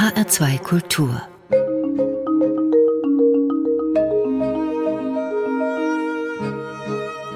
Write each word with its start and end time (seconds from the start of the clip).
HR2 0.00 0.58
Kultur 0.60 1.20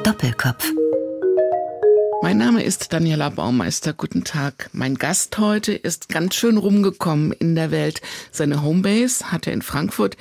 Doppelkopf 0.03 0.73
mein 2.25 2.39
Name 2.39 2.63
ist 2.63 2.91
Daniela 2.95 3.29
Baumeister. 3.29 3.93
Guten 3.93 4.25
Tag. 4.25 4.71
Mein 4.73 4.95
Gast 4.95 5.37
heute 5.37 5.75
ist 5.75 6.09
ganz 6.09 6.35
schön 6.35 6.57
rumgekommen 6.57 7.33
in 7.33 7.55
der 7.55 7.71
Welt. 7.71 8.01
Seine 8.31 8.63
Homebase 8.63 9.31
hat 9.31 9.47
er 9.47 9.53
in 9.53 9.61
Frankfurt. 9.61 10.17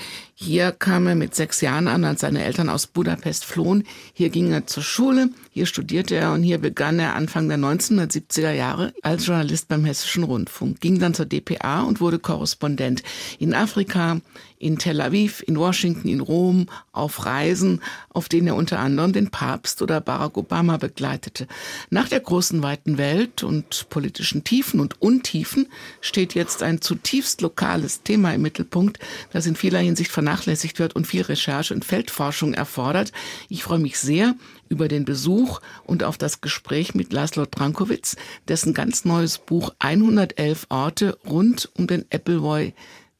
Hier 0.45 0.73
kam 0.73 1.07
er 1.07 1.15
mit 1.15 1.33
sechs 1.33 1.61
Jahren 1.61 1.87
an, 1.87 2.03
als 2.03 2.19
seine 2.19 2.43
Eltern 2.43 2.67
aus 2.67 2.85
Budapest 2.85 3.45
flohen. 3.45 3.85
Hier 4.11 4.29
ging 4.29 4.51
er 4.51 4.67
zur 4.67 4.83
Schule, 4.83 5.29
hier 5.51 5.65
studierte 5.65 6.15
er 6.15 6.33
und 6.33 6.43
hier 6.43 6.57
begann 6.57 6.99
er 6.99 7.15
Anfang 7.15 7.47
der 7.47 7.57
1970er 7.57 8.51
Jahre 8.51 8.93
als 9.03 9.25
Journalist 9.25 9.69
beim 9.69 9.85
Hessischen 9.85 10.23
Rundfunk, 10.23 10.81
ging 10.81 10.99
dann 10.99 11.13
zur 11.13 11.27
DPA 11.27 11.83
und 11.83 12.01
wurde 12.01 12.19
Korrespondent 12.19 13.03
in 13.39 13.53
Afrika, 13.53 14.19
in 14.59 14.77
Tel 14.77 15.01
Aviv, 15.01 15.43
in 15.45 15.57
Washington, 15.57 16.07
in 16.07 16.21
Rom, 16.21 16.67
auf 16.91 17.25
Reisen, 17.25 17.81
auf 18.09 18.29
denen 18.29 18.47
er 18.47 18.55
unter 18.55 18.79
anderem 18.79 19.11
den 19.11 19.29
Papst 19.29 19.81
oder 19.81 19.99
Barack 19.99 20.37
Obama 20.37 20.77
begleitete. 20.77 21.47
Nach 21.89 22.07
der 22.07 22.21
großen 22.21 22.63
weiten 22.63 22.97
Welt 22.97 23.43
und 23.43 23.87
politischen 23.89 24.43
Tiefen 24.43 24.79
und 24.79 25.01
Untiefen 25.01 25.67
steht 25.99 26.33
jetzt 26.33 26.63
ein 26.63 26.81
zutiefst 26.81 27.41
lokales 27.41 28.03
Thema 28.03 28.33
im 28.33 28.41
Mittelpunkt, 28.41 28.99
das 29.33 29.45
in 29.45 29.55
vieler 29.55 29.79
Hinsicht 29.79 30.11
vernachlässigt 30.11 30.32
wird 30.79 30.95
und 30.95 31.07
viel 31.07 31.21
Recherche 31.21 31.73
und 31.73 31.85
Feldforschung 31.85 32.53
erfordert. 32.53 33.11
Ich 33.49 33.63
freue 33.63 33.79
mich 33.79 33.99
sehr 33.99 34.35
über 34.69 34.87
den 34.87 35.05
Besuch 35.05 35.61
und 35.85 36.03
auf 36.03 36.17
das 36.17 36.41
Gespräch 36.41 36.95
mit 36.95 37.13
Laszlo 37.13 37.45
Trankowitz, 37.45 38.15
dessen 38.47 38.73
ganz 38.73 39.05
neues 39.05 39.37
Buch 39.37 39.73
111 39.79 40.67
Orte 40.69 41.17
rund 41.25 41.69
um 41.75 41.87
den 41.87 42.05
Appleboy 42.11 42.73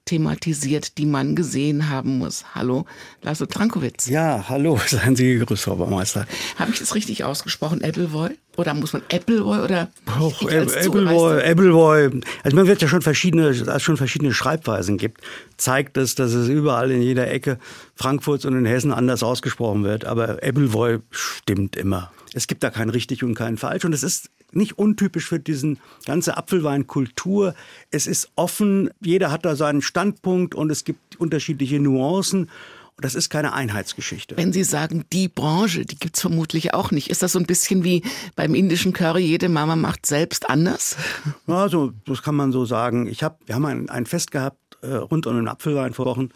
thematisiert, 0.06 0.98
die 0.98 1.06
man 1.06 1.36
gesehen 1.36 1.90
haben 1.90 2.18
muss. 2.18 2.44
Hallo, 2.56 2.86
Laszlo 3.22 3.46
Trankowitz. 3.46 4.08
Ja, 4.08 4.46
hallo, 4.50 4.80
seien 4.88 5.16
Sie 5.16 5.36
gegrüßt, 5.36 5.64
Frau 5.64 5.76
Baumeister. 5.76 6.26
Habe 6.58 6.72
ich 6.72 6.80
das 6.80 6.96
richtig 6.96 7.24
ausgesprochen, 7.24 7.84
Appleboy? 7.84 8.32
Oder 8.58 8.74
muss 8.74 8.94
man 8.94 9.02
Appleboy 9.12 9.60
oder? 9.60 9.90
Och, 10.20 10.42
Appleboy, 10.44 11.42
Appleboy. 11.44 12.22
Also 12.44 12.56
man 12.56 12.68
wird 12.68 12.82
ja 12.82 12.88
schon 12.88 13.02
verschiedene, 13.02 13.48
als 13.68 13.82
schon 13.82 13.98
verschiedene 13.98 14.34
Schreibweisen 14.34 14.98
gibt, 14.98 15.22
zeigt 15.58 15.98
es, 15.98 16.16
dass 16.16 16.34
es 16.34 16.50
überall 16.50 16.92
in 16.92 17.02
jeder 17.02 17.32
Ecke 17.32 17.58
Frankfurts 17.96 18.46
und 18.46 18.56
in 18.56 18.66
Hessen 18.66 18.92
anders 18.92 19.24
ausgesprochen 19.24 19.84
wird. 19.84 20.06
Aber 20.06 20.44
Appleboy 20.44 21.00
stimmt 21.10 21.76
immer. 21.76 22.12
Es 22.34 22.48
gibt 22.48 22.64
da 22.64 22.70
kein 22.70 22.90
richtig 22.90 23.24
und 23.24 23.36
kein 23.36 23.58
falsch. 23.58 23.86
Und 23.86 23.94
es 23.94 24.04
ist 24.04 24.30
nicht 24.56 24.78
untypisch 24.78 25.28
für 25.28 25.40
diesen 25.40 25.80
ganze 26.06 26.38
Apfelweinkultur. 26.38 27.56
Es 27.92 28.08
ist 28.08 28.32
offen, 28.36 28.90
jeder 29.02 29.32
hat 29.32 29.46
da 29.46 29.56
seinen 29.56 29.82
Standpunkt 29.82 30.56
und 30.56 30.72
es 30.72 30.84
gibt 30.84 31.20
unterschiedliche 31.20 31.80
Nuancen. 31.80 32.50
Und 32.96 33.06
das 33.06 33.16
ist 33.16 33.32
keine 33.32 33.54
Einheitsgeschichte. 33.54 34.38
Wenn 34.38 34.54
Sie 34.54 34.64
sagen, 34.64 35.04
die 35.12 35.28
Branche, 35.28 35.84
die 35.84 35.98
gibt 35.98 36.16
es 36.16 36.22
vermutlich 36.22 36.76
auch 36.76 36.92
nicht. 36.92 37.10
Ist 37.10 37.24
das 37.24 37.32
so 37.32 37.40
ein 37.40 37.48
bisschen 37.48 37.84
wie 37.84 38.04
beim 38.36 38.54
indischen 38.54 38.94
Curry, 38.94 39.24
jede 39.26 39.50
Mama 39.50 39.76
macht 39.76 40.06
selbst 40.06 40.50
anders? 40.50 40.96
Ja, 41.48 41.68
so, 41.70 41.92
das 42.06 42.22
kann 42.22 42.36
man 42.36 42.52
so 42.52 42.66
sagen. 42.66 43.08
Ich 43.08 43.24
hab, 43.24 43.40
wir 43.48 43.56
haben 43.56 43.66
ein, 43.66 43.90
ein 43.90 44.06
Fest 44.06 44.32
gehabt 44.32 44.78
äh, 44.82 44.94
rund 44.94 45.26
um 45.26 45.36
den 45.36 45.48
Apfelwein 45.48 45.94
vor 45.94 46.06
Wochen. 46.06 46.30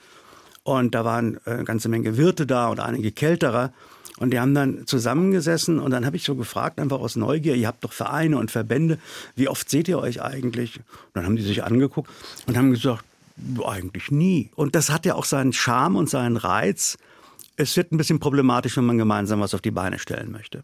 Und 0.63 0.95
da 0.95 1.05
waren 1.05 1.37
äh, 1.45 1.51
eine 1.51 1.63
ganze 1.63 1.89
Menge 1.89 2.17
Wirte 2.17 2.47
da 2.47 2.69
und 2.69 2.79
einige 2.79 3.11
Kälterer. 3.11 3.71
Und 4.19 4.31
die 4.31 4.39
haben 4.39 4.55
dann 4.55 4.87
zusammengesessen 4.87 5.79
und 5.79 5.91
dann 5.91 6.05
habe 6.05 6.15
ich 6.15 6.23
so 6.23 6.35
gefragt, 6.35 6.79
einfach 6.79 6.99
aus 6.99 7.15
Neugier, 7.15 7.55
ihr 7.55 7.67
habt 7.67 7.83
doch 7.83 7.93
Vereine 7.93 8.37
und 8.37 8.49
Verbände, 8.49 8.97
wie 9.35 9.47
oft 9.47 9.69
seht 9.69 9.87
ihr 9.87 9.99
euch 9.99 10.21
eigentlich? 10.21 10.77
Und 10.77 10.85
dann 11.13 11.25
haben 11.25 11.35
die 11.35 11.43
sich 11.43 11.63
angeguckt 11.63 12.09
und 12.47 12.57
haben 12.57 12.71
gesagt, 12.71 13.05
eigentlich 13.63 14.09
nie. 14.11 14.49
Und 14.55 14.75
das 14.75 14.89
hat 14.89 15.05
ja 15.05 15.15
auch 15.15 15.25
seinen 15.25 15.53
Charme 15.53 15.95
und 15.95 16.09
seinen 16.09 16.37
Reiz. 16.37 16.97
Es 17.55 17.77
wird 17.77 17.91
ein 17.91 17.97
bisschen 17.97 18.19
problematisch, 18.19 18.77
wenn 18.77 18.85
man 18.85 18.97
gemeinsam 18.97 19.39
was 19.39 19.53
auf 19.53 19.61
die 19.61 19.71
Beine 19.71 19.99
stellen 19.99 20.31
möchte. 20.31 20.63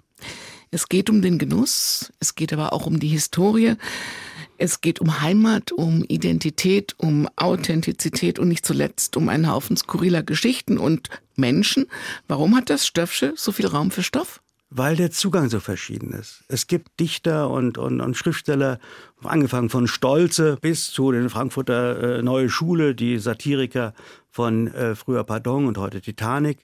Es 0.72 0.90
geht 0.90 1.10
um 1.12 1.22
den 1.22 1.38
Genuss, 1.38 2.12
es 2.20 2.34
geht 2.34 2.52
aber 2.52 2.74
auch 2.74 2.88
um 2.88 3.00
die 3.00 3.10
Historie. 3.10 3.76
Es 4.64 4.80
geht 4.80 5.02
um 5.02 5.20
Heimat, 5.20 5.74
um 5.74 6.06
Identität, 6.08 6.96
um 6.98 7.28
Authentizität 7.36 8.40
und 8.40 8.48
nicht 8.48 8.66
zuletzt 8.66 9.18
um 9.18 9.28
einen 9.28 9.52
Haufen 9.52 9.76
skurriler 9.76 10.24
Geschichten 10.24 10.78
und 10.78 11.10
Menschen. 11.36 11.88
Warum 12.30 12.56
hat 12.56 12.70
das 12.70 12.88
Stöffsche 12.88 13.34
so 13.36 13.52
viel 13.52 13.68
Raum 13.68 13.92
für 13.92 14.04
Stoff? 14.04 14.42
Weil 14.70 14.96
der 14.96 15.12
Zugang 15.12 15.50
so 15.50 15.60
verschieden 15.60 16.14
ist. 16.14 16.46
Es 16.48 16.68
gibt 16.68 16.98
Dichter 17.02 17.50
und, 17.50 17.78
und, 17.78 18.00
und 18.00 18.16
Schriftsteller, 18.16 18.80
angefangen 19.22 19.70
von 19.70 19.86
Stolze 19.86 20.58
bis 20.62 20.92
zu 20.92 21.12
den 21.12 21.30
Frankfurter 21.30 22.20
äh, 22.20 22.22
Neue 22.22 22.50
Schule, 22.50 22.96
die 22.96 23.20
Satiriker 23.20 23.94
von 24.30 24.68
äh, 24.68 24.96
früher 24.96 25.26
Pardon 25.26 25.66
und 25.66 25.78
heute 25.78 26.00
Titanic, 26.00 26.60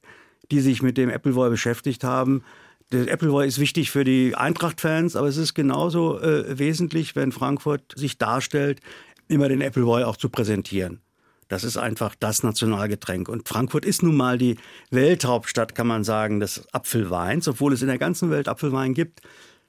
die 0.52 0.62
sich 0.62 0.82
mit 0.82 0.98
dem 0.98 1.10
Appleboy 1.10 1.50
beschäftigt 1.50 2.06
haben 2.06 2.44
der 2.92 3.12
Appleboy 3.12 3.48
ist 3.48 3.60
wichtig 3.60 3.92
für 3.92 4.04
die 4.04 4.36
Eintracht-Fans, 4.36 5.16
aber 5.16 5.28
es 5.28 5.38
ist 5.38 5.54
genauso 5.54 6.20
äh, 6.20 6.58
wesentlich, 6.58 7.16
wenn 7.16 7.32
Frankfurt 7.32 7.94
sich 7.96 8.18
darstellt, 8.18 8.80
immer 9.28 9.48
den 9.48 9.62
Appleboy 9.62 10.04
auch 10.04 10.18
zu 10.18 10.30
präsentieren. 10.30 11.02
Das 11.48 11.64
ist 11.64 11.78
einfach 11.78 12.16
das 12.20 12.44
Nationalgetränk. 12.44 13.28
Und 13.28 13.48
Frankfurt 13.48 13.84
ist 13.84 14.04
nun 14.04 14.16
mal 14.16 14.38
die 14.38 14.58
Welthauptstadt, 14.92 15.74
kann 15.74 15.88
man 15.88 16.04
sagen, 16.04 16.40
des 16.40 16.72
Apfelweins. 16.74 17.48
Obwohl 17.48 17.74
es 17.74 17.82
in 17.82 17.88
der 17.88 17.98
ganzen 17.98 18.30
Welt 18.30 18.48
Apfelwein 18.48 18.94
gibt, 18.94 19.22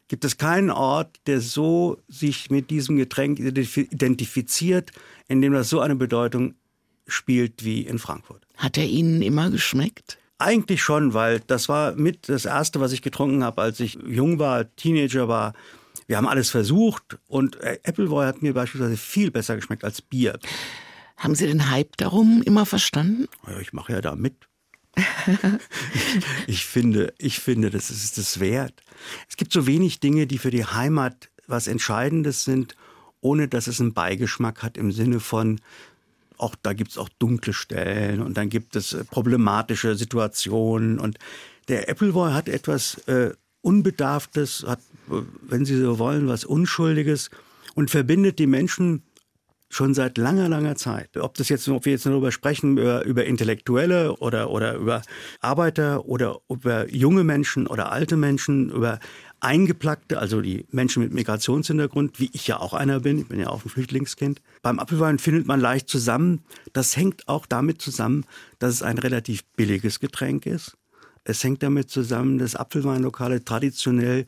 gibt 0.08 0.24
es 0.24 0.36
keinen 0.36 0.70
Ort, 0.70 1.16
der 1.26 1.40
so 1.40 1.98
sich 2.06 2.50
mit 2.50 2.68
diesem 2.70 2.96
Getränk 2.96 3.38
identifiziert, 3.38 4.90
in 5.26 5.40
dem 5.40 5.54
das 5.54 5.70
so 5.70 5.80
eine 5.80 5.96
Bedeutung 5.96 6.54
spielt 7.06 7.64
wie 7.64 7.82
in 7.82 7.98
Frankfurt. 7.98 8.46
Hat 8.56 8.76
er 8.76 8.86
Ihnen 8.86 9.22
immer 9.22 9.50
geschmeckt? 9.50 10.18
Eigentlich 10.40 10.82
schon, 10.82 11.12
weil 11.12 11.40
das 11.40 11.68
war 11.68 11.92
mit 11.92 12.30
das 12.30 12.46
Erste, 12.46 12.80
was 12.80 12.92
ich 12.92 13.02
getrunken 13.02 13.44
habe, 13.44 13.60
als 13.60 13.78
ich 13.78 13.98
jung 14.06 14.38
war, 14.38 14.74
Teenager 14.74 15.28
war. 15.28 15.52
Wir 16.06 16.16
haben 16.16 16.26
alles 16.26 16.50
versucht 16.50 17.18
und 17.28 17.60
äh, 17.60 17.78
Appleboy 17.84 18.24
hat 18.24 18.40
mir 18.40 18.54
beispielsweise 18.54 18.96
viel 18.96 19.30
besser 19.30 19.56
geschmeckt 19.56 19.84
als 19.84 20.00
Bier. 20.00 20.38
Haben 21.18 21.34
Sie 21.34 21.46
den 21.46 21.70
Hype 21.70 21.94
darum 21.98 22.40
immer 22.42 22.64
verstanden? 22.64 23.28
Ja, 23.46 23.60
ich 23.60 23.74
mache 23.74 23.92
ja 23.92 24.00
da 24.00 24.16
mit. 24.16 24.48
ich, 26.46 26.64
finde, 26.64 27.12
ich 27.18 27.38
finde, 27.38 27.68
das 27.68 27.90
ist 27.90 28.16
es 28.16 28.40
wert. 28.40 28.82
Es 29.28 29.36
gibt 29.36 29.52
so 29.52 29.66
wenig 29.66 30.00
Dinge, 30.00 30.26
die 30.26 30.38
für 30.38 30.50
die 30.50 30.64
Heimat 30.64 31.28
was 31.46 31.66
Entscheidendes 31.66 32.44
sind, 32.44 32.76
ohne 33.20 33.46
dass 33.46 33.66
es 33.66 33.78
einen 33.78 33.92
Beigeschmack 33.92 34.62
hat 34.62 34.78
im 34.78 34.90
Sinne 34.90 35.20
von, 35.20 35.60
auch 36.40 36.54
da 36.62 36.72
gibt 36.72 36.90
es 36.90 36.98
auch 36.98 37.08
dunkle 37.18 37.52
Stellen 37.52 38.22
und 38.22 38.36
dann 38.36 38.48
gibt 38.48 38.76
es 38.76 38.92
äh, 38.92 39.04
problematische 39.04 39.94
Situationen. 39.94 40.98
Und 40.98 41.18
der 41.68 41.88
Appleboy 41.88 42.32
hat 42.32 42.48
etwas 42.48 42.98
äh, 43.06 43.32
Unbedarftes, 43.62 44.64
hat, 44.66 44.80
äh, 45.10 45.22
wenn 45.42 45.64
Sie 45.64 45.76
so 45.76 45.98
wollen, 45.98 46.28
was 46.28 46.44
Unschuldiges 46.44 47.30
und 47.74 47.90
verbindet 47.90 48.38
die 48.38 48.46
Menschen 48.46 49.02
schon 49.70 49.94
seit 49.94 50.18
langer, 50.18 50.48
langer 50.48 50.74
Zeit. 50.74 51.16
Ob 51.16 51.34
das 51.34 51.48
jetzt, 51.48 51.68
ob 51.68 51.84
wir 51.84 51.92
jetzt 51.92 52.04
darüber 52.04 52.32
sprechen, 52.32 52.76
über, 52.76 53.04
über 53.04 53.24
Intellektuelle 53.24 54.16
oder, 54.16 54.50
oder 54.50 54.74
über 54.74 55.02
Arbeiter 55.40 56.06
oder 56.06 56.40
über 56.48 56.92
junge 56.92 57.22
Menschen 57.22 57.68
oder 57.68 57.92
alte 57.92 58.16
Menschen, 58.16 58.70
über 58.70 58.98
Eingeplackte, 59.40 60.18
also 60.18 60.40
die 60.40 60.66
Menschen 60.70 61.02
mit 61.02 61.12
Migrationshintergrund, 61.12 62.20
wie 62.20 62.30
ich 62.32 62.46
ja 62.46 62.58
auch 62.58 62.74
einer 62.74 63.00
bin, 63.00 63.18
ich 63.18 63.28
bin 63.28 63.40
ja 63.40 63.48
auch 63.48 63.64
ein 63.64 63.70
Flüchtlingskind. 63.70 64.40
Beim 64.62 64.78
Apfelwein 64.78 65.18
findet 65.18 65.46
man 65.46 65.60
leicht 65.60 65.88
zusammen. 65.88 66.44
Das 66.72 66.96
hängt 66.96 67.28
auch 67.28 67.46
damit 67.46 67.80
zusammen, 67.80 68.24
dass 68.58 68.74
es 68.74 68.82
ein 68.82 68.98
relativ 68.98 69.44
billiges 69.56 70.00
Getränk 70.00 70.46
ist. 70.46 70.76
Es 71.24 71.42
hängt 71.44 71.62
damit 71.62 71.90
zusammen, 71.90 72.38
dass 72.38 72.56
Apfelweinlokale 72.56 73.44
traditionell 73.44 74.26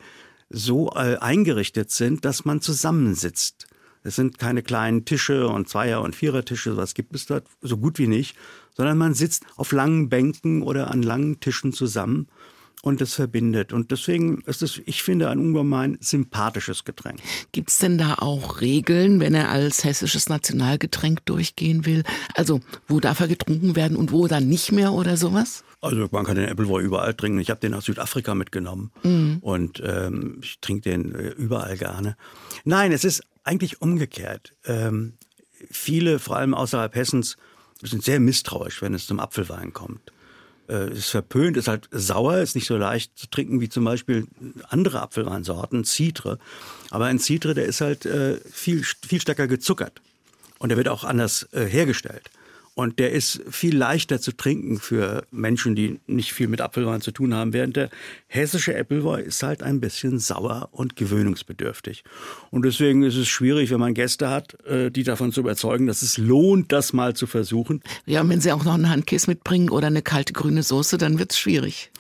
so 0.51 0.91
äh, 0.95 1.17
eingerichtet 1.17 1.91
sind, 1.91 2.25
dass 2.25 2.45
man 2.45 2.61
zusammensitzt. 2.61 3.67
Es 4.05 4.17
sind 4.17 4.39
keine 4.39 4.63
kleinen 4.63 5.05
Tische 5.05 5.47
und 5.49 5.69
Zweier- 5.69 6.03
und 6.03 6.17
Vierertische, 6.17 6.77
was 6.77 6.95
gibt 6.95 7.15
es 7.15 7.27
dort, 7.27 7.47
so 7.61 7.77
gut 7.77 7.99
wie 7.99 8.09
nicht, 8.09 8.37
sondern 8.77 8.99
man 8.99 9.15
sitzt 9.15 9.45
auf 9.57 9.73
langen 9.73 10.09
Bänken 10.09 10.63
oder 10.63 10.91
an 10.91 11.03
langen 11.03 11.41
Tischen 11.41 11.73
zusammen 11.73 12.29
und 12.83 13.01
es 13.01 13.15
verbindet. 13.15 13.73
Und 13.73 13.93
deswegen 13.93 14.43
ist 14.43 14.61
es, 14.61 14.83
ich 14.85 15.03
finde, 15.03 15.31
ein 15.31 15.39
ungemein 15.39 15.97
sympathisches 16.01 16.85
Getränk. 16.85 17.21
Gibt 17.53 17.71
es 17.71 17.79
denn 17.79 17.97
da 17.97 18.17
auch 18.19 18.61
Regeln, 18.61 19.21
wenn 19.21 19.35
er 19.35 19.51
als 19.51 19.85
hessisches 19.85 20.29
Nationalgetränk 20.29 21.25
durchgehen 21.25 21.87
will? 21.87 22.03
Also, 22.35 22.61
wo 22.89 22.99
darf 23.01 23.21
er 23.21 23.29
getrunken 23.29 23.77
werden 23.77 23.97
und 23.97 24.13
wo 24.13 24.27
dann 24.27 24.49
nicht 24.49 24.73
mehr 24.73 24.93
oder 24.93 25.17
sowas? 25.17 25.65
Also 25.81 26.09
man 26.11 26.25
kann 26.25 26.37
den 26.37 26.49
Appleboy 26.49 26.83
überall 26.83 27.15
trinken. 27.15 27.41
Ich 27.41 27.51
habe 27.51 27.61
den 27.61 27.75
aus 27.75 27.87
Südafrika 27.87 28.35
mitgenommen 28.35 28.93
mhm. 29.03 29.39
und 29.41 29.83
ähm, 29.85 30.39
ich 30.43 30.61
trinke 30.61 30.91
den 30.91 31.15
äh, 31.15 31.29
überall 31.31 31.77
gerne. 31.77 32.17
Nein, 32.65 32.93
es 32.93 33.05
ist 33.05 33.23
eigentlich 33.43 33.81
umgekehrt. 33.81 34.53
Ähm, 34.65 35.15
viele, 35.71 36.19
vor 36.19 36.37
allem 36.37 36.55
außerhalb 36.55 36.95
Hessens, 36.95 37.37
sind 37.83 38.05
sehr 38.05 38.21
misstrauisch, 38.21 38.81
wenn 38.81 38.95
es 38.95 39.07
zum 39.07 39.19
Apfelwein 39.19 39.73
kommt 39.73 40.13
ist 40.73 41.11
verpönt, 41.11 41.57
ist 41.57 41.69
halt 41.69 41.89
sauer, 41.91 42.39
ist 42.39 42.55
nicht 42.55 42.67
so 42.67 42.77
leicht 42.77 43.19
zu 43.19 43.29
trinken 43.29 43.61
wie 43.61 43.69
zum 43.69 43.85
Beispiel 43.85 44.27
andere 44.69 45.03
Apfelweinsorten, 45.03 45.85
Citre. 45.85 46.39
Aber 46.91 47.07
ein 47.07 47.19
Citre, 47.19 47.55
der 47.55 47.67
ist 47.67 47.81
halt 47.81 48.07
äh, 48.07 48.39
viel, 48.51 48.83
viel 48.85 49.21
stärker 49.21 49.47
gezuckert. 49.47 50.01
Und 50.59 50.69
der 50.69 50.79
wird 50.79 50.89
auch 50.89 51.05
anders 51.05 51.49
äh, 51.53 51.65
hergestellt. 51.65 52.31
Und 52.75 52.99
der 52.99 53.13
ist 53.13 53.43
viel 53.51 53.77
leichter 53.77 54.19
zu 54.19 54.33
trinken 54.33 54.79
für 54.79 55.27
Menschen, 55.31 55.75
die 55.75 56.01
nicht 56.07 56.33
viel 56.33 56.49
mit 56.49 56.63
Apfelwein 56.63 57.03
zu 57.03 57.11
tun 57.11 57.35
haben, 57.35 57.53
während 57.53 57.77
der 57.77 57.91
hessische 58.29 58.75
Äppelwein 58.75 59.25
ist 59.25 59.43
halt 59.43 59.63
ein 59.63 59.79
bisschen 59.79 60.19
sauer 60.19 60.71
und 60.73 60.97
gewöhnungsbedürftig. 60.97 62.03
Und 62.51 62.65
deswegen 62.65 63.03
ist 63.03 63.17
es 63.17 63.29
schwierig, 63.29 63.71
wenn 63.71 63.81
man 63.81 63.93
Gäste 63.93 64.31
hat, 64.31 64.59
äh, 64.65 64.91
die 64.91 65.03
davon 65.03 65.33
zu 65.33 65.41
überzeugen, 65.41 65.87
dass 65.87 66.01
es 66.01 66.17
lohnt, 66.17 66.73
das 66.73 66.95
mal 66.95 67.15
zu 67.15 67.27
versuchen. 67.27 67.83
Ja, 68.07 68.23
und 68.23 68.31
wenn 68.31 68.41
sie 68.41 68.53
auch 68.53 68.65
noch 68.65 68.75
einen 68.75 68.89
Handkäse 68.89 69.29
mitbringen 69.31 69.69
oder 69.69 69.89
eine 69.89 70.03
kalte 70.03 70.33
grüne 70.33 70.63
Soße, 70.63 70.97
dann 70.97 71.19
wird 71.19 71.33
es 71.33 71.39
schwierig. 71.39 71.91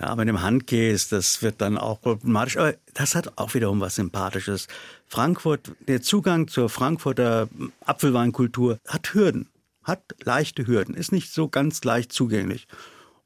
Ja, 0.00 0.06
aber 0.08 0.22
in 0.22 0.28
dem 0.28 0.40
Handkäse, 0.40 1.10
das 1.10 1.42
wird 1.42 1.60
dann 1.60 1.76
auch 1.76 2.00
problematisch. 2.00 2.56
Aber 2.56 2.74
das 2.94 3.14
hat 3.14 3.36
auch 3.36 3.52
wiederum 3.52 3.80
was 3.80 3.96
Sympathisches. 3.96 4.66
Frankfurt, 5.06 5.72
der 5.86 6.00
Zugang 6.00 6.48
zur 6.48 6.70
Frankfurter 6.70 7.48
Apfelweinkultur 7.84 8.78
hat 8.88 9.12
Hürden 9.12 9.50
hat 9.84 10.14
leichte 10.24 10.66
Hürden, 10.66 10.94
ist 10.94 11.12
nicht 11.12 11.32
so 11.32 11.48
ganz 11.48 11.82
leicht 11.84 12.12
zugänglich. 12.12 12.66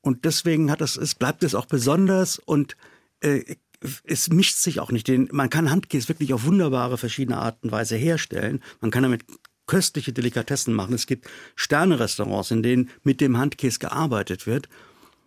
Und 0.00 0.24
deswegen 0.24 0.70
hat 0.70 0.80
es, 0.80 0.96
es 0.96 1.14
bleibt 1.14 1.42
es 1.42 1.54
auch 1.54 1.66
besonders 1.66 2.38
und 2.38 2.76
äh, 3.20 3.56
es 4.04 4.28
mischt 4.28 4.56
sich 4.56 4.80
auch 4.80 4.90
nicht. 4.90 5.08
Den, 5.08 5.28
man 5.32 5.50
kann 5.50 5.70
Handkäse 5.70 6.08
wirklich 6.08 6.34
auf 6.34 6.44
wunderbare 6.44 6.98
verschiedene 6.98 7.38
Art 7.38 7.62
und 7.62 7.72
Weise 7.72 7.96
herstellen. 7.96 8.62
Man 8.80 8.90
kann 8.90 9.02
damit 9.02 9.24
köstliche 9.66 10.12
Delikatessen 10.12 10.74
machen. 10.74 10.94
Es 10.94 11.06
gibt 11.06 11.28
Sterne-Restaurants, 11.54 12.50
in 12.50 12.62
denen 12.62 12.90
mit 13.02 13.20
dem 13.20 13.36
Handkäse 13.36 13.78
gearbeitet 13.78 14.46
wird. 14.46 14.68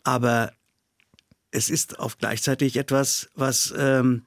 Aber 0.04 0.52
es 1.52 1.70
ist 1.70 2.00
auch 2.00 2.18
gleichzeitig 2.18 2.76
etwas, 2.76 3.30
was 3.36 3.74
ähm, 3.78 4.24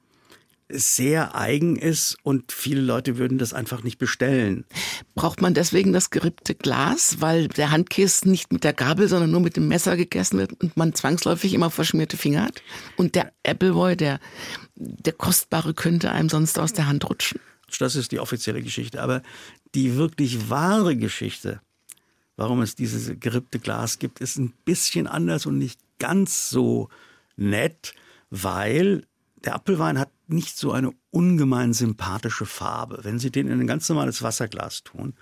sehr 0.67 1.35
eigen 1.35 1.75
ist 1.75 2.17
und 2.23 2.51
viele 2.51 2.81
Leute 2.81 3.17
würden 3.17 3.37
das 3.37 3.53
einfach 3.53 3.83
nicht 3.83 3.99
bestellen. 3.99 4.65
Braucht 5.13 5.41
man 5.41 5.53
deswegen 5.53 5.93
das 5.93 6.09
gerippte 6.09 6.55
Glas, 6.55 7.17
weil 7.19 7.47
der 7.49 7.71
Handkäse 7.71 8.27
nicht 8.27 8.51
mit 8.51 8.63
der 8.63 8.73
Gabel, 8.73 9.07
sondern 9.07 9.29
nur 9.31 9.41
mit 9.41 9.57
dem 9.57 9.67
Messer 9.67 9.95
gegessen 9.95 10.39
wird 10.39 10.59
und 10.61 10.75
man 10.75 10.95
zwangsläufig 10.95 11.53
immer 11.53 11.69
verschmierte 11.69 12.17
Finger 12.17 12.43
hat? 12.43 12.63
Und 12.97 13.15
der 13.15 13.31
Appleboy, 13.43 13.95
der, 13.95 14.19
der 14.75 15.13
kostbare, 15.13 15.75
könnte 15.75 16.11
einem 16.11 16.29
sonst 16.29 16.57
aus 16.57 16.73
der 16.73 16.87
Hand 16.87 17.07
rutschen? 17.07 17.39
Das 17.79 17.95
ist 17.95 18.11
die 18.11 18.19
offizielle 18.19 18.63
Geschichte. 18.63 19.01
Aber 19.01 19.21
die 19.75 19.95
wirklich 19.95 20.49
wahre 20.49 20.95
Geschichte, 20.95 21.61
warum 22.37 22.61
es 22.61 22.75
dieses 22.75 23.19
gerippte 23.19 23.59
Glas 23.59 23.99
gibt, 23.99 24.19
ist 24.19 24.37
ein 24.37 24.53
bisschen 24.65 25.05
anders 25.05 25.45
und 25.45 25.59
nicht 25.59 25.79
ganz 25.99 26.49
so 26.49 26.89
nett, 27.35 27.93
weil 28.31 29.05
der 29.43 29.55
Apfelwein 29.55 29.99
hat 29.99 30.09
nicht 30.27 30.57
so 30.57 30.71
eine 30.71 30.91
ungemein 31.11 31.73
sympathische 31.73 32.45
Farbe. 32.45 32.99
Wenn 33.03 33.19
Sie 33.19 33.31
den 33.31 33.47
in 33.47 33.59
ein 33.59 33.67
ganz 33.67 33.87
normales 33.89 34.21
Wasserglas 34.21 34.83
tun, 34.83 35.13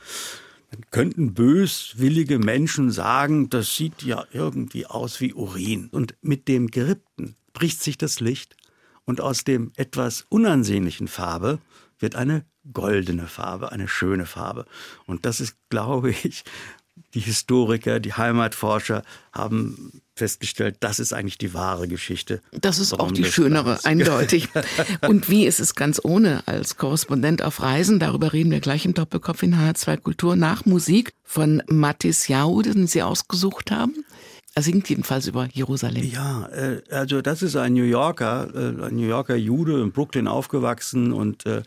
dann 0.71 0.81
könnten 0.89 1.33
böswillige 1.33 2.39
Menschen 2.39 2.91
sagen, 2.91 3.49
das 3.49 3.75
sieht 3.75 4.01
ja 4.01 4.25
irgendwie 4.31 4.85
aus 4.85 5.21
wie 5.21 5.33
Urin. 5.33 5.89
Und 5.91 6.15
mit 6.21 6.47
dem 6.47 6.67
Gerippten 6.67 7.35
bricht 7.53 7.83
sich 7.83 7.97
das 7.97 8.19
Licht 8.19 8.55
und 9.05 9.21
aus 9.21 9.43
dem 9.43 9.71
etwas 9.75 10.25
unansehnlichen 10.29 11.07
Farbe 11.07 11.59
wird 11.99 12.15
eine 12.15 12.45
goldene 12.71 13.27
Farbe, 13.27 13.71
eine 13.71 13.87
schöne 13.87 14.25
Farbe. 14.25 14.65
Und 15.05 15.25
das 15.25 15.39
ist, 15.39 15.57
glaube 15.69 16.11
ich, 16.11 16.43
die 17.13 17.19
Historiker, 17.19 17.99
die 17.99 18.13
Heimatforscher 18.13 19.03
haben 19.31 20.01
festgestellt, 20.15 20.77
das 20.79 20.99
ist 20.99 21.13
eigentlich 21.13 21.37
die 21.37 21.53
wahre 21.53 21.87
Geschichte. 21.87 22.41
Das 22.51 22.79
ist 22.79 22.93
auch 22.93 23.11
die 23.11 23.25
schönere, 23.25 23.69
Landes. 23.69 23.85
eindeutig. 23.85 24.49
Und 25.07 25.29
wie 25.29 25.45
ist 25.45 25.59
es 25.59 25.75
ganz 25.75 25.99
ohne 26.03 26.43
als 26.47 26.77
Korrespondent 26.77 27.41
auf 27.41 27.61
Reisen? 27.61 27.99
Darüber 27.99 28.33
reden 28.33 28.51
wir 28.51 28.59
gleich 28.59 28.85
im 28.85 28.93
Doppelkopf 28.93 29.43
in 29.43 29.55
H2 29.55 29.97
Kultur 29.97 30.35
nach 30.35 30.65
Musik 30.65 31.13
von 31.23 31.63
Mattis 31.67 32.27
Jau, 32.27 32.61
den 32.61 32.87
Sie 32.87 33.01
ausgesucht 33.01 33.71
haben. 33.71 34.05
Er 34.55 34.61
singt 34.61 34.87
jedenfalls 34.87 35.25
über 35.25 35.49
Jerusalem. 35.51 36.03
Ja, 36.03 36.47
äh, 36.49 36.81
also 36.91 37.21
das 37.21 37.41
ist 37.41 37.55
ein 37.55 37.73
New 37.73 37.83
Yorker, 37.83 38.49
äh, 38.53 38.85
ein 38.85 38.95
New 38.95 39.07
Yorker 39.07 39.35
Jude 39.35 39.81
in 39.81 39.91
Brooklyn 39.91 40.27
aufgewachsen 40.27 41.11
und 41.11 41.47
äh, 41.47 41.63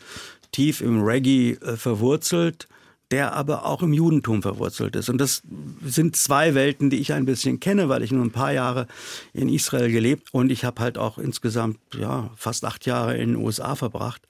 tief 0.53 0.79
im 0.79 1.03
Reggae 1.03 1.57
verwurzelt 1.75 2.69
der 3.11 3.33
aber 3.33 3.65
auch 3.65 3.81
im 3.83 3.93
Judentum 3.93 4.41
verwurzelt 4.41 4.95
ist. 4.95 5.09
Und 5.09 5.19
das 5.19 5.41
sind 5.83 6.15
zwei 6.15 6.55
Welten, 6.55 6.89
die 6.89 6.97
ich 6.97 7.13
ein 7.13 7.25
bisschen 7.25 7.59
kenne, 7.59 7.87
weil 7.89 8.03
ich 8.03 8.11
nur 8.11 8.23
ein 8.23 8.31
paar 8.31 8.51
Jahre 8.51 8.87
in 9.33 9.49
Israel 9.49 9.91
gelebt 9.91 10.33
und 10.33 10.51
ich 10.51 10.65
habe 10.65 10.81
halt 10.81 10.97
auch 10.97 11.17
insgesamt 11.17 11.79
ja 11.97 12.31
fast 12.35 12.65
acht 12.65 12.85
Jahre 12.85 13.17
in 13.17 13.33
den 13.33 13.35
USA 13.37 13.75
verbracht. 13.75 14.27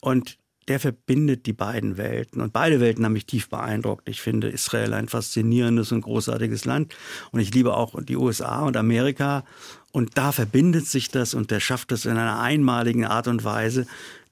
Und 0.00 0.38
der 0.68 0.78
verbindet 0.78 1.46
die 1.46 1.54
beiden 1.54 1.96
Welten. 1.96 2.42
Und 2.42 2.52
beide 2.52 2.78
Welten 2.78 3.04
haben 3.04 3.14
mich 3.14 3.26
tief 3.26 3.48
beeindruckt. 3.48 4.08
Ich 4.08 4.20
finde 4.20 4.48
Israel 4.48 4.92
ein 4.92 5.08
faszinierendes 5.08 5.92
und 5.92 6.02
großartiges 6.02 6.66
Land. 6.66 6.94
Und 7.32 7.40
ich 7.40 7.52
liebe 7.54 7.74
auch 7.74 8.00
die 8.02 8.16
USA 8.16 8.66
und 8.66 8.76
Amerika. 8.76 9.44
Und 9.92 10.18
da 10.18 10.32
verbindet 10.32 10.86
sich 10.86 11.10
das 11.10 11.34
und 11.34 11.50
der 11.50 11.60
schafft 11.60 11.92
es 11.92 12.04
in 12.04 12.12
einer 12.12 12.40
einmaligen 12.40 13.04
Art 13.04 13.26
und 13.26 13.44
Weise, 13.44 13.86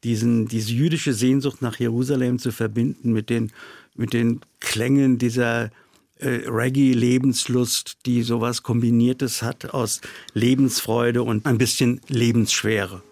diesen, 0.05 0.47
diese 0.49 0.73
jüdische 0.73 1.13
Sehnsucht 1.13 1.63
nach 1.63 1.79
Jerusalem 1.79 2.39
zu 2.39 2.53
verbinden 2.53 3.13
mit 3.13 3.31
den, 3.31 3.53
mit 3.95 4.13
den 4.13 4.41
Klängen 4.61 5.19
dieser 5.19 5.71
äh, 6.19 6.43
Reggae-Lebenslust, 6.47 7.99
die 8.07 8.23
sowas 8.23 8.63
Kombiniertes 8.63 9.43
hat 9.43 9.75
aus 9.75 10.01
Lebensfreude 10.35 11.23
und 11.23 11.47
ein 11.47 11.59
bisschen 11.59 12.01
Lebensschwere. 12.09 13.03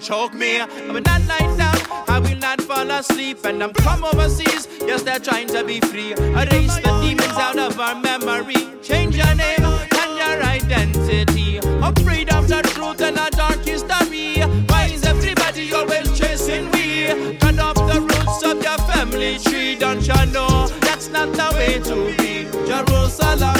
But 0.00 0.06
choke 0.06 0.34
me. 0.34 0.60
I'm 0.60 1.02
not 1.02 1.22
lying 1.26 1.56
down, 1.56 1.76
I 2.08 2.18
will 2.18 2.36
not 2.38 2.60
fall 2.62 2.90
asleep. 2.90 3.44
And 3.44 3.62
I'm 3.62 3.72
come 3.72 4.04
overseas, 4.04 4.68
yes, 4.80 5.02
they're 5.02 5.18
trying 5.18 5.48
to 5.48 5.64
be 5.64 5.80
free. 5.80 6.12
Erase 6.12 6.76
the 6.76 7.00
demons 7.02 7.38
out 7.38 7.58
of 7.58 7.78
our 7.78 7.94
memory. 8.00 8.68
Change 8.82 9.16
your 9.16 9.34
name 9.34 9.64
and 9.64 10.12
your 10.16 10.42
identity. 10.42 11.58
Of 11.58 11.94
freedom, 12.04 12.46
the 12.46 12.62
truth, 12.74 13.00
and 13.00 13.18
a 13.18 13.30
dark 13.30 13.64
history. 13.64 14.40
Why 14.68 14.86
is 14.92 15.04
everybody 15.04 15.72
always 15.72 16.18
chasing 16.18 16.70
we? 16.72 17.36
Cut 17.38 17.58
off 17.58 17.76
the 17.76 18.00
roots 18.00 18.42
of 18.44 18.62
your 18.62 18.78
family 18.92 19.38
tree. 19.38 19.76
Don't 19.76 20.06
you 20.06 20.26
know 20.32 20.68
that's 20.80 21.08
not 21.08 21.32
the 21.32 21.48
way 21.56 21.78
to 21.80 21.96
be? 22.16 22.30
Jerusalem, 22.66 23.59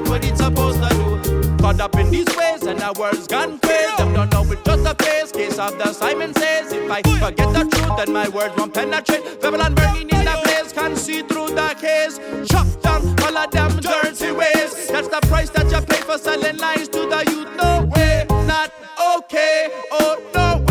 forget 0.00 0.10
what 0.10 0.24
it's 0.24 0.40
supposed 0.40 0.82
to 0.82 0.88
do. 1.22 1.56
caught 1.58 1.80
up 1.80 1.96
in 1.96 2.10
these 2.10 2.26
ways 2.36 2.62
and 2.62 2.80
our 2.82 2.92
world's 2.94 3.26
gone 3.26 3.58
crazy. 3.60 3.96
Them 3.96 4.12
don't 4.12 4.32
know 4.32 4.44
it's 4.50 4.62
just 4.62 4.86
a 4.86 4.94
phase. 5.04 5.32
Case 5.32 5.58
of 5.58 5.76
the 5.78 5.92
Simon 5.92 6.34
says, 6.34 6.72
if 6.72 6.90
I 6.90 7.02
forget 7.02 7.52
the 7.52 7.64
truth, 7.70 7.96
then 7.96 8.12
my 8.12 8.28
words 8.28 8.54
won't 8.56 8.74
penetrate. 8.74 9.40
Babylon 9.40 9.74
burning 9.74 10.08
in 10.10 10.24
the 10.24 10.40
blaze, 10.44 10.72
can't 10.72 10.96
see 10.96 11.22
through 11.22 11.48
the 11.48 11.74
case. 11.80 12.18
Chop 12.50 12.66
down 12.82 13.02
all 13.22 13.38
of 13.38 13.50
them 13.50 13.76
dirty 13.80 14.32
ways. 14.32 14.88
That's 14.88 15.08
the 15.08 15.20
price 15.28 15.50
that 15.50 15.70
you 15.70 15.80
pay 15.86 16.02
for 16.02 16.18
selling 16.18 16.56
lies 16.56 16.88
to 16.88 17.00
the 17.06 17.24
youth. 17.30 17.48
No 17.56 17.88
way, 17.94 18.26
not 18.46 18.72
okay. 19.16 19.68
Oh 19.92 20.16
no 20.34 20.69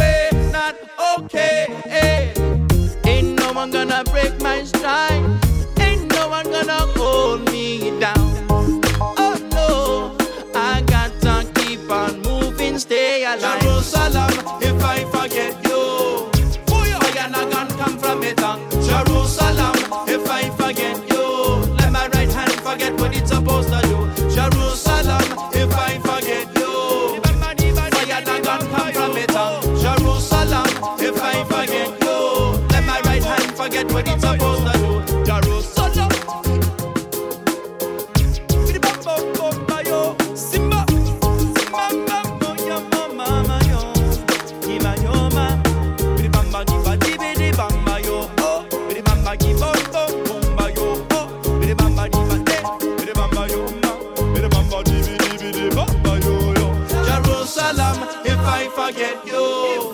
I 58.61 58.67
forget 58.67 59.25
you, 59.25 59.93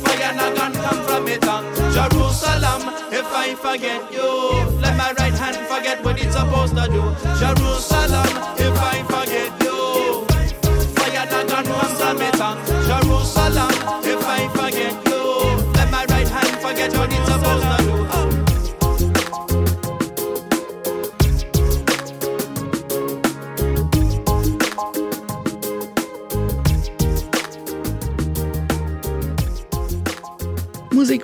fire 0.00 0.34
not 0.34 0.56
gonna 0.56 0.80
come 0.88 1.04
from 1.04 1.28
it. 1.28 1.44
uh. 1.46 1.60
Jerusalem, 1.92 2.94
if 3.12 3.26
I 3.30 3.54
forget 3.54 4.10
you, 4.10 4.80
let 4.80 4.96
my 4.96 5.12
right 5.18 5.34
hand 5.34 5.56
forget 5.68 6.02
what 6.02 6.18
it's 6.18 6.34
supposed 6.34 6.74
to 6.76 6.86
do. 6.88 7.02
Jerusalem, 7.38 8.28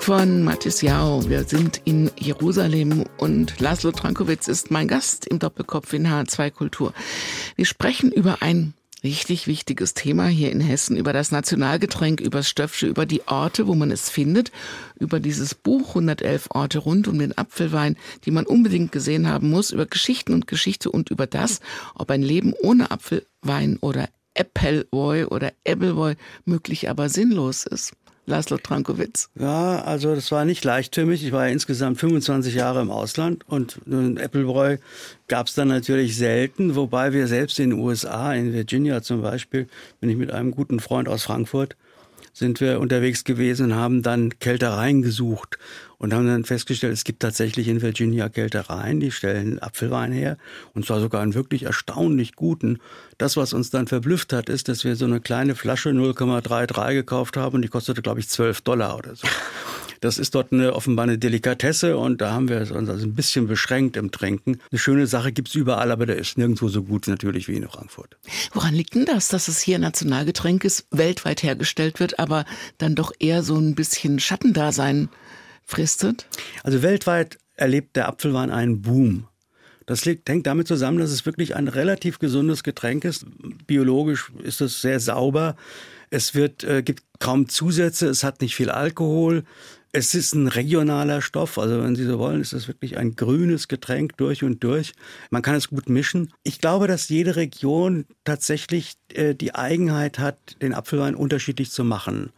von 0.07 0.45
Mathis 0.45 0.83
Jao. 0.83 1.29
Wir 1.29 1.43
sind 1.43 1.81
in 1.85 2.13
Jerusalem 2.17 3.07
und 3.19 3.59
Laszlo 3.59 3.91
Trankowitz 3.91 4.47
ist 4.47 4.71
mein 4.71 4.87
Gast 4.87 5.27
im 5.27 5.41
Doppelkopf 5.41 5.93
in 5.95 6.07
H2 6.07 6.53
Kultur. 6.53 6.95
Wir 7.57 7.65
sprechen 7.65 8.13
über 8.13 8.41
ein 8.41 8.75
richtig 9.03 9.49
wichtiges 9.49 9.95
Thema 9.95 10.29
hier 10.29 10.53
in 10.53 10.61
Hessen, 10.61 10.97
über 10.97 11.13
das 11.13 11.33
Nationalgetränk, 11.33 12.21
über 12.21 12.39
das 12.39 12.49
Stöpfsche, 12.49 12.87
über 12.87 13.05
die 13.05 13.27
Orte, 13.27 13.67
wo 13.67 13.75
man 13.75 13.91
es 13.91 14.09
findet, 14.09 14.53
über 14.97 15.19
dieses 15.19 15.57
Buch 15.57 15.89
111 15.89 16.51
Orte 16.51 16.79
rund 16.79 17.09
um 17.09 17.19
den 17.19 17.37
Apfelwein, 17.37 17.97
die 18.27 18.31
man 18.31 18.47
unbedingt 18.47 18.93
gesehen 18.93 19.27
haben 19.27 19.51
muss, 19.51 19.73
über 19.73 19.87
Geschichten 19.87 20.35
und 20.35 20.47
Geschichte 20.47 20.89
und 20.89 21.11
über 21.11 21.27
das, 21.27 21.59
ob 21.97 22.13
ein 22.13 22.23
Leben 22.23 22.55
ohne 22.63 22.93
Apfelwein 22.93 23.77
oder 23.81 24.09
Appleboy 24.39 25.25
oder 25.25 25.53
Appleboy 25.67 26.15
möglich 26.45 26.89
aber 26.89 27.09
sinnlos 27.09 27.67
ist. 27.67 27.95
Laszlo 28.27 28.59
Trankowitz. 28.59 29.31
Ja, 29.39 29.83
also 29.83 30.15
das 30.15 30.33
war 30.33 30.45
nicht 30.45 30.65
leicht 30.65 30.97
für 30.97 31.07
mich. 31.07 31.25
Ich 31.25 31.31
war 31.31 31.47
ja 31.47 31.53
insgesamt 31.53 31.99
25 32.01 32.55
Jahre 32.55 32.83
im 32.83 32.91
Ausland 32.91 33.45
und 33.49 33.81
einen 33.87 34.19
Applebräu 34.19 34.79
gab 35.29 35.47
es 35.47 35.55
dann 35.55 35.69
natürlich 35.69 36.17
selten, 36.17 36.75
wobei 36.75 37.13
wir 37.13 37.29
selbst 37.29 37.61
in 37.61 37.71
den 37.71 37.79
USA, 37.79 38.35
in 38.35 38.53
Virginia 38.53 39.01
zum 39.03 39.23
Beispiel, 39.23 39.69
bin 40.01 40.11
ich 40.11 40.17
mit 40.17 40.33
einem 40.33 40.51
guten 40.51 40.81
Freund 40.81 41.09
aus 41.09 41.23
Frankfurt, 41.23 41.77
sind 42.37 42.61
wir 42.61 42.81
unterwegs 42.81 43.25
gewesen 43.25 43.73
und 43.73 43.75
haben 43.77 44.03
dann 44.03 44.39
Kältereien 44.39 45.01
gesucht 45.01 45.59
und 45.97 46.13
haben 46.13 46.27
dann 46.27 46.45
festgestellt, 46.45 46.93
es 46.93 47.05
gibt 47.05 47.21
tatsächlich 47.21 47.67
in 47.67 47.81
Virginia 47.81 48.29
Kältereien, 48.29 49.01
die 49.01 49.11
stellen 49.11 49.59
Apfelwein 49.59 50.13
her 50.13 50.37
und 50.75 50.85
zwar 50.85 51.01
sogar 51.01 51.23
einen 51.23 51.33
wirklich 51.33 51.63
erstaunlich 51.63 52.37
guten. 52.37 52.79
Das, 53.17 53.39
was 53.39 53.55
uns 53.55 53.71
dann 53.71 53.87
verblüfft 53.87 54.35
hat, 54.35 54.51
ist, 54.51 54.69
dass 54.69 54.85
wir 54.85 54.97
so 54.97 55.07
eine 55.07 55.21
kleine 55.21 55.55
Flasche 55.55 55.89
0,33 55.89 56.93
gekauft 56.93 57.39
haben 57.39 57.57
und 57.57 57.63
die 57.63 57.69
kostete, 57.69 58.03
glaube 58.03 58.21
ich, 58.21 58.29
12 58.29 58.61
Dollar 58.61 58.99
oder 58.99 59.17
so. 59.17 59.27
Das 60.01 60.19
ist 60.19 60.35
dort 60.35 60.53
eine, 60.53 60.75
offenbar 60.75 61.05
eine 61.05 61.19
Delikatesse 61.19 61.97
und 61.97 62.21
da 62.21 62.33
haben 62.33 62.49
wir 62.49 62.59
uns 62.59 62.73
also 62.73 63.07
ein 63.07 63.15
bisschen 63.15 63.47
beschränkt 63.47 63.97
im 63.97 64.11
Trinken. 64.11 64.59
Eine 64.71 64.79
schöne 64.79 65.07
Sache 65.07 65.33
gibt's 65.33 65.55
überall, 65.55 65.91
aber 65.91 66.07
der 66.07 66.17
ist 66.17 66.39
nirgendwo 66.39 66.69
so 66.69 66.83
gut 66.83 67.09
natürlich 67.09 67.49
wie 67.49 67.57
in 67.57 67.69
Frankfurt. 67.69 68.17
Woran 68.53 68.75
liegt 68.75 68.95
denn 68.95 69.05
das, 69.05 69.29
dass 69.29 69.49
es 69.49 69.61
hier 69.61 69.79
Nationalgetränk 69.79 70.65
ist, 70.65 70.87
weltweit 70.91 71.43
hergestellt 71.43 72.01
wird, 72.01 72.19
aber 72.19 72.45
dann 72.79 72.95
doch 72.95 73.13
eher 73.19 73.43
so 73.43 73.57
ein 73.57 73.75
bisschen 73.75 74.21
Schattendasein 74.21 75.09
fristet? 75.65 76.27
Also 76.63 76.83
weltweit 76.83 77.39
erlebt 77.55 77.97
der 77.97 78.09
Apfelwein 78.09 78.51
einen 78.51 78.83
Boom. 78.83 79.27
Das 79.87 80.05
liegt, 80.05 80.29
hängt 80.29 80.47
damit 80.49 80.67
zusammen, 80.67 80.99
dass 80.99 81.11
es 81.11 81.27
wirklich 81.27 81.55
ein 81.55 81.69
relativ 81.69 82.19
gesundes 82.19 82.65
Getränk 82.65 83.05
ist. 83.05 83.25
Biologisch 83.67 84.33
ist 84.43 84.61
es 84.61 84.81
sehr 84.81 84.99
sauber. 84.99 85.57
Es 86.11 86.35
wird, 86.35 86.65
äh, 86.65 86.83
gibt 86.83 87.05
kaum 87.21 87.49
Zusätze, 87.49 88.09
es 88.09 88.25
hat 88.25 88.41
nicht 88.41 88.57
viel 88.57 88.71
Alkohol. 88.71 89.45
Es 89.99 90.15
ist 90.15 90.35
ein 90.35 90.47
regionaler 90.47 91.23
Stoff, 91.23 91.57
also 91.57 91.83
wenn 91.83 91.97
Sie 91.97 92.05
so 92.05 92.19
wollen, 92.19 92.43
ist 92.43 92.53
es 92.53 92.69
wirklich 92.69 92.99
ein 92.99 93.17
grünes 93.17 93.67
Getränk 93.67 94.19
durch 94.19 94.45
und 94.45 94.63
durch. 94.63 94.93
Man 95.31 95.41
kann 95.41 95.55
es 95.55 95.71
gut 95.71 95.89
mischen. 95.89 96.35
Ich 96.43 96.61
glaube, 96.61 96.87
dass 96.87 97.09
jede 97.09 97.37
Region 97.37 98.05
tatsächlich 98.25 98.97
äh, 99.15 99.35
die 99.35 99.55
Eigenheit 99.55 100.19
hat, 100.19 100.37
den 100.61 100.75
Apfelwein 100.75 101.15
unterschiedlich 101.15 101.71
zu 101.71 101.83
machen. 101.83 102.29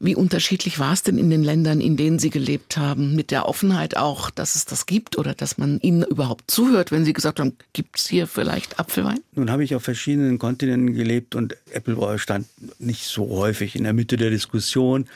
Wie 0.00 0.16
unterschiedlich 0.16 0.80
war 0.80 0.94
es 0.94 1.04
denn 1.04 1.16
in 1.16 1.30
den 1.30 1.44
Ländern, 1.44 1.80
in 1.80 1.96
denen 1.96 2.18
Sie 2.18 2.30
gelebt 2.30 2.76
haben, 2.76 3.14
mit 3.14 3.30
der 3.30 3.46
Offenheit 3.46 3.96
auch, 3.96 4.28
dass 4.28 4.56
es 4.56 4.64
das 4.64 4.84
gibt 4.86 5.16
oder 5.16 5.32
dass 5.32 5.58
man 5.58 5.78
Ihnen 5.82 6.02
überhaupt 6.02 6.50
zuhört, 6.50 6.90
wenn 6.90 7.04
Sie 7.04 7.12
gesagt 7.12 7.38
haben, 7.38 7.52
gibt 7.72 8.00
es 8.00 8.08
hier 8.08 8.26
vielleicht 8.26 8.80
Apfelwein? 8.80 9.20
Nun 9.36 9.52
habe 9.52 9.62
ich 9.62 9.76
auf 9.76 9.84
verschiedenen 9.84 10.40
Kontinenten 10.40 10.92
gelebt 10.92 11.36
und 11.36 11.56
Appleboy 11.72 12.18
stand 12.18 12.48
nicht 12.80 13.04
so 13.04 13.28
häufig 13.28 13.76
in 13.76 13.84
der 13.84 13.92
Mitte 13.92 14.16
der 14.16 14.30
Diskussion. 14.30 15.06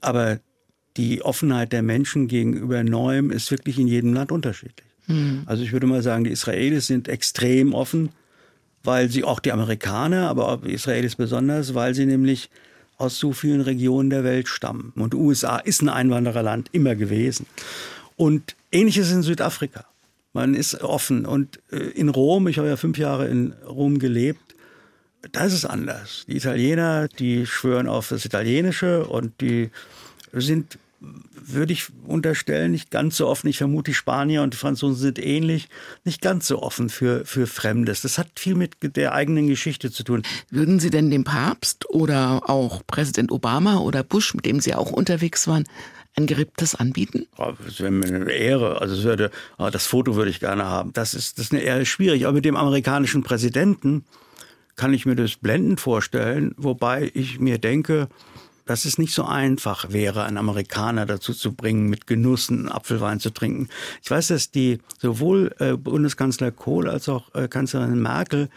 Aber 0.00 0.38
die 0.98 1.22
Offenheit 1.22 1.72
der 1.72 1.82
Menschen 1.82 2.28
gegenüber 2.28 2.82
Neuem 2.82 3.30
ist 3.30 3.50
wirklich 3.50 3.78
in 3.78 3.86
jedem 3.86 4.12
Land 4.12 4.32
unterschiedlich. 4.32 4.86
Mhm. 5.06 5.44
Also 5.46 5.62
ich 5.62 5.72
würde 5.72 5.86
mal 5.86 6.02
sagen, 6.02 6.24
die 6.24 6.30
Israelis 6.30 6.86
sind 6.86 7.08
extrem 7.08 7.72
offen, 7.72 8.10
weil 8.82 9.08
sie 9.08 9.24
auch 9.24 9.40
die 9.40 9.52
Amerikaner, 9.52 10.28
aber 10.28 10.48
auch 10.48 10.60
die 10.60 10.72
Israelis 10.72 11.16
besonders, 11.16 11.74
weil 11.74 11.94
sie 11.94 12.04
nämlich 12.04 12.50
aus 12.96 13.18
so 13.18 13.32
vielen 13.32 13.60
Regionen 13.60 14.10
der 14.10 14.24
Welt 14.24 14.48
stammen. 14.48 14.92
Und 14.96 15.12
die 15.12 15.18
USA 15.18 15.58
ist 15.58 15.82
ein 15.82 15.88
Einwandererland 15.88 16.68
immer 16.72 16.96
gewesen. 16.96 17.46
Und 18.16 18.56
ähnliches 18.72 19.12
in 19.12 19.22
Südafrika. 19.22 19.84
Man 20.32 20.54
ist 20.54 20.82
offen. 20.82 21.24
Und 21.24 21.60
äh, 21.70 21.76
in 21.76 22.08
Rom, 22.08 22.48
ich 22.48 22.58
habe 22.58 22.68
ja 22.68 22.76
fünf 22.76 22.98
Jahre 22.98 23.28
in 23.28 23.52
Rom 23.66 24.00
gelebt, 24.00 24.40
da 25.32 25.44
ist 25.44 25.52
es 25.52 25.64
anders. 25.64 26.24
Die 26.26 26.36
Italiener, 26.36 27.08
die 27.08 27.46
schwören 27.46 27.88
auf 27.88 28.08
das 28.08 28.24
Italienische 28.24 29.06
und 29.06 29.40
die 29.40 29.70
sind 30.32 30.78
würde 31.00 31.72
ich 31.72 31.88
unterstellen, 32.04 32.72
nicht 32.72 32.90
ganz 32.90 33.16
so 33.16 33.28
offen. 33.28 33.48
Ich 33.48 33.58
vermute, 33.58 33.90
die 33.90 33.94
Spanier 33.94 34.42
und 34.42 34.54
die 34.54 34.58
Franzosen 34.58 34.96
sind 34.96 35.18
ähnlich, 35.18 35.68
nicht 36.04 36.20
ganz 36.20 36.46
so 36.48 36.60
offen 36.60 36.88
für, 36.88 37.24
für 37.24 37.46
Fremdes. 37.46 38.02
Das 38.02 38.18
hat 38.18 38.28
viel 38.36 38.54
mit 38.54 38.74
der 38.96 39.14
eigenen 39.14 39.46
Geschichte 39.46 39.90
zu 39.90 40.02
tun. 40.02 40.22
Würden 40.50 40.80
Sie 40.80 40.90
denn 40.90 41.10
dem 41.10 41.24
Papst 41.24 41.88
oder 41.88 42.48
auch 42.50 42.82
Präsident 42.86 43.30
Obama 43.30 43.78
oder 43.78 44.02
Bush, 44.02 44.34
mit 44.34 44.44
dem 44.44 44.60
Sie 44.60 44.74
auch 44.74 44.90
unterwegs 44.90 45.46
waren, 45.46 45.64
ein 46.16 46.26
Geripptes 46.26 46.74
anbieten? 46.74 47.26
Das 47.36 47.80
wäre 47.80 47.92
mir 47.92 48.06
eine 48.06 48.32
Ehre. 48.32 48.80
Also 48.80 48.96
das, 48.96 49.04
würde, 49.04 49.30
das 49.56 49.86
Foto 49.86 50.16
würde 50.16 50.30
ich 50.30 50.40
gerne 50.40 50.64
haben. 50.64 50.92
Das 50.92 51.14
ist, 51.14 51.38
das 51.38 51.46
ist 51.46 51.52
eine 51.52 51.62
Ehre 51.62 51.86
schwierig. 51.86 52.26
Aber 52.26 52.34
mit 52.34 52.44
dem 52.44 52.56
amerikanischen 52.56 53.22
Präsidenten 53.22 54.04
kann 54.74 54.92
ich 54.92 55.06
mir 55.06 55.16
das 55.16 55.36
blendend 55.36 55.80
vorstellen, 55.80 56.54
wobei 56.56 57.10
ich 57.14 57.38
mir 57.40 57.58
denke, 57.58 58.08
dass 58.68 58.84
es 58.84 58.98
nicht 58.98 59.14
so 59.14 59.24
einfach 59.24 59.92
wäre, 59.92 60.24
einen 60.24 60.36
Amerikaner 60.36 61.06
dazu 61.06 61.32
zu 61.32 61.52
bringen, 61.52 61.88
mit 61.88 62.06
Genuss 62.06 62.50
einen 62.50 62.68
Apfelwein 62.68 63.18
zu 63.18 63.30
trinken. 63.30 63.68
Ich 64.02 64.10
weiß, 64.10 64.28
dass 64.28 64.50
die 64.50 64.78
sowohl 64.98 65.54
äh, 65.58 65.72
Bundeskanzler 65.72 66.50
Kohl 66.50 66.90
als 66.90 67.08
auch 67.08 67.34
äh, 67.34 67.48
Kanzlerin 67.48 67.98
Merkel 67.98 68.50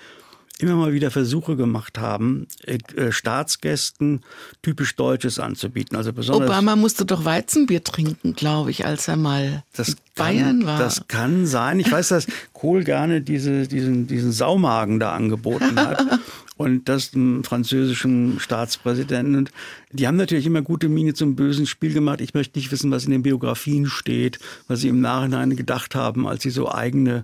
immer 0.60 0.76
mal 0.76 0.92
wieder 0.92 1.12
Versuche 1.12 1.56
gemacht 1.56 1.98
haben, 1.98 2.48
äh, 2.66 2.78
äh, 2.96 3.14
Staatsgästen 3.14 4.22
typisch 4.62 4.98
Deutsches 4.98 5.40
anzubieten. 5.40 5.96
Also 5.96 6.12
besonders 6.12 6.50
Obama 6.50 6.76
musste 6.76 7.06
doch 7.06 7.24
Weizenbier 7.24 7.82
trinken, 7.82 8.36
glaube 8.36 8.70
ich, 8.70 8.86
als 8.86 9.08
er 9.08 9.16
mal 9.16 9.64
das 9.74 9.90
in 9.90 9.96
Bayern 10.16 10.60
kann, 10.60 10.66
war. 10.66 10.80
Das 10.80 11.08
kann 11.08 11.46
sein. 11.46 11.80
Ich 11.80 11.90
weiß, 11.90 12.10
dass 12.10 12.28
Kohl 12.54 12.84
gerne 12.84 13.22
diese, 13.22 13.66
diesen, 13.66 14.08
diesen 14.08 14.34
Saumagen 14.34 15.00
da 15.00 15.14
angeboten 15.14 15.80
hat. 15.80 16.06
und 16.62 16.88
das 16.88 17.12
dem 17.12 17.44
französischen 17.44 18.40
Staatspräsidenten. 18.40 19.36
Und 19.36 19.52
die 19.92 20.08
haben 20.08 20.18
natürlich 20.18 20.46
immer 20.46 20.62
gute 20.62 20.90
Miene 20.90 21.14
zum 21.14 21.36
bösen 21.36 21.66
Spiel 21.66 21.94
gemacht. 21.94 22.22
Ich 22.22 22.34
möchte 22.34 22.58
nicht 22.58 22.72
wissen, 22.72 22.92
was 22.92 23.06
in 23.06 23.12
den 23.12 23.24
Biografien 23.24 23.88
steht, 23.88 24.40
was 24.68 24.82
sie 24.82 24.88
im 24.88 25.02
Nachhinein 25.02 25.56
gedacht 25.56 25.96
haben, 25.96 26.28
als 26.28 26.44
sie 26.44 26.52
so 26.52 26.72
eigene 26.72 27.24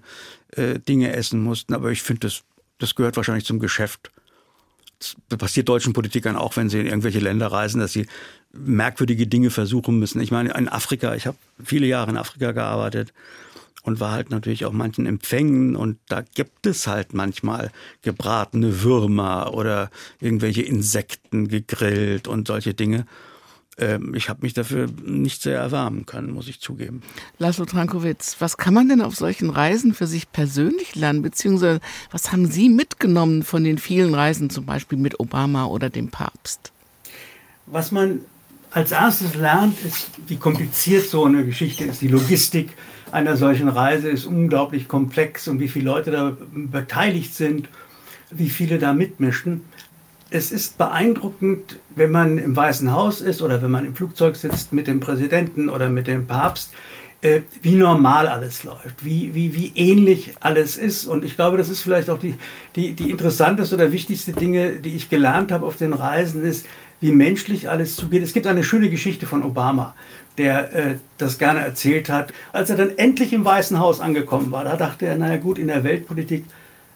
äh, 0.51 0.79
Dinge 0.79 1.13
essen 1.13 1.41
mussten. 1.41 1.73
Aber 1.73 1.91
ich 1.91 2.01
finde, 2.01 2.21
das, 2.21 2.43
das 2.79 2.95
gehört 2.95 3.15
wahrscheinlich 3.15 3.45
zum 3.45 3.59
Geschäft. 3.59 4.11
Das 4.99 5.15
passiert 5.37 5.69
deutschen 5.69 5.93
Politikern 5.93 6.35
auch, 6.35 6.57
wenn 6.57 6.69
sie 6.69 6.79
in 6.79 6.87
irgendwelche 6.87 7.19
Länder 7.19 7.47
reisen, 7.47 7.79
dass 7.79 7.93
sie 7.93 8.07
merkwürdige 8.51 9.27
Dinge 9.27 9.51
versuchen 9.51 9.99
müssen. 9.99 10.19
Ich 10.21 10.31
meine, 10.31 10.53
in 10.57 10.67
Afrika, 10.67 11.13
ich 11.13 11.27
habe 11.27 11.37
viele 11.63 11.85
Jahre 11.85 12.09
in 12.09 12.17
Afrika 12.17 12.51
gearbeitet 12.51 13.13
und 13.87 14.01
war 14.01 14.11
halt 14.11 14.31
natürlich 14.31 14.65
auch 14.65 14.73
manchen 14.73 15.05
Empfängen 15.05 15.77
und 15.77 15.97
da 16.09 16.21
gibt 16.21 16.65
es 16.65 16.87
halt 16.87 17.13
manchmal 17.13 17.71
gebratene 18.01 18.83
Würmer 18.83 19.53
oder 19.53 19.89
irgendwelche 20.19 20.61
Insekten 20.61 21.47
gegrillt 21.47 22.27
und 22.27 22.47
solche 22.47 22.73
Dinge. 22.73 23.05
Ähm, 23.77 24.13
ich 24.13 24.27
habe 24.27 24.41
mich 24.41 24.53
dafür 24.53 24.87
nicht 25.05 25.41
sehr 25.41 25.57
erwärmen 25.57 26.05
können, 26.05 26.31
muss 26.31 26.49
ich 26.49 26.59
zugeben. 26.59 27.01
Laszlo 27.39 27.63
Trankowitz, 27.63 28.35
was 28.39 28.57
kann 28.57 28.73
man 28.73 28.89
denn 28.89 29.01
auf 29.01 29.15
solchen 29.15 29.49
Reisen 29.49 29.93
für 29.93 30.05
sich 30.05 30.33
persönlich 30.33 30.95
lernen, 30.95 31.21
beziehungsweise 31.21 31.79
was 32.11 32.33
haben 32.33 32.45
Sie 32.45 32.67
mitgenommen 32.67 33.43
von 33.43 33.63
den 33.63 33.77
vielen 33.77 34.13
Reisen, 34.13 34.49
zum 34.49 34.65
Beispiel 34.65 34.97
mit 34.97 35.17
Obama 35.21 35.65
oder 35.65 35.89
dem 35.89 36.09
Papst? 36.09 36.73
Was 37.67 37.93
man 37.93 38.19
als 38.71 38.91
erstes 38.91 39.33
lernt, 39.35 39.79
ist, 39.85 40.09
wie 40.27 40.35
kompliziert 40.35 41.07
so 41.07 41.23
eine 41.23 41.45
Geschichte 41.45 41.85
ist. 41.85 42.01
Die 42.01 42.09
Logistik 42.09 42.71
einer 43.11 43.37
solchen 43.37 43.69
Reise 43.69 44.09
ist 44.09 44.25
unglaublich 44.25 44.87
komplex 44.87 45.47
und 45.47 45.59
wie 45.59 45.67
viele 45.67 45.85
Leute 45.85 46.11
da 46.11 46.37
beteiligt 46.51 47.33
sind, 47.33 47.69
wie 48.29 48.49
viele 48.49 48.79
da 48.79 48.93
mitmischen. 48.93 49.61
Es 50.29 50.51
ist 50.51 50.77
beeindruckend, 50.77 51.79
wenn 51.95 52.11
man 52.11 52.37
im 52.37 52.55
Weißen 52.55 52.91
Haus 52.91 53.21
ist 53.21 53.41
oder 53.41 53.61
wenn 53.61 53.71
man 53.71 53.85
im 53.85 53.95
Flugzeug 53.95 54.35
sitzt 54.35 54.73
mit 54.73 54.87
dem 54.87 54.99
Präsidenten 54.99 55.69
oder 55.69 55.89
mit 55.89 56.07
dem 56.07 56.27
Papst, 56.27 56.71
äh, 57.21 57.41
wie 57.61 57.75
normal 57.75 58.27
alles 58.27 58.63
läuft, 58.63 59.03
wie, 59.03 59.33
wie, 59.33 59.55
wie 59.55 59.71
ähnlich 59.75 60.35
alles 60.39 60.77
ist. 60.77 61.05
Und 61.05 61.23
ich 61.23 61.35
glaube, 61.35 61.57
das 61.57 61.69
ist 61.69 61.81
vielleicht 61.81 62.09
auch 62.09 62.19
die, 62.19 62.35
die, 62.75 62.93
die 62.93 63.09
interessanteste 63.09 63.75
oder 63.75 63.91
wichtigste 63.91 64.33
Dinge, 64.33 64.73
die 64.73 64.95
ich 64.95 65.09
gelernt 65.09 65.51
habe 65.51 65.65
auf 65.65 65.77
den 65.77 65.93
Reisen, 65.93 66.43
ist, 66.43 66.65
wie 66.99 67.11
menschlich 67.11 67.69
alles 67.69 67.95
zugeht. 67.95 68.23
Es 68.23 68.33
gibt 68.33 68.47
eine 68.47 68.63
schöne 68.63 68.89
Geschichte 68.89 69.25
von 69.25 69.43
Obama, 69.43 69.95
der 70.37 70.73
äh, 70.73 70.95
das 71.17 71.37
gerne 71.37 71.59
erzählt 71.59 72.09
hat. 72.09 72.33
Als 72.53 72.69
er 72.69 72.77
dann 72.77 72.97
endlich 72.97 73.33
im 73.33 73.45
Weißen 73.45 73.79
Haus 73.79 73.99
angekommen 73.99 74.51
war, 74.51 74.63
da 74.63 74.75
dachte 74.75 75.05
er, 75.05 75.17
naja 75.17 75.37
gut, 75.37 75.57
in 75.59 75.67
der 75.67 75.83
Weltpolitik, 75.83 76.45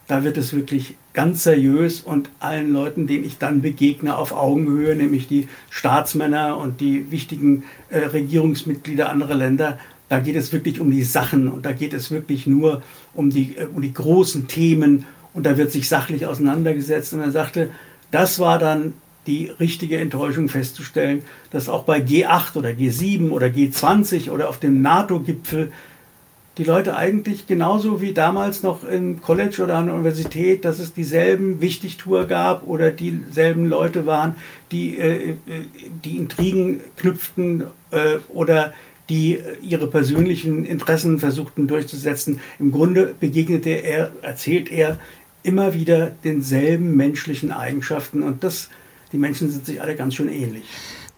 da 0.07 0.23
wird 0.23 0.37
es 0.37 0.53
wirklich 0.53 0.95
ganz 1.13 1.43
seriös 1.43 2.01
und 2.01 2.29
allen 2.39 2.73
Leuten, 2.73 3.07
denen 3.07 3.23
ich 3.23 3.37
dann 3.37 3.61
begegne, 3.61 4.17
auf 4.17 4.33
Augenhöhe, 4.33 4.95
nämlich 4.95 5.27
die 5.27 5.47
Staatsmänner 5.69 6.57
und 6.57 6.81
die 6.81 7.11
wichtigen 7.11 7.63
äh, 7.89 7.99
Regierungsmitglieder 7.99 9.09
anderer 9.09 9.35
Länder, 9.35 9.79
da 10.09 10.19
geht 10.19 10.35
es 10.35 10.51
wirklich 10.51 10.81
um 10.81 10.91
die 10.91 11.03
Sachen 11.03 11.47
und 11.47 11.65
da 11.65 11.71
geht 11.71 11.93
es 11.93 12.11
wirklich 12.11 12.45
nur 12.45 12.81
um 13.13 13.29
die, 13.29 13.55
äh, 13.57 13.67
um 13.73 13.81
die 13.81 13.93
großen 13.93 14.47
Themen 14.47 15.05
und 15.33 15.45
da 15.45 15.57
wird 15.57 15.71
sich 15.71 15.87
sachlich 15.87 16.25
auseinandergesetzt. 16.25 17.13
Und 17.13 17.21
er 17.21 17.31
sagte, 17.31 17.69
das 18.11 18.39
war 18.39 18.59
dann 18.59 18.93
die 19.27 19.47
richtige 19.59 19.97
Enttäuschung 19.97 20.49
festzustellen, 20.49 21.23
dass 21.51 21.69
auch 21.69 21.83
bei 21.83 21.99
G8 21.99 22.55
oder 22.55 22.69
G7 22.69 23.29
oder 23.29 23.47
G20 23.47 24.31
oder 24.31 24.49
auf 24.49 24.59
dem 24.59 24.81
NATO-Gipfel 24.81 25.71
die 26.57 26.63
Leute 26.63 26.97
eigentlich 26.97 27.47
genauso 27.47 28.01
wie 28.01 28.13
damals 28.13 28.61
noch 28.61 28.83
im 28.83 29.21
College 29.21 29.63
oder 29.63 29.77
an 29.77 29.85
der 29.85 29.95
Universität, 29.95 30.65
dass 30.65 30.79
es 30.79 30.93
dieselben 30.93 31.61
Wichtigtour 31.61 32.25
gab 32.25 32.67
oder 32.67 32.91
dieselben 32.91 33.69
Leute 33.69 34.05
waren, 34.05 34.35
die 34.71 34.97
äh, 34.97 35.35
die 36.03 36.17
Intrigen 36.17 36.81
knüpften 36.97 37.63
äh, 37.91 38.17
oder 38.29 38.73
die 39.09 39.39
ihre 39.61 39.87
persönlichen 39.87 40.65
Interessen 40.65 41.19
versuchten 41.19 41.67
durchzusetzen. 41.67 42.39
Im 42.59 42.71
Grunde 42.71 43.13
begegnete 43.19 43.69
er, 43.69 44.11
erzählt 44.21 44.71
er, 44.71 44.99
immer 45.43 45.73
wieder 45.73 46.11
denselben 46.23 46.95
menschlichen 46.95 47.51
Eigenschaften 47.51 48.23
und 48.23 48.43
das 48.43 48.69
die 49.11 49.17
Menschen 49.17 49.51
sind 49.51 49.65
sich 49.65 49.81
alle 49.81 49.95
ganz 49.95 50.15
schön 50.15 50.29
ähnlich. 50.29 50.63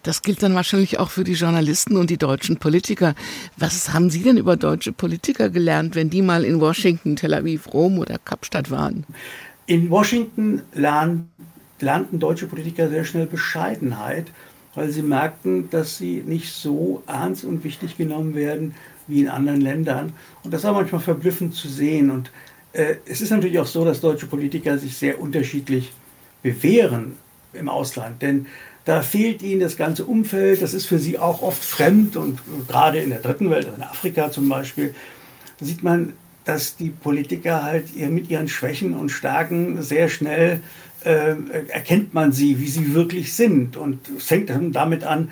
Das 0.04 0.20
gilt 0.20 0.42
dann 0.42 0.54
wahrscheinlich 0.54 0.98
auch 0.98 1.10
für 1.10 1.24
die 1.24 1.32
Journalisten 1.32 1.96
und 1.96 2.10
die 2.10 2.18
deutschen 2.18 2.58
Politiker. 2.58 3.14
Was 3.56 3.94
haben 3.94 4.10
Sie 4.10 4.22
denn 4.22 4.36
über 4.36 4.56
deutsche 4.56 4.92
Politiker 4.92 5.48
gelernt, 5.48 5.94
wenn 5.94 6.10
die 6.10 6.20
mal 6.20 6.44
in 6.44 6.60
Washington, 6.60 7.16
Tel 7.16 7.32
Aviv, 7.32 7.72
Rom 7.72 7.98
oder 7.98 8.18
Kapstadt 8.18 8.70
waren? 8.70 9.06
In 9.64 9.88
Washington 9.88 10.60
lernten 10.74 12.18
deutsche 12.20 12.46
Politiker 12.46 12.90
sehr 12.90 13.06
schnell 13.06 13.26
Bescheidenheit, 13.26 14.26
weil 14.74 14.90
sie 14.90 15.00
merkten, 15.00 15.70
dass 15.70 15.96
sie 15.96 16.22
nicht 16.26 16.52
so 16.52 17.02
ernst 17.06 17.46
und 17.46 17.64
wichtig 17.64 17.96
genommen 17.96 18.34
werden 18.34 18.74
wie 19.06 19.22
in 19.22 19.28
anderen 19.30 19.62
Ländern. 19.62 20.12
Und 20.42 20.52
das 20.52 20.64
war 20.64 20.74
manchmal 20.74 21.00
verblüffend 21.00 21.54
zu 21.54 21.68
sehen. 21.68 22.10
Und 22.10 22.30
äh, 22.74 22.96
es 23.06 23.22
ist 23.22 23.30
natürlich 23.30 23.58
auch 23.58 23.66
so, 23.66 23.86
dass 23.86 24.02
deutsche 24.02 24.26
Politiker 24.26 24.76
sich 24.76 24.98
sehr 24.98 25.18
unterschiedlich 25.18 25.92
bewähren 26.42 27.16
im 27.54 27.68
Ausland. 27.68 28.22
Denn 28.22 28.46
da 28.84 29.02
fehlt 29.02 29.42
ihnen 29.42 29.60
das 29.60 29.76
ganze 29.76 30.04
Umfeld, 30.04 30.60
das 30.60 30.74
ist 30.74 30.86
für 30.86 30.98
sie 30.98 31.18
auch 31.18 31.42
oft 31.42 31.64
fremd 31.64 32.16
und 32.16 32.40
gerade 32.68 32.98
in 32.98 33.10
der 33.10 33.20
dritten 33.20 33.50
Welt, 33.50 33.66
also 33.66 33.76
in 33.76 33.82
Afrika 33.82 34.30
zum 34.30 34.48
Beispiel, 34.48 34.94
sieht 35.60 35.82
man, 35.82 36.12
dass 36.44 36.76
die 36.76 36.90
Politiker 36.90 37.62
halt 37.62 37.96
mit 37.96 38.28
ihren 38.30 38.48
Schwächen 38.48 38.94
und 38.94 39.08
Stärken 39.08 39.82
sehr 39.82 40.08
schnell 40.08 40.60
äh, 41.04 41.36
erkennt 41.68 42.14
man 42.14 42.32
sie, 42.32 42.60
wie 42.60 42.68
sie 42.68 42.94
wirklich 42.94 43.34
sind. 43.34 43.76
Und 43.76 44.00
es 44.16 44.24
fängt 44.24 44.50
dann 44.50 44.72
damit 44.72 45.04
an, 45.04 45.30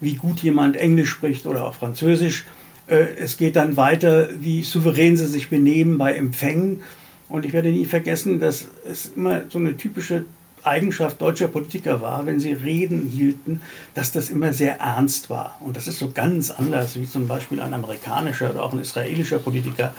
wie 0.00 0.14
gut 0.14 0.40
jemand 0.40 0.76
Englisch 0.76 1.10
spricht 1.10 1.46
oder 1.46 1.64
auch 1.64 1.74
Französisch. 1.74 2.44
Äh, 2.86 3.06
es 3.18 3.36
geht 3.36 3.56
dann 3.56 3.76
weiter, 3.76 4.28
wie 4.38 4.62
souverän 4.62 5.16
sie 5.16 5.26
sich 5.26 5.48
benehmen 5.48 5.98
bei 5.98 6.14
Empfängen. 6.14 6.82
Und 7.28 7.44
ich 7.44 7.52
werde 7.52 7.70
nie 7.70 7.86
vergessen, 7.86 8.38
dass 8.38 8.68
es 8.88 9.12
immer 9.16 9.42
so 9.48 9.58
eine 9.58 9.76
typische 9.76 10.24
Eigenschaft 10.64 11.20
deutscher 11.20 11.48
Politiker 11.48 12.00
war, 12.00 12.26
wenn 12.26 12.40
sie 12.40 12.52
Reden 12.52 13.08
hielten, 13.08 13.60
dass 13.94 14.12
das 14.12 14.30
immer 14.30 14.52
sehr 14.52 14.80
ernst 14.80 15.30
war. 15.30 15.56
Und 15.60 15.76
das 15.76 15.86
ist 15.86 15.98
so 15.98 16.10
ganz 16.10 16.50
anders, 16.50 16.96
wie 16.96 17.08
zum 17.08 17.28
Beispiel 17.28 17.60
ein 17.60 17.74
amerikanischer 17.74 18.50
oder 18.50 18.62
auch 18.62 18.72
ein 18.72 18.80
israelischer 18.80 19.38
Politiker 19.38 19.94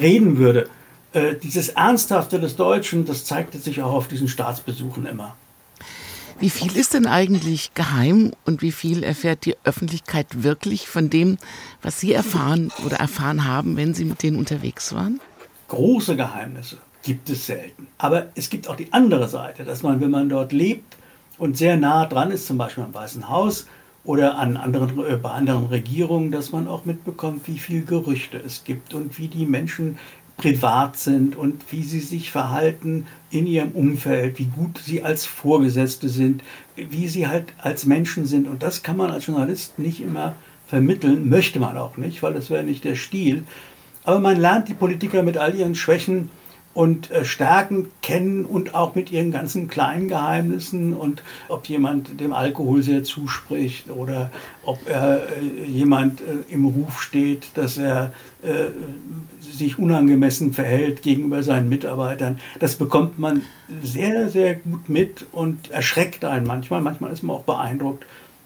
reden 0.00 0.38
würde. 0.38 0.68
Äh, 1.12 1.34
dieses 1.36 1.70
Ernsthafte 1.70 2.40
des 2.40 2.56
Deutschen, 2.56 3.04
das 3.04 3.24
zeigte 3.24 3.58
sich 3.58 3.82
auch 3.82 3.92
auf 3.92 4.08
diesen 4.08 4.28
Staatsbesuchen 4.28 5.06
immer. 5.06 5.36
Wie 6.40 6.50
viel 6.50 6.76
ist 6.76 6.94
denn 6.94 7.06
eigentlich 7.06 7.74
geheim 7.74 8.32
und 8.44 8.60
wie 8.60 8.72
viel 8.72 9.04
erfährt 9.04 9.44
die 9.44 9.56
Öffentlichkeit 9.62 10.42
wirklich 10.42 10.88
von 10.88 11.08
dem, 11.08 11.38
was 11.80 12.00
Sie 12.00 12.12
erfahren 12.12 12.72
oder 12.84 12.96
erfahren 12.96 13.44
haben, 13.44 13.76
wenn 13.76 13.94
Sie 13.94 14.04
mit 14.04 14.22
denen 14.22 14.36
unterwegs 14.36 14.92
waren? 14.92 15.20
Große 15.68 16.16
Geheimnisse 16.16 16.78
gibt 17.04 17.30
es 17.30 17.46
selten. 17.46 17.86
Aber 17.98 18.26
es 18.34 18.50
gibt 18.50 18.68
auch 18.68 18.76
die 18.76 18.92
andere 18.92 19.28
Seite, 19.28 19.64
dass 19.64 19.82
man, 19.82 20.00
wenn 20.00 20.10
man 20.10 20.28
dort 20.28 20.52
lebt 20.52 20.96
und 21.38 21.56
sehr 21.56 21.76
nah 21.76 22.06
dran 22.06 22.30
ist, 22.30 22.46
zum 22.46 22.58
Beispiel 22.58 22.84
am 22.84 22.94
Weißen 22.94 23.28
Haus 23.28 23.66
oder 24.04 24.38
an 24.38 24.56
anderen, 24.56 24.98
äh, 25.06 25.16
bei 25.16 25.30
anderen 25.30 25.66
Regierungen, 25.66 26.30
dass 26.30 26.52
man 26.52 26.66
auch 26.66 26.84
mitbekommt, 26.84 27.46
wie 27.46 27.58
viele 27.58 27.82
Gerüchte 27.82 28.38
es 28.44 28.64
gibt 28.64 28.94
und 28.94 29.18
wie 29.18 29.28
die 29.28 29.46
Menschen 29.46 29.98
privat 30.36 30.96
sind 30.96 31.36
und 31.36 31.62
wie 31.70 31.84
sie 31.84 32.00
sich 32.00 32.32
verhalten 32.32 33.06
in 33.30 33.46
ihrem 33.46 33.70
Umfeld, 33.70 34.38
wie 34.38 34.46
gut 34.46 34.78
sie 34.78 35.02
als 35.02 35.26
Vorgesetzte 35.26 36.08
sind, 36.08 36.42
wie 36.74 37.06
sie 37.06 37.28
halt 37.28 37.52
als 37.58 37.86
Menschen 37.86 38.26
sind. 38.26 38.48
Und 38.48 38.62
das 38.62 38.82
kann 38.82 38.96
man 38.96 39.12
als 39.12 39.26
Journalist 39.26 39.78
nicht 39.78 40.00
immer 40.00 40.34
vermitteln, 40.66 41.28
möchte 41.28 41.60
man 41.60 41.76
auch 41.78 41.96
nicht, 41.96 42.22
weil 42.22 42.34
das 42.34 42.50
wäre 42.50 42.64
nicht 42.64 42.84
der 42.84 42.96
Stil. 42.96 43.44
Aber 44.02 44.18
man 44.18 44.40
lernt 44.40 44.68
die 44.68 44.74
Politiker 44.74 45.22
mit 45.22 45.38
all 45.38 45.54
ihren 45.54 45.76
Schwächen 45.76 46.30
und 46.74 47.10
äh, 47.10 47.24
Stärken 47.24 47.90
kennen 48.02 48.44
und 48.44 48.74
auch 48.74 48.94
mit 48.94 49.10
ihren 49.10 49.30
ganzen 49.30 49.68
kleinen 49.68 50.08
Geheimnissen 50.08 50.92
und 50.92 51.22
ob 51.48 51.66
jemand 51.66 52.20
dem 52.20 52.32
Alkohol 52.32 52.82
sehr 52.82 53.04
zuspricht 53.04 53.88
oder 53.90 54.30
ob 54.64 54.78
er 54.88 55.22
äh, 55.40 55.64
jemand 55.64 56.20
äh, 56.20 56.52
im 56.52 56.66
Ruf 56.66 57.00
steht, 57.00 57.46
dass 57.54 57.78
er 57.78 58.12
äh, 58.42 58.66
sich 59.40 59.78
unangemessen 59.78 60.52
verhält 60.52 61.02
gegenüber 61.02 61.42
seinen 61.42 61.68
Mitarbeitern. 61.68 62.40
Das 62.58 62.74
bekommt 62.74 63.18
man 63.18 63.42
sehr, 63.82 64.28
sehr 64.28 64.56
gut 64.56 64.88
mit 64.88 65.26
und 65.30 65.70
erschreckt 65.70 66.24
einen 66.24 66.46
manchmal. 66.46 66.80
Manchmal 66.80 67.12
ist 67.12 67.22
man 67.22 67.36
auch 67.36 67.44
beeindruckt, 67.44 68.04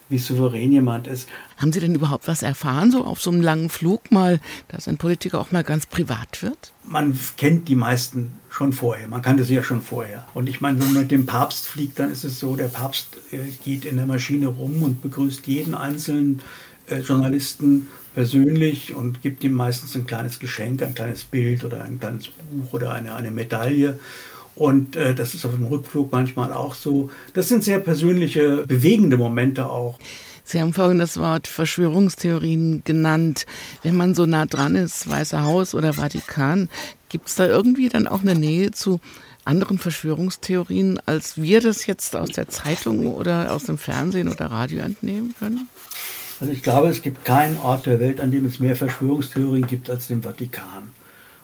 wie 0.08 0.18
souverän 0.18 0.72
jemand 0.72 1.06
ist. 1.06 1.28
Haben 1.56 1.72
Sie 1.72 1.80
denn 1.80 1.94
überhaupt 1.94 2.28
was 2.28 2.42
erfahren, 2.42 2.90
so 2.90 3.04
auf 3.04 3.20
so 3.20 3.30
einem 3.30 3.42
langen 3.42 3.68
Flug 3.68 4.10
mal, 4.10 4.40
dass 4.68 4.88
ein 4.88 4.96
Politiker 4.96 5.40
auch 5.40 5.50
mal 5.52 5.64
ganz 5.64 5.86
privat 5.86 6.42
wird? 6.42 6.72
Man 6.84 7.18
kennt 7.36 7.68
die 7.68 7.74
meisten 7.74 8.32
schon 8.48 8.72
vorher. 8.72 9.08
Man 9.08 9.22
kannte 9.22 9.44
sie 9.44 9.54
ja 9.54 9.62
schon 9.62 9.82
vorher. 9.82 10.26
Und 10.34 10.48
ich 10.48 10.60
meine, 10.60 10.80
wenn 10.80 10.92
man 10.92 11.02
mit 11.02 11.10
dem 11.10 11.26
Papst 11.26 11.66
fliegt, 11.66 11.98
dann 11.98 12.10
ist 12.10 12.24
es 12.24 12.40
so, 12.40 12.56
der 12.56 12.68
Papst 12.68 13.18
äh, 13.30 13.38
geht 13.64 13.84
in 13.84 13.96
der 13.96 14.06
Maschine 14.06 14.48
rum 14.48 14.82
und 14.82 15.02
begrüßt 15.02 15.46
jeden 15.46 15.74
einzelnen 15.74 16.40
äh, 16.86 17.00
Journalisten 17.00 17.88
persönlich 18.14 18.94
und 18.94 19.22
gibt 19.22 19.44
ihm 19.44 19.52
meistens 19.52 19.94
ein 19.94 20.06
kleines 20.06 20.38
Geschenk, 20.38 20.82
ein 20.82 20.94
kleines 20.94 21.24
Bild 21.24 21.64
oder 21.64 21.84
ein 21.84 22.00
kleines 22.00 22.28
Buch 22.28 22.72
oder 22.72 22.92
eine, 22.92 23.14
eine 23.14 23.30
Medaille. 23.30 23.98
Und 24.58 24.96
äh, 24.96 25.14
das 25.14 25.34
ist 25.34 25.44
auf 25.44 25.54
dem 25.54 25.66
Rückflug 25.66 26.10
manchmal 26.10 26.52
auch 26.52 26.74
so. 26.74 27.10
Das 27.32 27.48
sind 27.48 27.62
sehr 27.62 27.78
persönliche, 27.78 28.66
bewegende 28.66 29.16
Momente 29.16 29.70
auch. 29.70 29.98
Sie 30.42 30.60
haben 30.60 30.72
vorhin 30.72 30.98
das 30.98 31.16
Wort 31.18 31.46
Verschwörungstheorien 31.46 32.82
genannt. 32.82 33.46
Wenn 33.82 33.96
man 33.96 34.14
so 34.14 34.26
nah 34.26 34.46
dran 34.46 34.74
ist, 34.74 35.08
Weiße 35.08 35.42
Haus 35.44 35.74
oder 35.74 35.92
Vatikan, 35.92 36.68
gibt 37.08 37.28
es 37.28 37.36
da 37.36 37.46
irgendwie 37.46 37.88
dann 37.88 38.08
auch 38.08 38.22
eine 38.22 38.34
Nähe 38.34 38.72
zu 38.72 38.98
anderen 39.44 39.78
Verschwörungstheorien, 39.78 41.00
als 41.06 41.40
wir 41.40 41.60
das 41.60 41.86
jetzt 41.86 42.16
aus 42.16 42.30
der 42.30 42.48
Zeitung 42.48 43.14
oder 43.14 43.52
aus 43.52 43.64
dem 43.64 43.78
Fernsehen 43.78 44.28
oder 44.28 44.46
Radio 44.46 44.80
entnehmen 44.80 45.34
können? 45.38 45.68
Also 46.40 46.52
ich 46.52 46.62
glaube, 46.62 46.88
es 46.88 47.02
gibt 47.02 47.24
keinen 47.24 47.58
Ort 47.58 47.86
der 47.86 48.00
Welt, 48.00 48.20
an 48.20 48.30
dem 48.30 48.46
es 48.46 48.58
mehr 48.58 48.74
Verschwörungstheorien 48.74 49.66
gibt 49.66 49.88
als 49.90 50.08
den 50.08 50.22
Vatikan. 50.22 50.92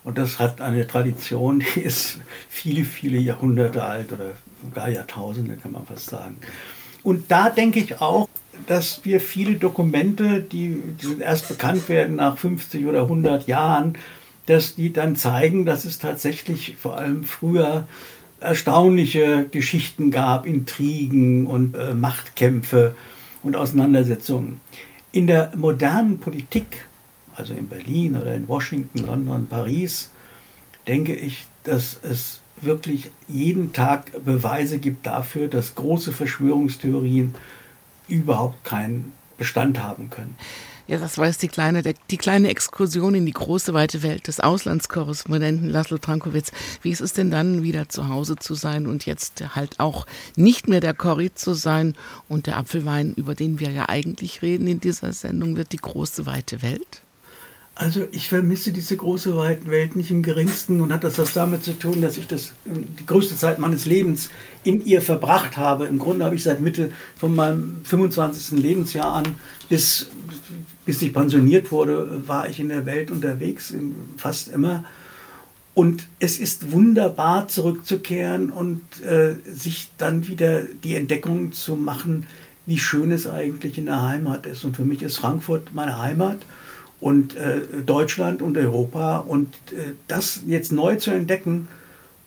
Und 0.05 0.19
das 0.19 0.39
hat 0.39 0.61
eine 0.61 0.87
Tradition, 0.87 1.65
die 1.75 1.81
ist 1.81 2.19
viele, 2.49 2.85
viele 2.85 3.19
Jahrhunderte 3.19 3.83
alt 3.83 4.13
oder 4.13 4.33
sogar 4.63 4.89
Jahrtausende, 4.89 5.57
kann 5.57 5.73
man 5.73 5.87
fast 5.87 6.11
sagen. 6.11 6.37
Und 7.03 7.31
da 7.31 7.51
denke 7.51 7.81
ich 7.81 8.01
auch, 8.01 8.29
dass 8.67 9.05
wir 9.05 9.21
viele 9.21 9.55
Dokumente, 9.55 10.41
die, 10.41 10.83
die 11.03 11.21
erst 11.21 11.49
bekannt 11.49 11.89
werden 11.89 12.17
nach 12.17 12.39
50 12.39 12.87
oder 12.87 13.03
100 13.03 13.47
Jahren, 13.47 13.99
dass 14.47 14.75
die 14.75 14.93
dann 14.93 15.17
zeigen, 15.17 15.65
dass 15.65 15.85
es 15.85 15.99
tatsächlich 15.99 16.77
vor 16.79 16.97
allem 16.97 17.25
früher 17.25 17.87
erstaunliche 18.41 19.47
Geschichten 19.51 20.11
gab, 20.11 20.47
Intrigen 20.47 21.47
und 21.47 21.75
äh, 21.75 21.95
Machtkämpfe 21.95 22.95
und 23.43 23.57
Auseinandersetzungen. 23.57 24.61
In 25.13 25.27
der 25.27 25.53
modernen 25.57 26.19
Politik 26.19 26.87
also 27.37 27.55
in 27.55 27.69
Berlin 27.69 28.17
oder 28.17 28.35
in 28.35 28.49
Washington, 28.49 29.07
London, 29.07 29.47
Paris, 29.47 30.11
denke 30.87 31.15
ich, 31.15 31.47
dass 31.65 31.99
es 32.03 32.41
wirklich 32.61 33.11
jeden 33.29 33.73
Tag 33.73 34.25
Beweise 34.25 34.79
gibt 34.79 35.07
dafür, 35.07 35.49
dass 35.49 35.75
große 35.75 36.13
Verschwörungstheorien 36.13 37.35
überhaupt 38.09 38.65
keinen 38.65 39.13
Bestand 39.37 39.83
haben 39.83 40.11
können. 40.11 40.37
Ja, 40.87 40.99
das 40.99 41.17
war 41.17 41.27
jetzt 41.27 41.43
die 41.43 41.49
kleine, 41.49 41.83
die 41.83 42.17
kleine 42.19 42.51
Exkursion 42.51 43.15
in 43.15 43.25
die 43.25 43.33
große, 43.33 43.73
weite 43.73 44.03
Welt 44.03 44.29
des 44.29 44.41
Auslandskorrespondenten 44.41 45.71
Laszlo 45.71 45.97
Trankowitz. 45.97 46.53
Wie 46.83 46.91
ist 46.91 47.01
es 47.01 47.15
denn 47.15 47.31
dann, 47.31 47.63
wieder 47.63 47.89
zu 47.89 48.11
Hause 48.11 48.37
zu 48.37 48.55
sein 48.55 48.87
und 48.87 49.07
jetzt 49.07 49.43
halt 49.57 49.81
auch 49.81 50.05
nicht 50.37 50.69
mehr 50.69 50.81
der 50.81 50.93
Corrie 50.93 51.33
zu 51.35 51.55
sein 51.55 51.95
und 52.29 52.47
der 52.47 52.59
Apfelwein, 52.59 53.15
über 53.15 53.35
den 53.35 53.61
wir 53.61 53.71
ja 53.71 53.89
eigentlich 53.89 54.43
reden 54.43 54.67
in 54.67 54.79
dieser 54.79 55.15
Sendung, 55.15 55.57
wird 55.57 55.73
die 55.73 55.79
große, 55.79 56.27
weite 56.27 56.61
Welt? 56.61 57.04
Also 57.77 58.07
ich 58.13 58.29
vermisse 58.29 58.73
diese 58.73 58.97
große 58.97 59.37
weite 59.37 59.67
Welt 59.67 59.97
nicht 59.97 60.13
im 60.13 60.23
geringsten 60.23 60.81
und 60.81 60.93
hat 60.93 61.03
das 61.03 61.19
was 61.19 61.33
damit 61.33 61.65
zu 61.65 61.77
tun, 61.77 62.03
dass 62.03 62.17
ich 62.17 62.29
das 62.29 62.53
die 62.65 63.05
größte 63.05 63.37
Zeit 63.37 63.59
meines 63.59 63.85
Lebens 63.85 64.31
in 64.63 64.85
ihr 64.85 65.03
verbracht 65.03 65.57
habe. 65.57 65.87
Im 65.87 65.99
Grunde 65.99 66.25
habe 66.25 66.37
ich 66.37 66.45
seit 66.45 66.61
Mitte 66.61 66.93
von 67.17 67.35
meinem 67.35 67.81
25. 67.83 68.61
Lebensjahr 68.61 69.13
an 69.15 69.25
bis, 69.69 70.07
bis 70.85 71.03
ich 71.03 71.13
pensioniert 71.13 71.73
wurde, 71.73 72.23
war 72.29 72.49
ich 72.49 72.61
in 72.61 72.69
der 72.69 72.87
Welt 72.87 73.11
unterwegs, 73.11 73.75
fast 74.19 74.49
immer. 74.49 74.85
Und 75.75 76.07
es 76.21 76.39
ist 76.39 76.71
wunderbar 76.71 77.49
zurückzukehren 77.49 78.51
und 78.51 78.83
äh, 79.03 79.35
sich 79.53 79.91
dann 79.99 80.29
wieder 80.29 80.63
die 80.63 80.95
Entdeckung 80.95 81.51
zu 81.51 81.75
machen, 81.75 82.29
wie 82.67 82.79
schön 82.79 83.11
es 83.11 83.27
eigentlich 83.27 83.79
in 83.79 83.87
der 83.87 84.03
Heimat 84.03 84.47
ist. 84.47 84.65
Und 84.65 84.77
für 84.77 84.85
mich 84.85 85.03
ist 85.03 85.17
Frankfurt 85.17 85.75
meine 85.75 85.99
Heimat 85.99 86.39
und 87.05 87.37
äh, 87.37 87.61
Deutschland 87.85 88.41
und 88.41 88.57
Europa. 88.57 89.19
Und 89.19 89.55
äh, 89.73 89.93
das 90.09 90.41
jetzt 90.47 90.73
neu 90.73 90.97
zu 90.97 91.11
entdecken, 91.11 91.69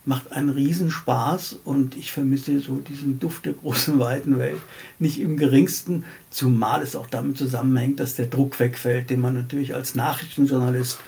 macht 0.04 0.30
einen 0.30 0.50
Riesenspaß 0.50 1.56
und 1.64 1.96
ich 1.96 2.12
vermisse 2.12 2.60
so 2.60 2.76
diesen 2.76 3.18
Duft 3.18 3.44
der 3.44 3.54
großen, 3.54 3.98
weiten 3.98 4.38
Welt 4.38 4.60
nicht 5.00 5.18
im 5.18 5.36
geringsten, 5.36 6.04
zumal 6.30 6.80
es 6.80 6.94
auch 6.94 7.08
damit 7.08 7.36
zusammenhängt, 7.38 7.98
dass 7.98 8.14
der 8.14 8.26
Druck 8.26 8.60
wegfällt, 8.60 9.10
den 9.10 9.20
man 9.20 9.34
natürlich 9.34 9.74
als 9.74 9.96
Nachrichtenjournalist 9.96 11.00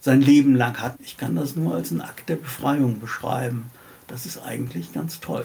sein 0.00 0.22
Leben 0.22 0.56
lang 0.56 0.80
hat. 0.80 0.96
Ich 1.04 1.18
kann 1.18 1.36
das 1.36 1.54
nur 1.54 1.74
als 1.74 1.90
einen 1.90 2.00
Akt 2.00 2.30
der 2.30 2.36
Befreiung 2.36 2.98
beschreiben. 2.98 3.66
Das 4.06 4.24
ist 4.24 4.38
eigentlich 4.38 4.94
ganz 4.94 5.20
toll. 5.20 5.44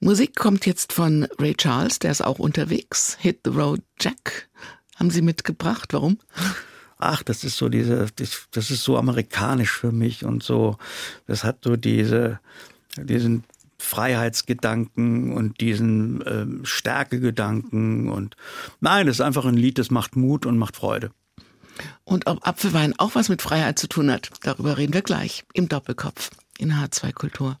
Musik 0.00 0.36
kommt 0.36 0.64
jetzt 0.64 0.94
von 0.94 1.28
Ray 1.38 1.54
Charles, 1.54 1.98
der 1.98 2.12
ist 2.12 2.24
auch 2.24 2.38
unterwegs. 2.38 3.18
Hit 3.20 3.40
the 3.44 3.50
Road 3.50 3.82
Jack. 4.00 4.48
Haben 4.96 5.10
Sie 5.10 5.20
mitgebracht? 5.20 5.92
Warum? 5.92 6.16
Ach, 6.98 7.22
das 7.22 7.44
ist 7.44 7.56
so 7.56 7.68
diese, 7.68 8.06
das, 8.16 8.48
das 8.50 8.70
ist 8.70 8.82
so 8.82 8.96
amerikanisch 8.98 9.72
für 9.72 9.92
mich 9.92 10.24
und 10.24 10.42
so, 10.42 10.76
das 11.26 11.44
hat 11.44 11.58
so 11.64 11.76
diese, 11.76 12.40
diesen 12.96 13.44
Freiheitsgedanken 13.78 15.32
und 15.32 15.60
diesen 15.60 16.22
ähm, 16.26 16.60
Stärkegedanken 16.64 18.08
und 18.08 18.36
nein, 18.80 19.06
das 19.06 19.16
ist 19.16 19.20
einfach 19.20 19.44
ein 19.44 19.56
Lied, 19.56 19.78
das 19.78 19.90
macht 19.90 20.16
Mut 20.16 20.46
und 20.46 20.58
macht 20.58 20.76
Freude. 20.76 21.10
Und 22.04 22.26
ob 22.26 22.46
Apfelwein 22.46 22.98
auch 22.98 23.14
was 23.14 23.28
mit 23.28 23.40
Freiheit 23.40 23.78
zu 23.78 23.88
tun 23.88 24.10
hat, 24.10 24.30
darüber 24.42 24.78
reden 24.78 24.94
wir 24.94 25.02
gleich 25.02 25.44
im 25.54 25.68
Doppelkopf 25.68 26.30
in 26.58 26.72
H2 26.72 27.12
Kultur. 27.12 27.60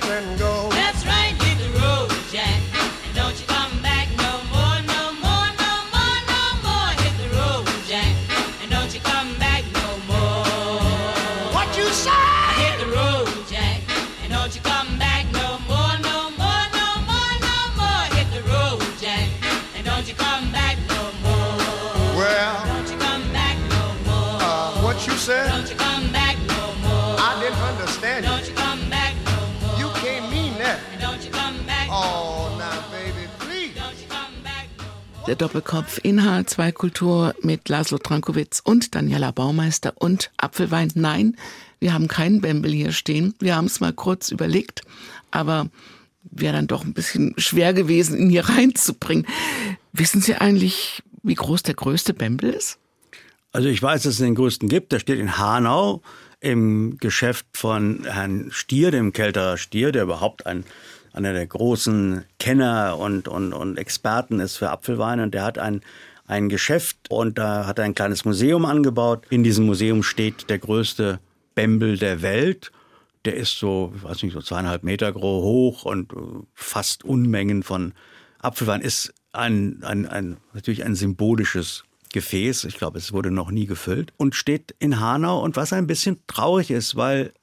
Der 35.31 35.37
Doppelkopf 35.37 35.97
in 36.03 36.19
H2 36.19 36.73
Kultur 36.73 37.33
mit 37.41 37.69
Laszlo 37.69 37.97
Trankowitz 37.97 38.59
und 38.61 38.93
Daniela 38.93 39.31
Baumeister 39.31 39.93
und 39.95 40.29
Apfelwein. 40.35 40.91
Nein, 40.95 41.37
wir 41.79 41.93
haben 41.93 42.09
keinen 42.09 42.41
Bembel 42.41 42.69
hier 42.73 42.91
stehen. 42.91 43.33
Wir 43.39 43.55
haben 43.55 43.67
es 43.67 43.79
mal 43.79 43.93
kurz 43.93 44.29
überlegt, 44.29 44.81
aber 45.31 45.69
wäre 46.23 46.51
dann 46.51 46.67
doch 46.67 46.83
ein 46.83 46.91
bisschen 46.91 47.33
schwer 47.37 47.73
gewesen, 47.73 48.19
ihn 48.19 48.29
hier 48.29 48.49
reinzubringen. 48.49 49.25
Wissen 49.93 50.19
Sie 50.19 50.35
eigentlich, 50.35 51.01
wie 51.23 51.35
groß 51.35 51.63
der 51.63 51.75
größte 51.75 52.13
Bembel 52.13 52.49
ist? 52.49 52.77
Also 53.53 53.69
ich 53.69 53.81
weiß, 53.81 54.03
dass 54.03 54.15
es 54.15 54.19
den 54.19 54.35
größten 54.35 54.67
gibt. 54.67 54.91
Der 54.91 54.99
steht 54.99 55.17
in 55.17 55.37
Hanau 55.37 56.01
im 56.41 56.97
Geschäft 56.97 57.45
von 57.53 58.03
Herrn 58.03 58.49
Stier, 58.51 58.91
dem 58.91 59.13
Kelterer 59.13 59.57
Stier, 59.57 59.93
der 59.93 60.03
überhaupt 60.03 60.45
ein 60.45 60.65
einer 61.13 61.33
der 61.33 61.45
großen 61.45 62.23
Kenner 62.39 62.97
und, 62.97 63.27
und, 63.27 63.53
und 63.53 63.77
Experten 63.77 64.39
ist 64.39 64.57
für 64.57 64.69
Apfelwein 64.69 65.19
und 65.19 65.33
der 65.33 65.43
hat 65.43 65.57
ein, 65.57 65.81
ein 66.25 66.49
Geschäft 66.49 66.97
und 67.09 67.37
da 67.37 67.65
hat 67.65 67.79
er 67.79 67.85
ein 67.85 67.95
kleines 67.95 68.25
Museum 68.25 68.65
angebaut. 68.65 69.25
In 69.29 69.43
diesem 69.43 69.65
Museum 69.65 70.03
steht 70.03 70.49
der 70.49 70.59
größte 70.59 71.19
Bembel 71.55 71.97
der 71.97 72.21
Welt. 72.21 72.71
Der 73.25 73.35
ist 73.35 73.59
so, 73.59 73.93
ich 73.95 74.03
weiß 74.03 74.23
nicht, 74.23 74.33
so 74.33 74.41
zweieinhalb 74.41 74.83
Meter 74.83 75.11
groß 75.11 75.43
hoch 75.43 75.85
und 75.85 76.13
äh, 76.13 76.15
fast 76.53 77.03
Unmengen 77.03 77.63
von 77.63 77.93
Apfelwein. 78.39 78.81
Ist 78.81 79.13
ein, 79.33 79.83
ein, 79.83 80.07
ein, 80.07 80.37
natürlich 80.53 80.83
ein 80.83 80.95
symbolisches 80.95 81.83
Gefäß. 82.13 82.63
Ich 82.65 82.77
glaube, 82.77 82.97
es 82.97 83.13
wurde 83.13 83.31
noch 83.31 83.51
nie 83.51 83.65
gefüllt 83.65 84.13
und 84.17 84.35
steht 84.35 84.75
in 84.79 84.99
Hanau. 84.99 85.41
Und 85.41 85.55
was 85.55 85.73
ein 85.73 85.87
bisschen 85.87 86.19
traurig 86.27 86.71
ist, 86.71 86.95
weil 86.95 87.33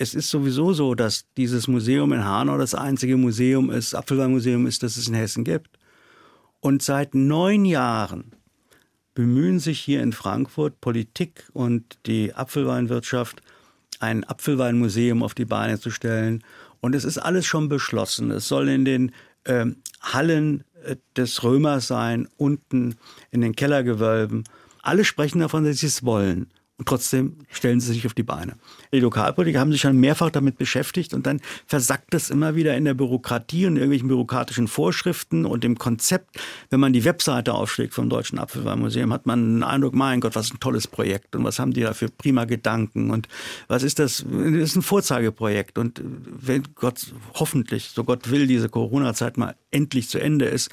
es 0.00 0.14
ist 0.14 0.30
sowieso 0.30 0.72
so, 0.72 0.94
dass 0.94 1.24
dieses 1.36 1.66
Museum 1.66 2.12
in 2.12 2.24
Hanau 2.24 2.56
das 2.56 2.74
einzige 2.74 3.16
Museum 3.16 3.68
ist, 3.68 3.94
Apfelweinmuseum 3.94 4.66
ist, 4.66 4.84
das 4.84 4.96
es 4.96 5.08
in 5.08 5.14
Hessen 5.14 5.42
gibt. 5.42 5.76
Und 6.60 6.82
seit 6.82 7.16
neun 7.16 7.64
Jahren 7.64 8.32
bemühen 9.14 9.58
sich 9.58 9.80
hier 9.80 10.00
in 10.00 10.12
Frankfurt 10.12 10.80
Politik 10.80 11.48
und 11.52 11.98
die 12.06 12.32
Apfelweinwirtschaft, 12.32 13.42
ein 13.98 14.22
Apfelweinmuseum 14.22 15.24
auf 15.24 15.34
die 15.34 15.44
Beine 15.44 15.80
zu 15.80 15.90
stellen. 15.90 16.44
Und 16.80 16.94
es 16.94 17.04
ist 17.04 17.18
alles 17.18 17.44
schon 17.44 17.68
beschlossen. 17.68 18.30
Es 18.30 18.46
soll 18.46 18.68
in 18.68 18.84
den 18.84 19.12
äh, 19.42 19.66
Hallen 20.00 20.62
des 21.16 21.42
Römers 21.42 21.88
sein, 21.88 22.28
unten 22.36 22.94
in 23.32 23.40
den 23.40 23.56
Kellergewölben. 23.56 24.44
Alle 24.82 25.04
sprechen 25.04 25.40
davon, 25.40 25.64
dass 25.64 25.78
sie 25.78 25.86
es 25.86 26.04
wollen. 26.04 26.52
Und 26.78 26.86
trotzdem 26.86 27.36
stellen 27.50 27.80
sie 27.80 27.92
sich 27.92 28.06
auf 28.06 28.14
die 28.14 28.22
Beine. 28.22 28.56
Die 28.92 29.00
Lokalpolitiker 29.00 29.58
haben 29.58 29.72
sich 29.72 29.80
schon 29.80 29.96
mehrfach 29.96 30.30
damit 30.30 30.58
beschäftigt 30.58 31.12
und 31.12 31.26
dann 31.26 31.40
versackt 31.66 32.14
es 32.14 32.30
immer 32.30 32.54
wieder 32.54 32.76
in 32.76 32.84
der 32.84 32.94
Bürokratie 32.94 33.66
und 33.66 33.74
irgendwelchen 33.74 34.06
bürokratischen 34.06 34.68
Vorschriften 34.68 35.44
und 35.44 35.64
dem 35.64 35.76
Konzept. 35.76 36.38
Wenn 36.70 36.78
man 36.78 36.92
die 36.92 37.04
Webseite 37.04 37.54
aufschlägt 37.54 37.94
vom 37.94 38.08
Deutschen 38.08 38.38
Apfelweinmuseum, 38.38 39.12
hat 39.12 39.26
man 39.26 39.56
den 39.56 39.62
Eindruck, 39.64 39.96
mein 39.96 40.20
Gott, 40.20 40.36
was 40.36 40.52
ein 40.52 40.60
tolles 40.60 40.86
Projekt 40.86 41.34
und 41.34 41.42
was 41.42 41.58
haben 41.58 41.72
die 41.72 41.80
da 41.80 41.94
für 41.94 42.08
prima 42.08 42.44
Gedanken 42.44 43.10
und 43.10 43.26
was 43.66 43.82
ist 43.82 43.98
das? 43.98 44.24
Das 44.28 44.70
ist 44.70 44.76
ein 44.76 44.82
Vorzeigeprojekt 44.82 45.78
und 45.78 46.00
wenn 46.04 46.62
Gott 46.76 47.12
hoffentlich, 47.34 47.90
so 47.92 48.04
Gott 48.04 48.30
will, 48.30 48.46
diese 48.46 48.68
Corona-Zeit 48.68 49.36
mal 49.36 49.56
endlich 49.72 50.08
zu 50.08 50.20
Ende 50.20 50.44
ist, 50.44 50.70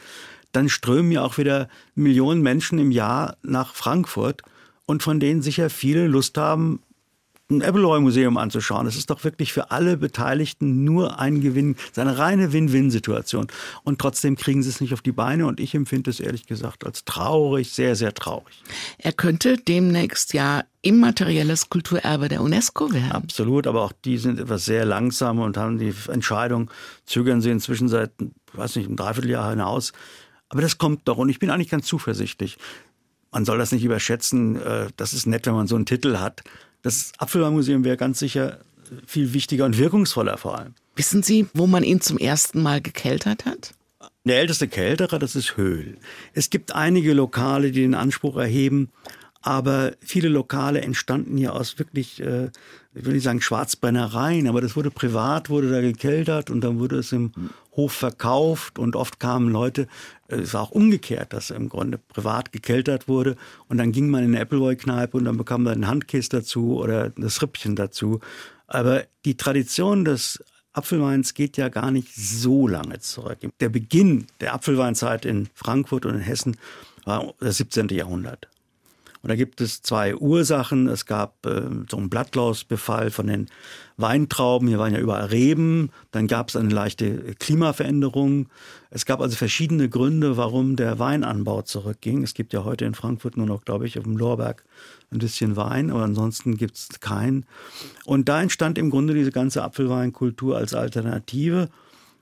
dann 0.52 0.70
strömen 0.70 1.12
ja 1.12 1.24
auch 1.24 1.40
wieder 1.40 1.68
Millionen 1.96 2.42
Menschen 2.44 2.78
im 2.78 2.92
Jahr 2.92 3.38
nach 3.42 3.74
Frankfurt 3.74 4.44
und 4.86 5.04
von 5.04 5.20
denen 5.20 5.42
sicher 5.42 5.70
viele 5.70 6.08
Lust 6.08 6.38
haben, 6.38 6.80
ein 7.50 7.62
Appleboy-Museum 7.62 8.38
anzuschauen. 8.38 8.86
Das 8.86 8.96
ist 8.96 9.12
doch 9.12 9.24
wirklich 9.24 9.54
für 9.54 9.70
alle 9.70 9.98
Beteiligten 9.98 10.84
nur 10.84 11.20
ein 11.20 11.42
Gewinn, 11.42 11.76
es 11.78 11.92
ist 11.92 12.00
eine 12.00 12.18
reine 12.18 12.54
Win-Win-Situation. 12.54 13.48
Und 13.84 14.00
trotzdem 14.00 14.36
kriegen 14.36 14.64
sie 14.64 14.70
es 14.70 14.82
nicht 14.82 14.94
auf 14.94 15.02
die 15.02 15.12
Beine 15.12 15.46
und 15.46 15.60
ich 15.60 15.76
empfinde 15.76 16.10
es 16.10 16.20
ehrlich 16.20 16.48
gesagt 16.48 16.86
als 16.86 17.06
traurig, 17.06 17.72
sehr, 17.72 17.96
sehr 17.96 18.14
traurig. 18.14 18.64
Er 18.98 19.14
könnte 19.14 19.58
demnächst 19.58 20.34
ja 20.34 20.64
immaterielles 20.82 21.70
Kulturerbe 21.70 22.30
der 22.30 22.42
UNESCO 22.42 22.92
werden. 22.92 23.12
Absolut, 23.12 23.68
aber 23.68 23.84
auch 23.84 23.94
die 24.06 24.18
sind 24.18 24.40
etwas 24.40 24.66
sehr 24.66 24.86
langsam 24.86 25.40
und 25.40 25.56
haben 25.56 25.78
die 25.78 25.94
Entscheidung, 26.08 26.72
zögern 27.06 27.42
sie 27.42 27.52
inzwischen 27.52 27.90
seit, 27.90 28.12
weiß 28.54 28.76
nicht, 28.78 28.88
einem 28.88 28.96
Dreivierteljahr 28.96 29.52
hinaus. 29.52 29.94
Aber 30.50 30.62
das 30.62 30.78
kommt 30.78 31.08
doch 31.08 31.18
und 31.18 31.30
ich 31.30 31.40
bin 31.40 31.50
eigentlich 31.50 31.70
ganz 31.70 31.86
zuversichtlich 31.86 32.58
man 33.36 33.44
soll 33.44 33.58
das 33.58 33.74
nicht 33.74 33.84
überschätzen. 33.84 34.56
Äh, 34.56 34.88
das 34.96 35.14
ist 35.14 35.28
nett, 35.28 35.46
wenn 35.46 35.54
man 35.54 35.68
so 35.68 35.76
einen 35.76 35.86
Titel 35.86 36.18
hat. 36.18 36.42
Das 36.82 37.12
Apfelweinmuseum 37.18 37.84
wäre 37.84 37.98
ganz 37.98 38.18
sicher 38.18 38.60
viel 39.06 39.34
wichtiger 39.34 39.66
und 39.66 39.78
wirkungsvoller 39.78 40.38
vor 40.38 40.58
allem. 40.58 40.74
Wissen 40.96 41.22
Sie, 41.22 41.48
wo 41.54 41.68
man 41.68 41.84
ihn 41.84 42.00
zum 42.00 42.18
ersten 42.18 42.64
Mal 42.64 42.80
gekeltert 42.80 43.46
hat? 43.46 43.74
Der 44.24 44.40
älteste 44.40 44.68
Kälterer, 44.68 45.20
das 45.20 45.36
ist 45.36 45.58
Höhl. 45.58 45.98
Es 46.34 46.50
gibt 46.50 46.74
einige 46.74 47.14
Lokale, 47.14 47.72
die 47.72 47.82
den 47.82 47.94
Anspruch 47.94 48.38
erheben, 48.38 48.90
aber 49.42 49.92
viele 50.00 50.30
Lokale 50.30 50.82
entstanden 50.82 51.38
ja 51.38 51.52
aus 51.52 51.78
wirklich, 51.78 52.22
äh, 52.22 52.46
ich 52.94 53.06
will 53.06 53.14
nicht 53.14 53.24
sagen 53.24 53.42
Schwarzbrennereien, 53.42 54.48
aber 54.48 54.62
das 54.62 54.78
wurde 54.78 54.92
privat, 54.92 55.50
wurde 55.50 55.70
da 55.70 55.82
gekeltert 55.82 56.50
und 56.50 56.62
dann 56.62 56.80
wurde 56.80 57.00
es 57.00 57.12
im 57.12 57.34
Hof 57.76 57.94
verkauft 57.94 58.80
und 58.80 58.96
oft 58.96 59.20
kamen 59.20 59.50
Leute, 59.50 59.88
äh, 60.28 60.38
es 60.38 60.54
war 60.54 60.64
auch 60.64 60.72
umgekehrt, 60.72 61.34
dass 61.34 61.50
im 61.50 61.70
Grunde 61.70 61.98
privat 61.98 62.52
gekeltert 62.52 63.08
wurde 63.08 63.36
und 63.68 63.78
dann 63.78 63.92
ging 63.92 64.10
man 64.10 64.24
in 64.24 64.36
eine 64.36 64.42
Appleboy-Kneipe 64.42 65.18
und 65.18 65.26
dann 65.26 65.38
bekam 65.38 65.64
man 65.64 65.74
einen 65.74 65.88
Handkiss 65.88 66.30
dazu 66.30 66.78
oder 66.78 67.10
das 67.12 67.42
Rippchen 67.42 67.76
dazu. 67.76 68.20
Aber 68.68 69.04
die 69.26 69.38
Tradition 69.38 70.06
des 70.06 70.44
Apfelweins 70.74 71.34
geht 71.34 71.58
ja 71.58 71.70
gar 71.70 71.92
nicht 71.92 72.14
so 72.14 72.68
lange 72.68 73.00
zurück. 73.00 73.40
Der 73.60 73.70
Beginn 73.70 74.28
der 74.42 74.54
Apfelweinzeit 74.54 75.26
in 75.26 75.48
Frankfurt 75.54 76.06
und 76.06 76.16
in 76.16 76.22
Hessen 76.22 76.58
war 77.06 77.34
das 77.40 77.58
17. 77.58 77.88
Jahrhundert. 77.90 78.50
Und 79.26 79.30
da 79.30 79.36
gibt 79.36 79.60
es 79.60 79.82
zwei 79.82 80.16
Ursachen. 80.16 80.88
Es 80.88 81.08
gab 81.08 81.48
äh, 81.48 81.64
so 81.90 81.98
einen 81.98 82.12
Blattlausbefall 82.12 83.10
von 83.10 83.26
den 83.26 83.48
Weintrauben. 83.98 84.68
Hier 84.68 84.78
waren 84.78 84.94
ja 84.94 85.00
überall 85.00 85.26
Reben. 85.26 85.90
Dann 86.12 86.28
gab 86.28 86.50
es 86.50 86.56
eine 86.56 86.70
leichte 86.70 87.34
Klimaveränderung. 87.40 88.50
Es 88.92 89.08
gab 89.08 89.22
also 89.22 89.36
verschiedene 89.36 89.90
Gründe, 89.90 90.38
warum 90.38 90.76
der 90.76 91.00
Weinanbau 91.00 91.64
zurückging. 91.64 92.22
Es 92.22 92.36
gibt 92.36 92.54
ja 92.54 92.66
heute 92.66 92.86
in 92.86 92.94
Frankfurt 92.94 93.36
nur 93.36 93.48
noch, 93.48 93.66
glaube 93.66 93.88
ich, 93.88 93.98
auf 93.98 94.04
dem 94.04 94.16
Lorberg 94.16 94.64
ein 95.12 95.18
bisschen 95.18 95.56
Wein, 95.56 95.90
aber 95.90 96.04
ansonsten 96.04 96.56
gibt 96.56 96.76
es 96.76 97.00
keinen. 97.00 97.48
Und 98.06 98.30
da 98.30 98.44
entstand 98.44 98.78
im 98.78 98.92
Grunde 98.92 99.16
diese 99.16 99.32
ganze 99.32 99.64
Apfelweinkultur 99.64 100.56
als 100.56 100.76
Alternative. 100.76 101.70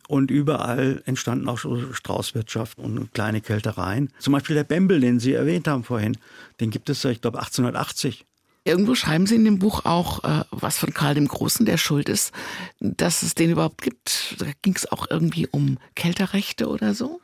Und 0.08 0.32
überall 0.32 1.02
entstanden 1.06 1.48
auch 1.48 1.58
Straußwirtschaft 1.58 2.78
und 2.78 3.13
kleine 3.13 3.42
Kältereien. 3.42 4.10
Zum 4.20 4.34
Beispiel 4.34 4.56
der 4.56 4.63
Bembel, 4.63 5.00
den 5.00 5.20
Sie 5.20 5.34
erwähnt 5.34 5.68
haben 5.68 5.84
vorhin, 5.84 6.18
den 6.60 6.72
gibt 6.72 6.89
es, 6.89 7.04
ich 7.06 7.22
glaube, 7.22 7.39
1880. 7.39 8.26
Irgendwo 8.66 8.96
schreiben 8.96 9.28
Sie 9.28 9.36
in 9.36 9.44
dem 9.44 9.60
Buch 9.60 9.84
auch, 9.84 10.24
äh, 10.24 10.46
was 10.52 10.78
von 10.78 10.94
Karl 10.94 11.16
dem 11.16 11.28
Großen 11.28 11.66
der 11.66 11.78
Schuld 11.78 12.08
ist, 12.08 12.34
dass 12.80 13.22
es 13.24 13.36
den 13.36 13.52
überhaupt 13.52 13.82
gibt. 13.82 14.36
Da 14.39 14.46
ging 14.62 14.76
es 14.76 14.89
auch 14.89 15.08
irgendwie 15.10 15.48
um 15.48 15.78
Kälterrechte 15.96 16.70
oder 16.70 16.94
so? 16.94 17.20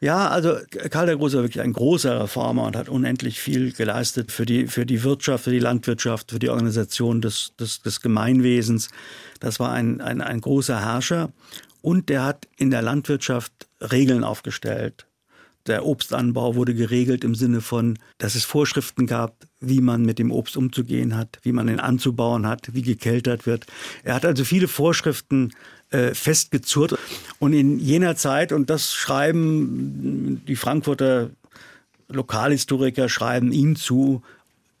Ja, 0.00 0.28
also 0.30 0.56
Karl 0.90 1.06
der 1.06 1.16
Große 1.16 1.36
war 1.36 1.44
wirklich 1.44 1.62
ein 1.62 1.72
großer 1.72 2.22
Reformer 2.22 2.64
und 2.64 2.74
hat 2.74 2.88
unendlich 2.88 3.38
viel 3.38 3.72
geleistet 3.72 4.32
für 4.32 4.44
die, 4.44 4.66
für 4.66 4.84
die 4.84 5.04
Wirtschaft, 5.04 5.44
für 5.44 5.52
die 5.52 5.60
Landwirtschaft, 5.60 6.32
für 6.32 6.40
die 6.40 6.48
Organisation 6.48 7.20
des, 7.20 7.52
des, 7.60 7.82
des 7.82 8.00
Gemeinwesens. 8.00 8.88
Das 9.38 9.60
war 9.60 9.70
ein, 9.70 10.00
ein, 10.00 10.20
ein 10.20 10.40
großer 10.40 10.80
Herrscher 10.80 11.32
und 11.82 12.08
der 12.08 12.24
hat 12.24 12.48
in 12.56 12.70
der 12.70 12.82
Landwirtschaft 12.82 13.52
Regeln 13.80 14.24
aufgestellt. 14.24 15.06
Der 15.66 15.86
Obstanbau 15.86 16.56
wurde 16.56 16.74
geregelt 16.74 17.22
im 17.22 17.36
Sinne 17.36 17.60
von, 17.60 17.98
dass 18.18 18.34
es 18.34 18.44
Vorschriften 18.44 19.06
gab, 19.06 19.36
wie 19.60 19.80
man 19.80 20.02
mit 20.02 20.18
dem 20.18 20.32
Obst 20.32 20.56
umzugehen 20.56 21.16
hat, 21.16 21.38
wie 21.42 21.52
man 21.52 21.68
ihn 21.68 21.78
anzubauen 21.78 22.46
hat, 22.48 22.74
wie 22.74 22.82
gekeltert 22.82 23.46
wird. 23.46 23.66
Er 24.02 24.14
hat 24.14 24.24
also 24.24 24.44
viele 24.44 24.66
Vorschriften 24.66 25.52
äh, 25.90 26.14
festgezurrt. 26.14 26.98
Und 27.38 27.52
in 27.52 27.78
jener 27.78 28.16
Zeit, 28.16 28.50
und 28.50 28.70
das 28.70 28.92
schreiben 28.92 30.42
die 30.48 30.56
Frankfurter 30.56 31.30
Lokalhistoriker, 32.08 33.08
schreiben 33.08 33.52
ihm 33.52 33.76
zu, 33.76 34.22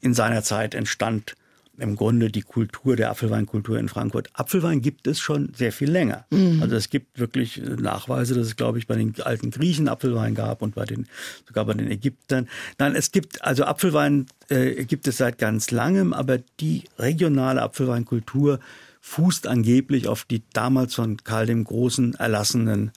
in 0.00 0.14
seiner 0.14 0.42
Zeit 0.42 0.74
entstand 0.74 1.36
im 1.82 1.96
Grunde 1.96 2.30
die 2.30 2.42
Kultur 2.42 2.96
der 2.96 3.10
Apfelweinkultur 3.10 3.78
in 3.78 3.88
Frankfurt. 3.88 4.30
Apfelwein 4.32 4.80
gibt 4.80 5.06
es 5.06 5.20
schon 5.20 5.52
sehr 5.54 5.72
viel 5.72 5.90
länger. 5.90 6.24
Mhm. 6.30 6.62
Also 6.62 6.76
es 6.76 6.88
gibt 6.88 7.18
wirklich 7.18 7.58
Nachweise, 7.58 8.34
dass 8.34 8.46
es, 8.46 8.56
glaube 8.56 8.78
ich, 8.78 8.86
bei 8.86 8.96
den 8.96 9.14
alten 9.20 9.50
Griechen 9.50 9.88
Apfelwein 9.88 10.34
gab 10.34 10.62
und 10.62 10.74
bei 10.74 10.84
den, 10.84 11.06
sogar 11.46 11.64
bei 11.66 11.74
den 11.74 11.90
Ägyptern. 11.90 12.48
Nein, 12.78 12.94
es 12.94 13.12
gibt, 13.12 13.44
also 13.44 13.64
Apfelwein 13.64 14.26
äh, 14.48 14.84
gibt 14.84 15.06
es 15.08 15.18
seit 15.18 15.38
ganz 15.38 15.70
langem, 15.70 16.12
aber 16.12 16.38
die 16.60 16.84
regionale 16.98 17.60
Apfelweinkultur 17.62 18.60
fußt 19.00 19.48
angeblich 19.48 20.06
auf 20.06 20.24
die 20.24 20.42
damals 20.52 20.94
von 20.94 21.16
Karl 21.18 21.46
dem 21.46 21.64
Großen 21.64 22.14
erlassenen 22.14 22.92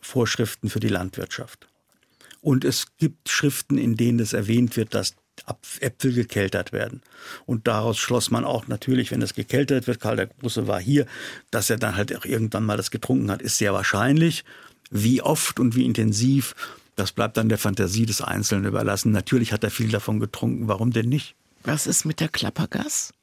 Vorschriften 0.00 0.70
für 0.70 0.80
die 0.80 0.88
Landwirtschaft. 0.88 1.66
Und 2.40 2.64
es 2.64 2.86
gibt 2.96 3.28
Schriften, 3.28 3.76
in 3.76 3.96
denen 3.96 4.18
es 4.20 4.32
erwähnt 4.32 4.76
wird, 4.76 4.94
dass 4.94 5.14
Äpfel 5.80 6.12
gekeltert 6.12 6.72
werden. 6.72 7.02
Und 7.46 7.66
daraus 7.66 7.98
schloss 7.98 8.30
man 8.30 8.44
auch 8.44 8.68
natürlich, 8.68 9.10
wenn 9.10 9.22
es 9.22 9.34
gekeltert 9.34 9.86
wird, 9.86 10.00
Karl 10.00 10.16
der 10.16 10.26
Große 10.26 10.66
war 10.66 10.80
hier, 10.80 11.06
dass 11.50 11.70
er 11.70 11.76
dann 11.76 11.96
halt 11.96 12.16
auch 12.16 12.24
irgendwann 12.24 12.64
mal 12.64 12.76
das 12.76 12.90
getrunken 12.90 13.30
hat, 13.30 13.42
ist 13.42 13.58
sehr 13.58 13.72
wahrscheinlich. 13.72 14.44
Wie 14.90 15.22
oft 15.22 15.60
und 15.60 15.76
wie 15.76 15.84
intensiv, 15.84 16.54
Das 17.00 17.12
bleibt 17.12 17.38
dann 17.38 17.48
der 17.48 17.56
Fantasie 17.56 18.04
des 18.04 18.20
Einzelnen 18.20 18.66
überlassen. 18.66 19.10
Natürlich 19.10 19.54
hat 19.54 19.64
er 19.64 19.70
viel 19.70 19.88
davon 19.88 20.20
getrunken. 20.20 20.68
Warum 20.68 20.90
denn 20.90 21.08
nicht? 21.08 21.34
Was 21.62 21.86
ist 21.86 22.04
mit 22.04 22.20
der 22.20 22.28
Klappergas? 22.28 23.14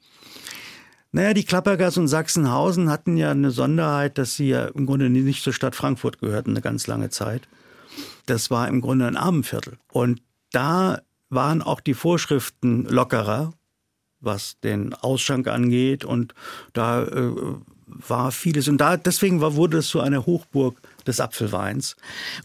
Naja, 1.12 1.36
die 1.36 1.44
Klappergas 1.44 1.98
und 1.98 2.08
Sachsenhausen 2.08 2.90
hatten 2.90 3.18
ja 3.18 3.30
eine 3.30 3.52
Sonderheit, 3.52 4.18
dass 4.18 4.36
sie 4.36 4.50
ja 4.50 4.66
im 4.66 4.88
Grunde 4.88 5.12
nicht 5.12 5.44
zur 5.44 5.54
Stadt 5.54 5.76
Frankfurt 5.76 6.20
gehörten, 6.20 6.52
eine 6.52 6.62
ganz 6.62 6.88
lange 6.88 7.12
Zeit. 7.12 7.48
Das 8.26 8.50
war 8.50 8.68
im 8.68 8.82
Grunde 8.82 9.06
ein 9.06 9.16
Armenviertel. 9.16 9.78
Und 9.92 10.22
da 10.52 11.02
waren 11.30 11.62
auch 11.62 11.80
die 11.80 11.94
Vorschriften 11.94 12.86
lockerer, 12.86 13.54
was 14.20 14.60
den 14.60 14.94
Ausschank 14.94 15.48
angeht. 15.48 16.06
Und 16.06 16.34
da 16.74 17.04
äh, 17.04 17.32
war 17.86 18.32
vieles. 18.32 18.68
Und 18.68 18.80
da, 18.80 18.98
deswegen 18.98 19.42
war, 19.42 19.56
wurde 19.56 19.78
es 19.78 19.88
zu 19.88 20.00
einer 20.00 20.26
Hochburg 20.26 20.82
des 21.06 21.20
Apfelweins. 21.20 21.96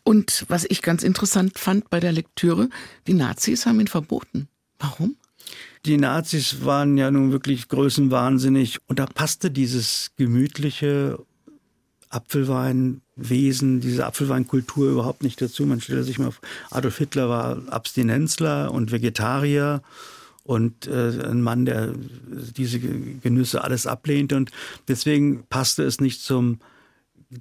Und 0.04 0.44
was 0.48 0.64
ich 0.68 0.82
ganz 0.82 1.02
interessant 1.02 1.58
fand 1.58 1.90
bei 1.90 2.00
der 2.00 2.12
Lektüre, 2.12 2.68
die 3.06 3.14
Nazis 3.14 3.66
haben 3.66 3.80
ihn 3.80 3.88
verboten. 3.88 4.48
Warum? 4.78 5.16
Die 5.84 5.96
Nazis 5.96 6.64
waren 6.64 6.96
ja 6.96 7.10
nun 7.10 7.32
wirklich 7.32 7.68
größenwahnsinnig 7.68 8.78
und 8.86 9.00
da 9.00 9.06
passte 9.06 9.50
dieses 9.50 10.12
gemütliche 10.16 11.18
Apfelweinwesen, 12.12 13.80
diese 13.80 14.06
Apfelweinkultur 14.06 14.90
überhaupt 14.90 15.22
nicht 15.22 15.40
dazu. 15.40 15.66
Man 15.66 15.80
stelle 15.80 16.04
sich 16.04 16.18
mal 16.18 16.32
Adolf 16.70 16.98
Hitler 16.98 17.28
war 17.28 17.62
Abstinenzler 17.68 18.72
und 18.72 18.92
Vegetarier 18.92 19.82
und 20.44 20.86
äh, 20.86 21.24
ein 21.24 21.40
Mann, 21.40 21.64
der 21.64 21.94
diese 22.56 22.80
Genüsse 22.80 23.64
alles 23.64 23.86
ablehnte 23.86 24.36
und 24.36 24.50
deswegen 24.88 25.44
passte 25.48 25.84
es 25.84 26.00
nicht 26.00 26.22
zum 26.22 26.58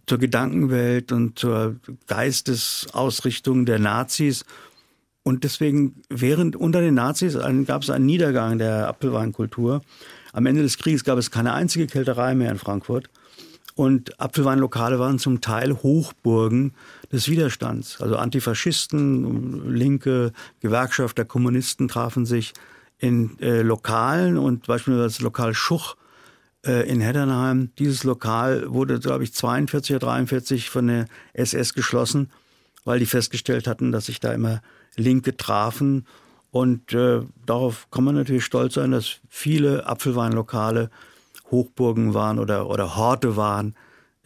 zur 0.06 0.20
Gedankenwelt 0.20 1.12
und 1.12 1.38
zur 1.38 1.76
Geistesausrichtung 2.08 3.66
der 3.66 3.80
Nazis. 3.80 4.46
Und 5.24 5.44
deswegen, 5.44 6.02
während 6.10 6.56
unter 6.56 6.82
den 6.82 6.96
Nazis 6.96 7.38
gab 7.66 7.84
es 7.84 7.90
einen 7.90 8.06
Niedergang 8.06 8.58
der 8.58 8.88
Apfelweinkultur. 8.88 9.82
Am 10.34 10.46
Ende 10.46 10.62
des 10.62 10.78
Krieges 10.78 11.04
gab 11.04 11.18
es 11.18 11.30
keine 11.30 11.54
einzige 11.54 11.88
Kälterei 11.88 12.34
mehr 12.36 12.52
in 12.52 12.58
Frankfurt. 12.58 13.10
Und 13.82 14.20
Apfelweinlokale 14.20 15.00
waren 15.00 15.18
zum 15.18 15.42
Teil 15.42 15.74
Hochburgen 15.74 16.76
des 17.12 17.30
Widerstands. 17.30 18.00
Also 18.00 18.16
Antifaschisten, 18.16 19.74
linke 19.74 20.34
Gewerkschafter, 20.60 21.26
Kommunisten 21.26 21.88
trafen 21.88 22.28
sich 22.28 22.54
in 23.00 23.40
äh, 23.40 23.64
Lokalen 23.64 24.38
und 24.38 24.68
beispielsweise 24.68 25.08
das 25.08 25.22
Lokal 25.22 25.56
Schuch 25.56 25.96
äh, 26.64 26.88
in 26.88 27.02
Heddernheim. 27.02 27.72
Dieses 27.80 28.04
Lokal 28.04 28.72
wurde, 28.72 29.00
glaube 29.00 29.24
ich, 29.24 29.34
42 29.34 29.96
oder 29.96 30.06
43 30.06 30.70
von 30.70 30.86
der 30.86 31.08
SS 31.34 31.74
geschlossen, 31.74 32.30
weil 32.86 33.00
die 33.00 33.08
festgestellt 33.08 33.66
hatten, 33.66 33.92
dass 33.92 34.06
sich 34.06 34.20
da 34.20 34.32
immer 34.32 34.62
Linke 34.96 35.36
trafen. 35.38 36.06
Und 36.52 36.94
äh, 36.94 37.22
darauf 37.48 37.90
kann 37.90 38.04
man 38.04 38.14
natürlich 38.14 38.46
stolz 38.46 38.76
sein, 38.76 38.92
dass 38.92 39.22
viele 39.28 39.88
Apfelweinlokale 39.88 40.92
Hochburgen 41.52 42.14
waren 42.14 42.40
oder, 42.40 42.68
oder 42.70 42.96
Horte 42.96 43.36
waren 43.36 43.76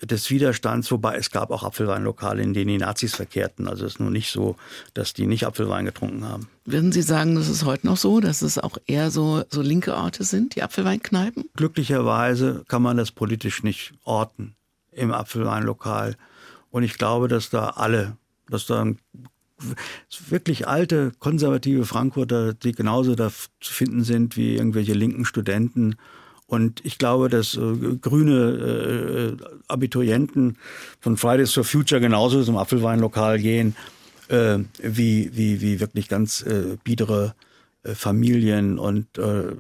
des 0.02 0.30
Widerstands, 0.30 0.92
wobei 0.92 1.16
es 1.16 1.32
gab 1.32 1.52
auch 1.52 1.64
Apfelweinlokale, 1.64 2.44
in 2.44 2.54
denen 2.54 2.68
die 2.68 2.78
Nazis 2.78 3.16
verkehrten. 3.16 3.68
Also 3.68 3.86
es 3.86 3.94
ist 3.94 4.00
nur 4.00 4.12
nicht 4.12 4.30
so, 4.30 4.58
dass 4.94 5.14
die 5.14 5.26
nicht 5.26 5.46
Apfelwein 5.46 5.86
getrunken 5.86 6.26
haben. 6.26 6.50
Würden 6.66 6.92
Sie 6.92 7.02
sagen, 7.02 7.36
das 7.36 7.48
ist 7.48 7.64
heute 7.64 7.88
noch 7.88 7.98
so, 7.98 8.20
dass 8.20 8.42
es 8.42 8.60
auch 8.60 8.78
eher 8.88 9.10
so, 9.10 9.44
so 9.50 9.62
linke 9.62 9.96
Orte 9.96 10.24
sind, 10.24 10.56
die 10.56 10.64
Apfelweinkneipen? 10.64 11.46
Glücklicherweise 11.56 12.64
kann 12.68 12.82
man 12.82 12.98
das 12.98 13.12
politisch 13.12 13.64
nicht 13.64 13.94
orten 14.04 14.56
im 14.92 15.12
Apfelweinlokal. 15.12 16.18
Und 16.72 16.84
ich 16.84 16.98
glaube, 16.98 17.30
dass 17.30 17.50
da 17.50 17.70
alle, 17.70 18.18
dass 18.50 18.66
da 18.66 18.86
wirklich 20.28 20.68
alte, 20.68 21.14
konservative 21.20 21.86
Frankfurter, 21.86 22.54
die 22.54 22.74
genauso 22.74 23.16
da 23.16 23.30
zu 23.62 23.74
finden 23.74 24.04
sind 24.04 24.36
wie 24.36 24.56
irgendwelche 24.56 24.94
linken 24.94 25.24
Studenten 25.24 25.96
und 26.48 26.86
ich 26.86 26.98
glaube, 26.98 27.30
dass 27.30 27.56
äh, 27.56 27.96
grüne 28.00 29.38
äh, 29.40 29.46
Abiturienten 29.68 30.58
von 31.00 31.18
Fridays 31.18 31.54
for 31.54 31.64
Future 31.64 32.00
genauso 32.00 32.44
zum 32.44 32.58
Apfelweinlokal 32.58 33.40
gehen, 33.40 33.76
äh, 34.28 34.60
wie, 34.82 35.32
wie, 35.34 35.62
wie 35.62 35.80
wirklich 35.80 36.08
ganz 36.08 36.44
äh, 36.44 36.78
biedere 36.84 37.34
äh, 37.84 37.96
Familien. 37.96 38.78
Und 38.78 39.18
äh, 39.18 39.56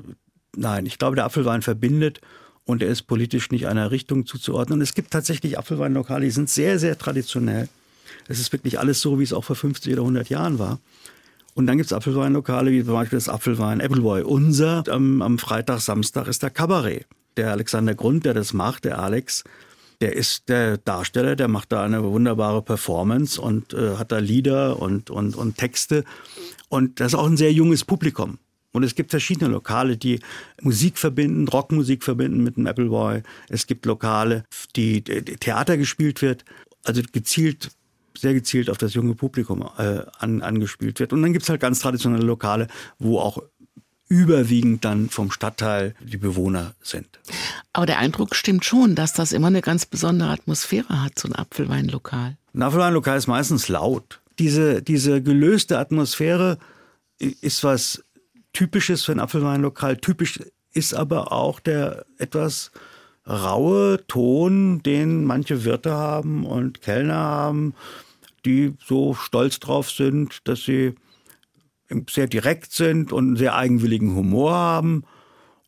nein, 0.55 0.85
ich 0.85 0.99
glaube, 0.99 1.15
der 1.15 1.25
Apfelwein 1.25 1.63
verbindet 1.63 2.21
und 2.65 2.83
er 2.83 2.89
ist 2.89 3.03
politisch 3.03 3.49
nicht 3.49 3.67
einer 3.67 3.89
Richtung 3.89 4.27
zuzuordnen. 4.27 4.79
Und 4.79 4.83
es 4.83 4.93
gibt 4.93 5.11
tatsächlich 5.11 5.57
Apfelweinlokale, 5.57 6.25
die 6.25 6.31
sind 6.31 6.51
sehr, 6.51 6.77
sehr 6.77 6.97
traditionell. 6.99 7.67
Es 8.27 8.39
ist 8.39 8.53
wirklich 8.53 8.79
alles 8.79 9.01
so, 9.01 9.19
wie 9.19 9.23
es 9.23 9.33
auch 9.33 9.43
vor 9.43 9.55
50 9.55 9.93
oder 9.93 10.03
100 10.03 10.29
Jahren 10.29 10.59
war. 10.59 10.79
Und 11.55 11.67
dann 11.67 11.77
gibt's 11.77 11.93
Apfelweinlokale, 11.93 12.71
wie 12.71 12.83
zum 12.83 12.93
Beispiel 12.93 13.17
das 13.17 13.29
Apfelwein 13.29 13.79
Appleboy. 13.79 14.23
Unser 14.23 14.83
am, 14.89 15.21
am 15.21 15.39
Freitag, 15.39 15.79
Samstag 15.79 16.27
ist 16.27 16.43
der 16.43 16.49
Kabarett. 16.49 17.07
Der 17.37 17.51
Alexander 17.51 17.95
Grund, 17.95 18.25
der 18.25 18.33
das 18.33 18.53
macht, 18.53 18.83
der 18.83 18.99
Alex, 18.99 19.45
der 20.01 20.13
ist 20.17 20.49
der 20.49 20.77
Darsteller, 20.77 21.37
der 21.37 21.47
macht 21.47 21.71
da 21.71 21.83
eine 21.83 22.03
wunderbare 22.03 22.61
Performance 22.61 23.39
und 23.39 23.73
äh, 23.73 23.95
hat 23.95 24.11
da 24.11 24.19
Lieder 24.19 24.81
und, 24.81 25.09
und, 25.09 25.35
und 25.37 25.57
Texte. 25.57 26.03
Und 26.67 26.99
das 26.99 27.13
ist 27.13 27.15
auch 27.19 27.25
ein 27.25 27.37
sehr 27.37 27.53
junges 27.53 27.85
Publikum. 27.85 28.37
Und 28.73 28.83
es 28.83 28.93
gibt 28.93 29.11
verschiedene 29.11 29.49
Lokale, 29.49 29.95
die 29.95 30.19
Musik 30.61 30.97
verbinden, 30.97 31.47
Rockmusik 31.47 32.03
verbinden 32.03 32.43
mit 32.43 32.57
dem 32.57 32.67
Appleboy. 32.67 33.23
Es 33.47 33.67
gibt 33.67 33.85
Lokale, 33.85 34.43
die 34.75 35.01
Theater 35.01 35.77
gespielt 35.77 36.21
wird, 36.21 36.43
also 36.83 37.01
gezielt 37.13 37.71
sehr 38.17 38.33
gezielt 38.33 38.69
auf 38.69 38.77
das 38.77 38.93
junge 38.93 39.15
Publikum 39.15 39.67
äh, 39.77 40.01
an, 40.19 40.41
angespielt 40.41 40.99
wird. 40.99 41.13
Und 41.13 41.21
dann 41.21 41.33
gibt's 41.33 41.49
halt 41.49 41.61
ganz 41.61 41.79
traditionelle 41.79 42.25
Lokale, 42.25 42.67
wo 42.99 43.19
auch 43.19 43.41
überwiegend 44.07 44.85
dann 44.85 45.09
vom 45.09 45.31
Stadtteil 45.31 45.95
die 45.99 46.17
Bewohner 46.17 46.75
sind. 46.81 47.07
Aber 47.73 47.85
der 47.85 47.97
Eindruck 47.97 48.35
stimmt 48.35 48.63
schon, 48.63 48.95
dass 48.95 49.13
das 49.13 49.31
immer 49.31 49.47
eine 49.47 49.61
ganz 49.61 49.85
besondere 49.85 50.29
Atmosphäre 50.29 51.01
hat, 51.01 51.17
so 51.17 51.27
ein 51.27 51.35
Apfelweinlokal. 51.35 52.37
Ein 52.53 52.61
Apfelweinlokal 52.61 53.17
ist 53.17 53.27
meistens 53.27 53.67
laut. 53.67 54.21
Diese, 54.37 54.81
diese 54.81 55.21
gelöste 55.21 55.79
Atmosphäre 55.79 56.59
ist 57.19 57.63
was 57.63 58.03
Typisches 58.53 59.03
für 59.03 59.11
ein 59.11 59.19
Apfelweinlokal. 59.19 59.97
Typisch 59.97 60.39
ist 60.73 60.93
aber 60.93 61.31
auch 61.31 61.59
der 61.59 62.05
etwas 62.17 62.71
raue 63.27 64.05
Ton, 64.07 64.83
den 64.83 65.25
manche 65.25 65.63
Wirte 65.65 65.91
haben 65.91 66.45
und 66.45 66.81
Kellner 66.81 67.15
haben, 67.15 67.73
die 68.45 68.73
so 68.85 69.13
stolz 69.13 69.59
drauf 69.59 69.89
sind, 69.91 70.39
dass 70.45 70.63
sie 70.63 70.93
sehr 72.09 72.27
direkt 72.27 72.71
sind 72.71 73.11
und 73.11 73.27
einen 73.27 73.37
sehr 73.37 73.55
eigenwilligen 73.55 74.15
Humor 74.15 74.53
haben 74.53 75.03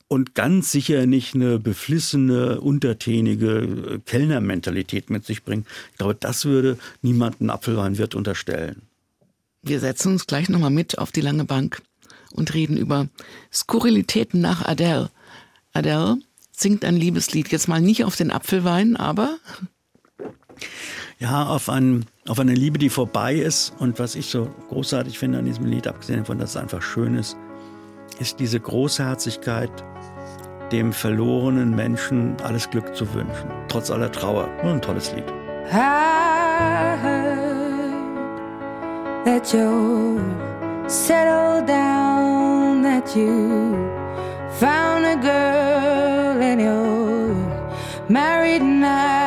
und 0.08 0.36
ganz 0.36 0.72
sicher 0.72 1.06
nicht 1.06 1.36
eine 1.36 1.60
beflissene, 1.60 2.62
untertänige 2.62 4.02
Kellnermentalität 4.06 5.10
mit 5.10 5.26
sich 5.26 5.44
bringen. 5.44 5.66
Ich 5.92 5.98
glaube, 5.98 6.16
das 6.16 6.46
würde 6.46 6.78
niemanden 7.02 7.50
Apfelweinwirt 7.50 8.16
unterstellen. 8.16 8.84
Wir 9.62 9.80
setzen 9.80 10.14
uns 10.14 10.28
gleich 10.28 10.50
nochmal 10.50 10.70
mit 10.70 10.98
auf 10.98 11.12
die 11.12 11.22
lange 11.22 11.46
Bank 11.46 11.82
und 12.32 12.54
reden 12.54 12.78
über 12.78 13.10
Skurrilitäten 13.52 14.40
nach 14.40 14.66
Adele. 14.66 15.10
Adele 15.74 16.18
singt 16.52 16.86
ein 16.86 16.96
Liebeslied, 16.96 17.50
jetzt 17.50 17.68
mal 17.68 17.82
nicht 17.82 18.06
auf 18.06 18.16
den 18.16 18.32
Apfelwein, 18.32 18.96
aber 18.96 19.38
ja, 21.20 21.46
auf, 21.48 21.70
ein, 21.70 22.06
auf 22.28 22.40
eine 22.40 22.54
Liebe, 22.54 22.78
die 22.78 22.90
vorbei 22.90 23.36
ist. 23.36 23.74
Und 23.80 24.00
was 24.00 24.16
ich 24.16 24.28
so 24.28 24.50
großartig 24.70 25.18
finde 25.18 25.40
an 25.40 25.46
diesem 25.46 25.66
Lied, 25.66 25.88
abgesehen 25.88 26.20
davon, 26.20 26.40
dass 26.40 26.52
es 26.52 26.58
einfach 26.58 26.82
schön 26.82 27.16
ist, 27.16 27.38
ist 28.20 28.40
diese 28.40 28.60
Großherzigkeit, 28.60 29.72
dem 30.72 30.92
verlorenen 30.94 31.76
Menschen 31.76 32.36
alles 32.44 32.70
Glück 32.70 32.96
zu 32.96 33.14
wünschen, 33.14 33.50
trotz 33.68 33.90
aller 33.90 34.12
Trauer. 34.12 34.50
Nur 34.64 34.74
ein 34.74 34.82
tolles 34.82 35.14
Lied. 35.14 35.26
I 35.72 36.98
heard 37.02 37.26
that 39.26 39.54
you 39.54 40.20
settled 40.88 41.68
down, 41.68 42.84
that 42.84 43.16
you 43.16 43.76
found 44.60 45.06
a 45.06 45.16
girl 45.16 46.42
and 46.42 46.62
you're 46.62 47.36
married 48.10 48.62
now. 48.62 49.27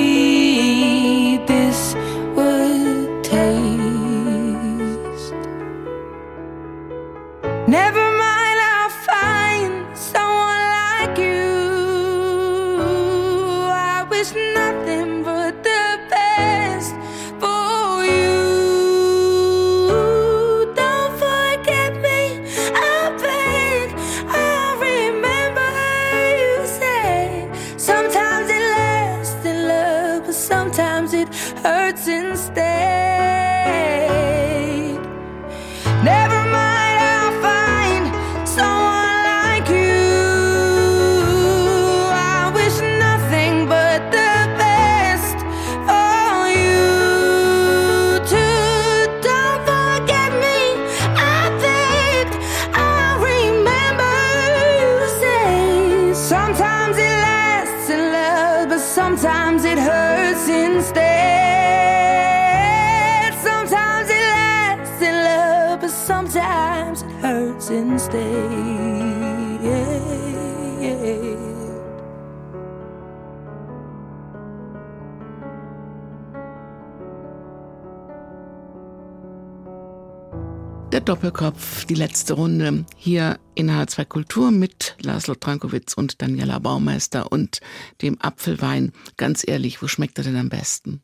Der 80.91 80.99
Doppelkopf, 80.99 81.85
die 81.85 81.93
letzte 81.95 82.33
Runde 82.33 82.85
hier 82.97 83.39
in 83.55 83.71
H2 83.71 84.05
Kultur 84.05 84.51
mit 84.51 84.95
Laszlo 85.01 85.35
Trankowitz 85.35 85.93
und 85.93 86.21
Daniela 86.21 86.59
Baumeister 86.59 87.31
und 87.31 87.61
dem 88.01 88.19
Apfelwein. 88.21 88.91
Ganz 89.15 89.43
ehrlich, 89.47 89.81
wo 89.81 89.87
schmeckt 89.87 90.17
er 90.17 90.25
denn 90.25 90.35
am 90.35 90.49
besten? 90.49 91.01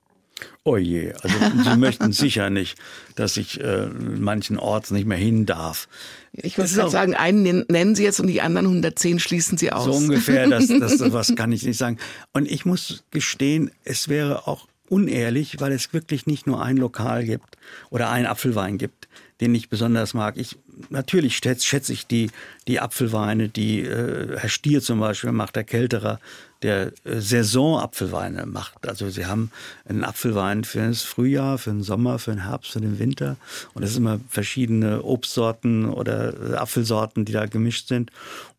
Oh 0.64 0.78
je, 0.78 1.14
also 1.24 1.36
Sie 1.64 1.78
möchten 1.78 2.12
sicher 2.12 2.50
nicht, 2.52 2.78
dass 3.16 3.38
ich 3.38 3.60
äh, 3.62 3.88
manchen 3.88 4.60
Orts 4.60 4.92
nicht 4.92 5.08
mehr 5.08 5.18
hin 5.18 5.46
darf. 5.48 5.88
Ich 6.34 6.58
würde 6.58 6.64
Das 6.70 6.74
gerade 6.76 6.88
auch- 6.88 6.92
sagen, 6.92 7.16
einen 7.16 7.42
nen- 7.42 7.66
nennen 7.70 7.96
Sie 7.96 8.04
jetzt 8.04 8.20
und 8.20 8.28
die 8.28 8.42
anderen 8.42 8.68
110 8.68 9.20
schließen 9.20 9.58
Sie 9.58 9.72
aus. 9.72 9.86
So 9.86 9.94
ungefähr, 9.94 10.48
das, 10.50 10.68
das 10.68 10.98
sowas 11.00 11.34
kann 11.36 11.52
ich 11.54 11.64
nicht 11.64 11.78
sagen. 11.78 11.98
Und 12.34 12.46
ich 12.52 12.66
muss 12.66 13.04
gestehen, 13.10 13.72
es 13.84 14.10
wäre 14.10 14.48
auch 14.48 14.68
unehrlich, 14.90 15.60
weil 15.60 15.72
es 15.72 15.94
wirklich 15.94 16.26
nicht 16.26 16.48
nur 16.48 16.64
ein 16.64 16.78
Lokal 16.78 17.26
gibt 17.26 17.58
oder 17.90 18.10
einen 18.10 18.26
Apfelwein 18.26 18.78
gibt, 18.78 19.08
den 19.42 19.54
ich 19.54 19.70
besonders 19.70 20.14
mag. 20.14 20.38
Ich 20.38 20.58
natürlich 20.90 21.38
schätze, 21.38 21.66
schätze 21.66 21.94
ich 21.94 22.08
die 22.08 22.30
die 22.68 22.80
Apfelweine, 22.80 23.50
die 23.50 23.82
äh, 23.82 24.38
Herr 24.38 24.50
Stier 24.50 24.82
zum 24.82 25.00
Beispiel 25.00 25.32
macht, 25.32 25.56
der 25.56 25.64
Kälterer, 25.64 26.20
der 26.62 26.92
äh, 27.04 27.20
Saisonapfelweine 27.20 28.46
macht. 28.46 28.88
Also 28.88 29.10
sie 29.10 29.26
haben 29.26 29.52
einen 29.86 30.04
Apfelwein 30.04 30.64
für 30.64 30.88
das 30.88 31.04
Frühjahr, 31.04 31.58
für 31.58 31.72
den 31.72 31.84
Sommer, 31.84 32.20
für 32.20 32.32
den 32.32 32.46
Herbst, 32.46 32.72
für 32.72 32.82
den 32.82 33.00
Winter. 33.00 33.38
Und 33.74 33.84
es 33.84 33.94
sind 33.94 34.04
immer 34.04 34.20
verschiedene 34.30 35.04
Obstsorten 35.04 35.90
oder 35.90 36.54
äh, 36.54 36.56
Apfelsorten, 36.56 37.26
die 37.26 37.34
da 37.34 37.46
gemischt 37.46 37.88
sind. 37.88 38.12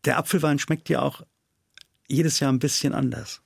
Der 0.05 0.18
Apfelwein 0.18 0.59
schmeckt 0.59 0.89
ja 0.89 1.03
auch 1.03 1.22
jedes 2.09 2.41
Jahr 2.41 2.53
ein 2.53 2.59
bisschen 2.59 2.95
anders. 2.95 3.43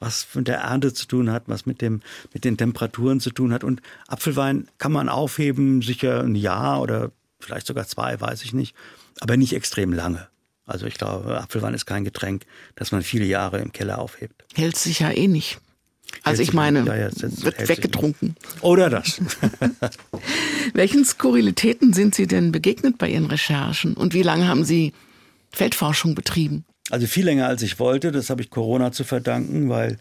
Was 0.00 0.26
mit 0.34 0.48
der 0.48 0.58
Ernte 0.58 0.92
zu 0.92 1.06
tun 1.06 1.30
hat, 1.30 1.44
was 1.46 1.66
mit, 1.66 1.80
dem, 1.80 2.00
mit 2.32 2.44
den 2.44 2.56
Temperaturen 2.56 3.20
zu 3.20 3.30
tun 3.30 3.52
hat. 3.52 3.64
Und 3.64 3.82
Apfelwein 4.08 4.66
kann 4.78 4.92
man 4.92 5.08
aufheben, 5.08 5.82
sicher 5.82 6.22
ein 6.22 6.34
Jahr 6.34 6.80
oder 6.80 7.12
vielleicht 7.38 7.66
sogar 7.66 7.86
zwei, 7.86 8.20
weiß 8.20 8.42
ich 8.42 8.52
nicht, 8.52 8.74
aber 9.20 9.36
nicht 9.36 9.52
extrem 9.52 9.92
lange. 9.92 10.28
Also 10.66 10.86
ich 10.86 10.94
glaube, 10.94 11.40
Apfelwein 11.40 11.74
ist 11.74 11.84
kein 11.84 12.04
Getränk, 12.04 12.44
das 12.76 12.92
man 12.92 13.02
viele 13.02 13.24
Jahre 13.24 13.60
im 13.60 13.72
Keller 13.72 13.98
aufhebt. 13.98 14.44
Hält 14.54 14.76
sich 14.76 15.00
ja 15.00 15.10
eh 15.10 15.26
nicht. 15.26 15.58
Also 16.22 16.38
Hält 16.38 16.48
ich 16.48 16.54
meine. 16.54 16.84
Ja, 16.84 16.96
ja, 16.96 17.10
wird 17.12 17.68
weggetrunken. 17.68 18.36
Oder 18.60 18.88
das. 18.88 19.20
Welchen 20.74 21.04
Skurrilitäten 21.04 21.92
sind 21.92 22.14
Sie 22.14 22.26
denn 22.26 22.52
begegnet 22.52 22.98
bei 22.98 23.08
Ihren 23.08 23.26
Recherchen 23.26 23.94
und 23.94 24.14
wie 24.14 24.22
lange 24.22 24.48
haben 24.48 24.64
Sie 24.64 24.92
Feldforschung 25.50 26.14
betrieben? 26.14 26.64
Also 26.90 27.06
viel 27.06 27.24
länger 27.24 27.46
als 27.46 27.62
ich 27.62 27.78
wollte. 27.78 28.12
Das 28.12 28.30
habe 28.30 28.42
ich 28.42 28.50
Corona 28.50 28.92
zu 28.92 29.04
verdanken, 29.04 29.68
weil 29.68 29.98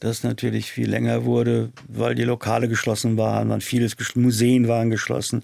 das 0.00 0.22
natürlich 0.22 0.70
viel 0.70 0.88
länger 0.88 1.24
wurde, 1.24 1.70
weil 1.88 2.14
die 2.14 2.24
Lokale 2.24 2.68
geschlossen 2.68 3.16
waren, 3.16 3.48
man 3.48 3.60
vieles, 3.60 3.96
Museen 4.14 4.68
waren 4.68 4.90
geschlossen. 4.90 5.42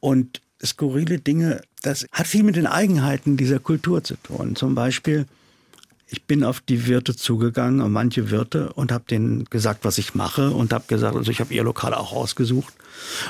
Und 0.00 0.40
skurrile 0.64 1.18
Dinge, 1.18 1.60
das 1.82 2.06
hat 2.12 2.26
viel 2.26 2.42
mit 2.42 2.56
den 2.56 2.66
Eigenheiten 2.66 3.36
dieser 3.36 3.58
Kultur 3.58 4.02
zu 4.02 4.16
tun. 4.16 4.56
Zum 4.56 4.74
Beispiel, 4.74 5.26
ich 6.06 6.24
bin 6.24 6.44
auf 6.44 6.60
die 6.60 6.86
Wirte 6.86 7.14
zugegangen, 7.14 7.82
auf 7.82 7.88
manche 7.88 8.30
Wirte 8.30 8.72
und 8.72 8.92
habe 8.92 9.04
denen 9.08 9.44
gesagt, 9.46 9.84
was 9.84 9.98
ich 9.98 10.14
mache 10.14 10.50
und 10.50 10.72
habe 10.72 10.84
gesagt, 10.88 11.16
also 11.16 11.30
ich 11.30 11.40
habe 11.40 11.52
ihr 11.52 11.64
Lokal 11.64 11.92
auch 11.92 12.12
ausgesucht. 12.12 12.72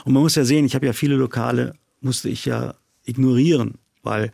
Und 0.04 0.12
man 0.12 0.22
muss 0.22 0.36
ja 0.36 0.44
sehen, 0.44 0.66
ich 0.66 0.74
habe 0.74 0.86
ja 0.86 0.92
viele 0.92 1.16
Lokale, 1.16 1.74
musste 2.00 2.28
ich 2.28 2.44
ja 2.44 2.74
ignorieren, 3.04 3.78
weil 4.04 4.32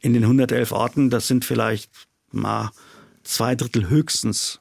in 0.00 0.12
den 0.12 0.24
111 0.24 0.72
Orten, 0.72 1.10
das 1.10 1.28
sind 1.28 1.44
vielleicht 1.44 1.90
mal 2.30 2.70
zwei 3.22 3.54
Drittel 3.54 3.88
höchstens 3.88 4.60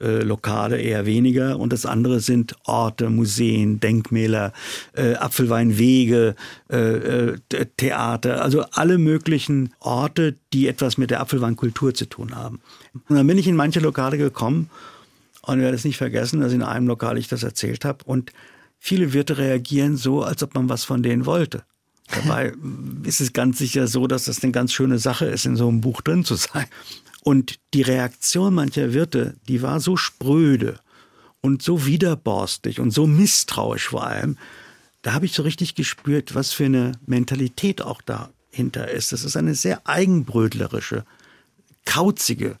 äh, 0.00 0.22
Lokale, 0.22 0.80
eher 0.80 1.06
weniger. 1.06 1.58
Und 1.58 1.72
das 1.72 1.86
andere 1.86 2.20
sind 2.20 2.54
Orte, 2.64 3.10
Museen, 3.10 3.80
Denkmäler, 3.80 4.52
äh, 4.94 5.14
Apfelweinwege, 5.14 6.34
äh, 6.70 6.76
äh, 6.76 7.38
Theater, 7.76 8.42
also 8.42 8.64
alle 8.72 8.98
möglichen 8.98 9.74
Orte, 9.78 10.36
die 10.52 10.68
etwas 10.68 10.98
mit 10.98 11.10
der 11.10 11.20
Apfelweinkultur 11.20 11.94
zu 11.94 12.06
tun 12.06 12.34
haben. 12.34 12.60
Und 13.08 13.16
dann 13.16 13.26
bin 13.26 13.38
ich 13.38 13.46
in 13.46 13.56
manche 13.56 13.80
Lokale 13.80 14.18
gekommen 14.18 14.70
und 15.42 15.58
ich 15.58 15.62
werde 15.62 15.76
es 15.76 15.84
nicht 15.84 15.98
vergessen, 15.98 16.40
dass 16.40 16.52
in 16.52 16.62
einem 16.62 16.86
Lokal 16.86 17.18
ich 17.18 17.28
das 17.28 17.42
erzählt 17.42 17.84
habe 17.84 18.04
und 18.04 18.32
viele 18.78 19.12
Wirte 19.12 19.38
reagieren 19.38 19.96
so, 19.96 20.22
als 20.22 20.42
ob 20.42 20.54
man 20.54 20.68
was 20.68 20.84
von 20.84 21.02
denen 21.02 21.26
wollte. 21.26 21.64
Dabei 22.14 22.52
ist 23.04 23.20
es 23.20 23.32
ganz 23.32 23.58
sicher 23.58 23.86
so, 23.86 24.06
dass 24.06 24.24
das 24.24 24.42
eine 24.42 24.52
ganz 24.52 24.72
schöne 24.72 24.98
Sache 24.98 25.26
ist, 25.26 25.46
in 25.46 25.56
so 25.56 25.68
einem 25.68 25.80
Buch 25.80 26.00
drin 26.00 26.24
zu 26.24 26.34
sein. 26.34 26.66
Und 27.22 27.58
die 27.74 27.82
Reaktion 27.82 28.54
mancher 28.54 28.92
Wirte, 28.92 29.36
die 29.48 29.62
war 29.62 29.80
so 29.80 29.96
spröde 29.96 30.80
und 31.40 31.62
so 31.62 31.86
widerborstig 31.86 32.80
und 32.80 32.90
so 32.90 33.06
misstrauisch 33.06 33.88
vor 33.88 34.06
allem. 34.06 34.36
Da 35.02 35.12
habe 35.12 35.26
ich 35.26 35.32
so 35.32 35.42
richtig 35.42 35.74
gespürt, 35.74 36.34
was 36.34 36.52
für 36.52 36.66
eine 36.66 36.92
Mentalität 37.06 37.82
auch 37.82 38.02
dahinter 38.02 38.90
ist. 38.90 39.12
Das 39.12 39.24
ist 39.24 39.36
eine 39.36 39.54
sehr 39.54 39.86
eigenbrötlerische, 39.86 41.04
kauzige 41.84 42.58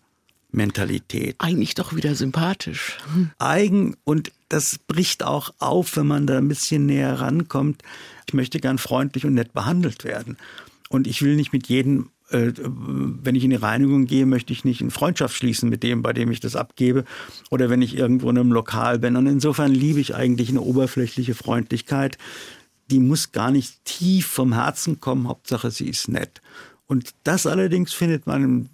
Mentalität. 0.52 1.36
Eigentlich 1.38 1.74
doch 1.74 1.94
wieder 1.94 2.14
sympathisch. 2.14 2.98
Eigen 3.38 3.96
und 4.04 4.32
das 4.48 4.78
bricht 4.78 5.24
auch 5.24 5.54
auf, 5.58 5.96
wenn 5.96 6.06
man 6.06 6.26
da 6.26 6.38
ein 6.38 6.48
bisschen 6.48 6.86
näher 6.86 7.20
rankommt. 7.20 7.82
Ich 8.26 8.34
möchte 8.34 8.60
gern 8.60 8.78
freundlich 8.78 9.24
und 9.24 9.34
nett 9.34 9.52
behandelt 9.52 10.04
werden. 10.04 10.36
Und 10.88 11.06
ich 11.06 11.22
will 11.22 11.36
nicht 11.36 11.52
mit 11.52 11.68
jedem 11.68 12.10
äh, 12.30 12.52
wenn 12.56 13.34
ich 13.34 13.44
in 13.44 13.50
die 13.50 13.56
Reinigung 13.56 14.06
gehe, 14.06 14.26
möchte 14.26 14.52
ich 14.52 14.64
nicht 14.64 14.80
in 14.80 14.90
Freundschaft 14.90 15.34
schließen 15.34 15.68
mit 15.68 15.82
dem, 15.82 16.02
bei 16.02 16.12
dem 16.12 16.30
ich 16.30 16.40
das 16.40 16.56
abgebe 16.56 17.04
oder 17.50 17.70
wenn 17.70 17.82
ich 17.82 17.96
irgendwo 17.96 18.30
in 18.30 18.38
einem 18.38 18.52
Lokal 18.52 18.98
bin. 18.98 19.16
Und 19.16 19.26
insofern 19.26 19.72
liebe 19.72 20.00
ich 20.00 20.14
eigentlich 20.14 20.48
eine 20.48 20.60
oberflächliche 20.60 21.34
Freundlichkeit. 21.34 22.18
Die 22.90 23.00
muss 23.00 23.32
gar 23.32 23.50
nicht 23.50 23.84
tief 23.84 24.26
vom 24.26 24.52
Herzen 24.52 25.00
kommen, 25.00 25.28
Hauptsache 25.28 25.70
sie 25.70 25.88
ist 25.88 26.08
nett. 26.08 26.40
Und 26.86 27.10
das 27.24 27.46
allerdings 27.46 27.92
findet 27.92 28.26
man 28.26 28.44
im 28.44 28.68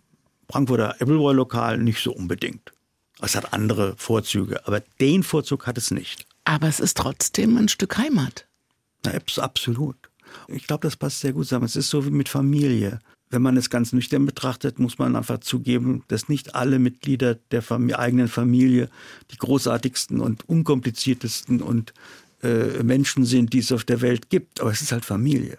Frankfurter 0.50 1.00
Appleboy-Lokal 1.00 1.78
nicht 1.78 2.02
so 2.02 2.12
unbedingt. 2.12 2.72
Es 3.20 3.34
hat 3.34 3.52
andere 3.52 3.94
Vorzüge, 3.96 4.66
aber 4.66 4.80
den 5.00 5.22
Vorzug 5.22 5.66
hat 5.66 5.78
es 5.78 5.90
nicht. 5.90 6.26
Aber 6.44 6.68
es 6.68 6.80
ist 6.80 6.96
trotzdem 6.96 7.56
ein 7.56 7.68
Stück 7.68 7.96
Heimat. 7.96 8.46
Na, 9.04 9.12
absolut. 9.42 9.96
Ich 10.48 10.66
glaube, 10.66 10.82
das 10.82 10.96
passt 10.96 11.20
sehr 11.20 11.32
gut 11.32 11.46
zusammen. 11.46 11.64
Es 11.64 11.76
ist 11.76 11.88
so 11.88 12.04
wie 12.04 12.10
mit 12.10 12.28
Familie 12.28 13.00
wenn 13.30 13.42
man 13.42 13.56
es 13.56 13.70
ganz 13.70 13.92
nüchtern 13.92 14.24
betrachtet, 14.24 14.78
muss 14.78 14.98
man 14.98 15.16
einfach 15.16 15.38
zugeben, 15.38 16.04
dass 16.08 16.28
nicht 16.28 16.54
alle 16.54 16.78
Mitglieder 16.78 17.34
der 17.34 17.62
Familie, 17.62 17.98
eigenen 17.98 18.28
Familie 18.28 18.88
die 19.30 19.36
großartigsten 19.36 20.20
und 20.20 20.48
unkompliziertesten 20.48 21.60
und 21.60 21.92
äh, 22.42 22.82
Menschen 22.82 23.24
sind, 23.24 23.52
die 23.52 23.58
es 23.58 23.72
auf 23.72 23.84
der 23.84 24.00
Welt 24.00 24.30
gibt. 24.30 24.60
Aber 24.60 24.70
es 24.70 24.80
ist 24.80 24.92
halt 24.92 25.04
Familie. 25.04 25.58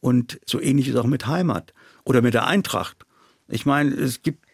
Und 0.00 0.40
so 0.46 0.60
ähnlich 0.60 0.88
ist 0.88 0.96
auch 0.96 1.06
mit 1.06 1.26
Heimat 1.26 1.74
oder 2.04 2.22
mit 2.22 2.34
der 2.34 2.46
Eintracht. 2.46 3.04
Ich 3.50 3.66
meine, 3.66 3.94
es 3.94 4.22
gibt, 4.22 4.44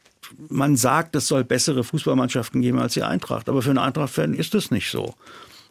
man 0.49 0.77
sagt, 0.77 1.17
es 1.17 1.29
soll 1.29 1.45
bessere 1.45 1.85
Fußballmannschaften 1.85 2.61
geben 2.63 2.79
als 2.79 2.95
die 2.95 3.03
Eintracht. 3.03 3.49
Aber 3.49 3.63
für 3.63 3.71
einen 3.71 3.79
Eintracht-Fan 3.79 4.35
ist 4.35 4.55
das 4.55 4.71
nicht 4.71 4.91
so. 4.91 5.15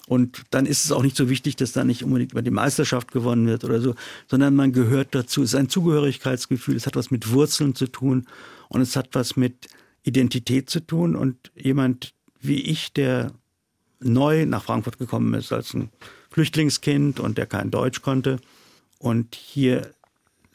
Und 0.07 0.43
dann 0.51 0.65
ist 0.65 0.85
es 0.85 0.91
auch 0.91 1.01
nicht 1.01 1.17
so 1.17 1.29
wichtig, 1.29 1.55
dass 1.55 1.71
da 1.71 1.83
nicht 1.83 2.03
unbedingt 2.03 2.31
über 2.31 2.43
die 2.43 2.51
Meisterschaft 2.51 3.11
gewonnen 3.11 3.47
wird 3.47 3.63
oder 3.63 3.81
so, 3.81 3.95
sondern 4.27 4.55
man 4.55 4.71
gehört 4.71 5.15
dazu. 5.15 5.41
Es 5.41 5.53
ist 5.53 5.59
ein 5.59 5.69
Zugehörigkeitsgefühl, 5.69 6.75
es 6.75 6.85
hat 6.85 6.95
was 6.95 7.09
mit 7.09 7.31
Wurzeln 7.31 7.73
zu 7.73 7.87
tun 7.87 8.27
und 8.69 8.81
es 8.81 8.95
hat 8.95 9.09
was 9.13 9.35
mit 9.35 9.67
Identität 10.03 10.69
zu 10.69 10.79
tun. 10.79 11.15
Und 11.15 11.51
jemand 11.55 12.13
wie 12.39 12.61
ich, 12.61 12.93
der 12.93 13.31
neu 13.99 14.45
nach 14.45 14.63
Frankfurt 14.63 14.99
gekommen 14.99 15.33
ist 15.33 15.51
als 15.51 15.73
ein 15.73 15.89
Flüchtlingskind 16.29 17.19
und 17.19 17.37
der 17.37 17.47
kein 17.47 17.71
Deutsch 17.71 18.01
konnte 18.01 18.37
und 18.99 19.35
hier 19.35 19.93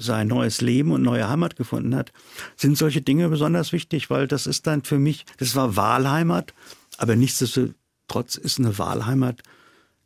sein 0.01 0.29
neues 0.29 0.61
Leben 0.61 0.93
und 0.93 1.03
neue 1.03 1.29
Heimat 1.29 1.57
gefunden 1.57 1.95
hat, 1.95 2.13
sind 2.57 2.77
solche 2.77 3.03
Dinge 3.03 3.29
besonders 3.29 3.73
wichtig, 3.73 4.11
weil 4.11 4.27
das 4.27 4.47
ist 4.47 4.67
dann 4.67 4.83
für 4.83 4.99
mich, 4.99 5.27
das 5.39 5.55
war 5.55 5.77
Wahlheimat, 5.77 6.55
aber 6.99 7.17
nichtsdestotrotz 7.17 7.75
Trotz 8.11 8.35
ist 8.35 8.59
eine 8.59 8.77
Wahlheimat, 8.77 9.41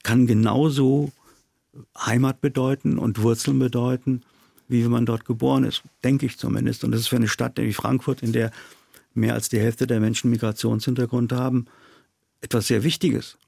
kann 0.03 0.26
genauso 0.26 1.11
Heimat 1.99 2.42
bedeuten 2.42 2.99
und 2.99 3.22
Wurzeln 3.22 3.59
bedeuten, 3.59 4.20
wie 4.68 4.84
wenn 4.84 4.90
man 4.90 5.07
dort 5.07 5.24
geboren 5.24 5.64
ist, 5.64 5.82
denke 6.05 6.26
ich 6.26 6.36
zumindest. 6.36 6.84
Und 6.84 6.92
das 6.92 7.01
ist 7.01 7.09
für 7.09 7.16
eine 7.16 7.28
Stadt 7.28 7.57
wie 7.57 7.72
Frankfurt, 7.72 8.22
in 8.22 8.32
der 8.32 8.51
mehr 9.14 9.32
als 9.32 9.49
die 9.49 9.59
Hälfte 9.59 9.86
der 9.86 10.01
Menschen 10.01 10.30
Migrationshintergrund 10.30 11.32
haben, 11.32 11.64
etwas 12.42 12.66
sehr 12.66 12.82
Wichtiges. 12.82 13.38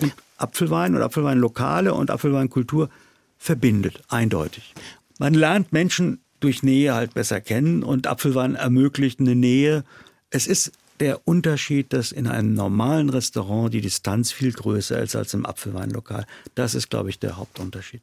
Und 0.00 0.14
Apfelwein 0.38 0.94
oder 0.94 1.04
Apfelweinlokale 1.04 1.92
und 1.92 2.10
Apfelweinkultur 2.10 2.88
verbindet 3.36 4.02
eindeutig. 4.08 4.72
Man 5.18 5.34
lernt 5.34 5.72
Menschen 5.72 6.20
durch 6.40 6.62
Nähe 6.62 6.94
halt 6.94 7.14
besser 7.14 7.40
kennen 7.40 7.82
und 7.82 8.06
Apfelwein 8.06 8.54
ermöglicht 8.54 9.20
eine 9.20 9.34
Nähe. 9.34 9.84
Es 10.30 10.46
ist 10.46 10.72
der 11.00 11.26
Unterschied, 11.26 11.92
dass 11.92 12.12
in 12.12 12.26
einem 12.26 12.54
normalen 12.54 13.10
Restaurant 13.10 13.72
die 13.72 13.80
Distanz 13.80 14.32
viel 14.32 14.52
größer 14.52 15.00
ist 15.00 15.16
als 15.16 15.34
im 15.34 15.46
Apfelweinlokal. 15.46 16.26
Das 16.54 16.74
ist, 16.74 16.90
glaube 16.90 17.10
ich, 17.10 17.18
der 17.18 17.36
Hauptunterschied. 17.36 18.02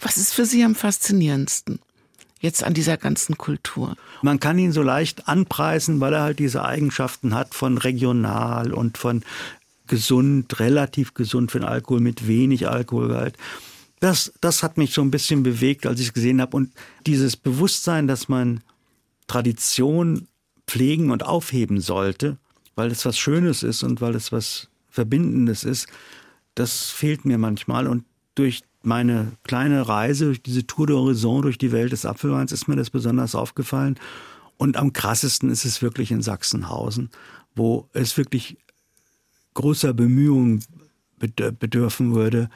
Was 0.00 0.16
ist 0.16 0.34
für 0.34 0.44
Sie 0.44 0.62
am 0.64 0.74
faszinierendsten? 0.74 1.80
Jetzt 2.40 2.62
an 2.62 2.74
dieser 2.74 2.96
ganzen 2.96 3.36
Kultur. 3.36 3.96
Man 4.22 4.38
kann 4.38 4.58
ihn 4.58 4.70
so 4.70 4.82
leicht 4.82 5.26
anpreisen, 5.26 5.98
weil 6.00 6.12
er 6.12 6.22
halt 6.22 6.38
diese 6.38 6.64
Eigenschaften 6.64 7.34
hat 7.34 7.54
von 7.54 7.78
regional 7.78 8.72
und 8.72 8.96
von 8.96 9.24
gesund, 9.88 10.60
relativ 10.60 11.14
gesund 11.14 11.50
für 11.50 11.58
den 11.58 11.68
Alkohol 11.68 12.00
mit 12.00 12.28
wenig 12.28 12.68
Alkoholgehalt. 12.68 13.36
Das, 14.00 14.32
das 14.40 14.62
hat 14.62 14.78
mich 14.78 14.94
so 14.94 15.02
ein 15.02 15.10
bisschen 15.10 15.42
bewegt, 15.42 15.86
als 15.86 16.00
ich 16.00 16.08
es 16.08 16.12
gesehen 16.12 16.40
habe. 16.40 16.56
Und 16.56 16.72
dieses 17.06 17.36
Bewusstsein, 17.36 18.06
dass 18.06 18.28
man 18.28 18.62
Tradition 19.26 20.28
pflegen 20.66 21.10
und 21.10 21.24
aufheben 21.24 21.80
sollte, 21.80 22.38
weil 22.74 22.90
es 22.90 23.04
was 23.04 23.18
Schönes 23.18 23.62
ist 23.62 23.82
und 23.82 24.00
weil 24.00 24.14
es 24.14 24.30
was 24.30 24.68
Verbindendes 24.88 25.64
ist, 25.64 25.88
das 26.54 26.90
fehlt 26.90 27.24
mir 27.24 27.38
manchmal. 27.38 27.86
Und 27.86 28.04
durch 28.34 28.62
meine 28.82 29.32
kleine 29.44 29.88
Reise, 29.88 30.26
durch 30.26 30.42
diese 30.42 30.66
Tour 30.66 30.86
d'Horizon 30.86 31.42
durch 31.42 31.58
die 31.58 31.72
Welt 31.72 31.92
des 31.92 32.06
Apfelweins 32.06 32.52
ist 32.52 32.68
mir 32.68 32.76
das 32.76 32.90
besonders 32.90 33.34
aufgefallen. 33.34 33.98
Und 34.56 34.76
am 34.76 34.92
krassesten 34.92 35.50
ist 35.50 35.64
es 35.64 35.82
wirklich 35.82 36.10
in 36.10 36.22
Sachsenhausen, 36.22 37.10
wo 37.54 37.88
es 37.92 38.16
wirklich 38.16 38.56
großer 39.54 39.92
Bemühungen 39.92 40.64
bedürfen 41.18 42.14
würde, 42.14 42.48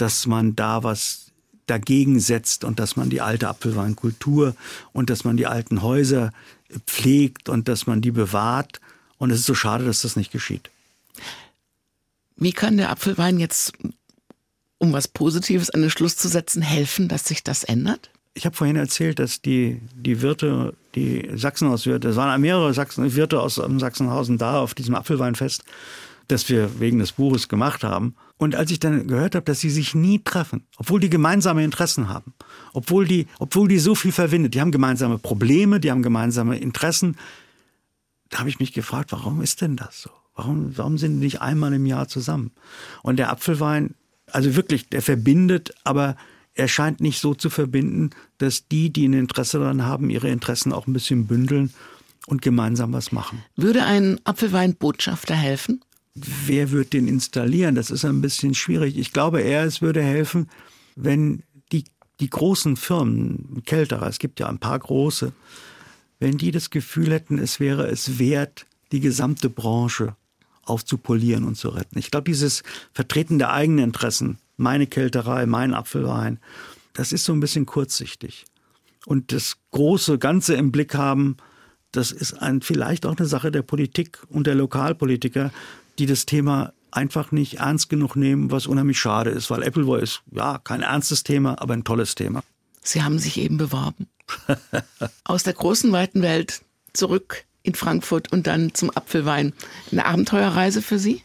dass 0.00 0.26
man 0.26 0.56
da 0.56 0.82
was 0.82 1.26
dagegen 1.66 2.18
setzt 2.20 2.64
und 2.64 2.80
dass 2.80 2.96
man 2.96 3.10
die 3.10 3.20
alte 3.20 3.48
Apfelweinkultur 3.48 4.54
und 4.92 5.08
dass 5.08 5.24
man 5.24 5.36
die 5.36 5.46
alten 5.46 5.82
Häuser 5.82 6.32
pflegt 6.86 7.48
und 7.48 7.68
dass 7.68 7.86
man 7.86 8.00
die 8.00 8.10
bewahrt. 8.10 8.80
Und 9.18 9.30
es 9.30 9.40
ist 9.40 9.46
so 9.46 9.54
schade, 9.54 9.84
dass 9.84 10.02
das 10.02 10.16
nicht 10.16 10.32
geschieht. 10.32 10.70
Wie 12.36 12.52
kann 12.52 12.76
der 12.76 12.90
Apfelwein 12.90 13.38
jetzt, 13.38 13.72
um 14.78 14.92
was 14.92 15.06
Positives 15.06 15.70
an 15.70 15.82
den 15.82 15.90
Schluss 15.90 16.16
zu 16.16 16.28
setzen, 16.28 16.62
helfen, 16.62 17.08
dass 17.08 17.26
sich 17.26 17.44
das 17.44 17.64
ändert? 17.64 18.10
Ich 18.34 18.46
habe 18.46 18.56
vorhin 18.56 18.76
erzählt, 18.76 19.18
dass 19.18 19.42
die, 19.42 19.80
die 19.94 20.22
Wirte, 20.22 20.74
die 20.94 21.28
Sachsenhauswirte, 21.34 22.08
es 22.08 22.16
waren 22.16 22.40
mehrere 22.40 22.72
Sachsen, 22.72 23.14
Wirte 23.14 23.40
aus 23.40 23.56
Sachsenhausen 23.56 24.38
da 24.38 24.60
auf 24.60 24.74
diesem 24.74 24.94
Apfelweinfest, 24.94 25.64
das 26.28 26.48
wir 26.48 26.80
wegen 26.80 26.98
des 26.98 27.12
Buches 27.12 27.48
gemacht 27.48 27.84
haben. 27.84 28.14
Und 28.40 28.54
als 28.54 28.70
ich 28.70 28.80
dann 28.80 29.06
gehört 29.06 29.34
habe, 29.34 29.44
dass 29.44 29.60
sie 29.60 29.68
sich 29.68 29.94
nie 29.94 30.18
treffen, 30.24 30.64
obwohl 30.78 30.98
die 30.98 31.10
gemeinsame 31.10 31.62
Interessen 31.62 32.08
haben, 32.08 32.32
obwohl 32.72 33.06
die, 33.06 33.26
obwohl 33.38 33.68
die 33.68 33.78
so 33.78 33.94
viel 33.94 34.12
verbindet, 34.12 34.54
die 34.54 34.62
haben 34.62 34.70
gemeinsame 34.70 35.18
Probleme, 35.18 35.78
die 35.78 35.90
haben 35.90 36.02
gemeinsame 36.02 36.56
Interessen, 36.56 37.18
da 38.30 38.38
habe 38.38 38.48
ich 38.48 38.58
mich 38.58 38.72
gefragt, 38.72 39.12
warum 39.12 39.42
ist 39.42 39.60
denn 39.60 39.76
das 39.76 40.00
so? 40.00 40.10
Warum, 40.34 40.72
warum 40.78 40.96
sind 40.96 41.18
die 41.18 41.24
nicht 41.26 41.42
einmal 41.42 41.74
im 41.74 41.84
Jahr 41.84 42.08
zusammen? 42.08 42.50
Und 43.02 43.18
der 43.18 43.30
Apfelwein, 43.30 43.94
also 44.24 44.56
wirklich, 44.56 44.88
der 44.88 45.02
verbindet, 45.02 45.74
aber 45.84 46.16
er 46.54 46.68
scheint 46.68 47.02
nicht 47.02 47.20
so 47.20 47.34
zu 47.34 47.50
verbinden, 47.50 48.08
dass 48.38 48.66
die, 48.68 48.90
die 48.90 49.06
ein 49.06 49.12
Interesse 49.12 49.58
daran 49.58 49.84
haben, 49.84 50.08
ihre 50.08 50.30
Interessen 50.30 50.72
auch 50.72 50.86
ein 50.86 50.94
bisschen 50.94 51.26
bündeln 51.26 51.74
und 52.26 52.40
gemeinsam 52.40 52.94
was 52.94 53.12
machen. 53.12 53.44
Würde 53.54 53.84
ein 53.84 54.18
Apfelweinbotschafter 54.24 55.34
helfen? 55.34 55.82
Wer 56.46 56.70
wird 56.70 56.92
den 56.92 57.08
installieren? 57.08 57.74
Das 57.74 57.90
ist 57.90 58.04
ein 58.04 58.20
bisschen 58.20 58.54
schwierig. 58.54 58.98
Ich 58.98 59.12
glaube 59.12 59.40
eher, 59.40 59.64
es 59.64 59.82
würde 59.82 60.02
helfen, 60.02 60.48
wenn 60.96 61.42
die, 61.72 61.84
die 62.20 62.30
großen 62.30 62.76
Firmen, 62.76 63.62
Kelterer, 63.64 64.06
es 64.06 64.18
gibt 64.18 64.40
ja 64.40 64.48
ein 64.48 64.58
paar 64.58 64.78
große, 64.78 65.32
wenn 66.18 66.36
die 66.36 66.50
das 66.50 66.70
Gefühl 66.70 67.12
hätten, 67.12 67.38
es 67.38 67.60
wäre 67.60 67.86
es 67.88 68.18
wert, 68.18 68.66
die 68.92 69.00
gesamte 69.00 69.48
Branche 69.48 70.16
aufzupolieren 70.64 71.44
und 71.44 71.56
zu 71.56 71.70
retten. 71.70 71.98
Ich 71.98 72.10
glaube, 72.10 72.30
dieses 72.30 72.62
Vertreten 72.92 73.38
der 73.38 73.52
eigenen 73.52 73.86
Interessen, 73.86 74.38
meine 74.56 74.86
Kälterei, 74.86 75.46
mein 75.46 75.74
Apfelwein, 75.74 76.38
das 76.92 77.12
ist 77.12 77.24
so 77.24 77.32
ein 77.32 77.40
bisschen 77.40 77.66
kurzsichtig. 77.66 78.44
Und 79.06 79.32
das 79.32 79.56
große 79.70 80.18
Ganze 80.18 80.54
im 80.54 80.70
Blick 80.70 80.94
haben, 80.94 81.36
das 81.92 82.12
ist 82.12 82.34
ein, 82.34 82.60
vielleicht 82.60 83.06
auch 83.06 83.16
eine 83.16 83.26
Sache 83.26 83.50
der 83.50 83.62
Politik 83.62 84.18
und 84.28 84.46
der 84.46 84.54
Lokalpolitiker, 84.54 85.50
die 86.00 86.06
das 86.06 86.26
Thema 86.26 86.72
einfach 86.90 87.30
nicht 87.30 87.58
ernst 87.58 87.88
genug 87.88 88.16
nehmen, 88.16 88.50
was 88.50 88.66
unheimlich 88.66 88.98
schade 88.98 89.30
ist, 89.30 89.50
weil 89.50 89.62
Appleboy 89.62 90.02
ist 90.02 90.22
ja 90.32 90.58
kein 90.58 90.82
ernstes 90.82 91.22
Thema, 91.22 91.60
aber 91.60 91.74
ein 91.74 91.84
tolles 91.84 92.14
Thema. 92.14 92.42
Sie 92.82 93.02
haben 93.02 93.18
sich 93.18 93.38
eben 93.38 93.58
beworben. 93.58 94.08
Aus 95.24 95.42
der 95.42 95.52
großen, 95.52 95.92
weiten 95.92 96.22
Welt 96.22 96.62
zurück 96.94 97.44
in 97.62 97.74
Frankfurt 97.74 98.32
und 98.32 98.46
dann 98.46 98.74
zum 98.74 98.90
Apfelwein. 98.90 99.52
Eine 99.92 100.06
Abenteuerreise 100.06 100.80
für 100.80 100.98
Sie? 100.98 101.22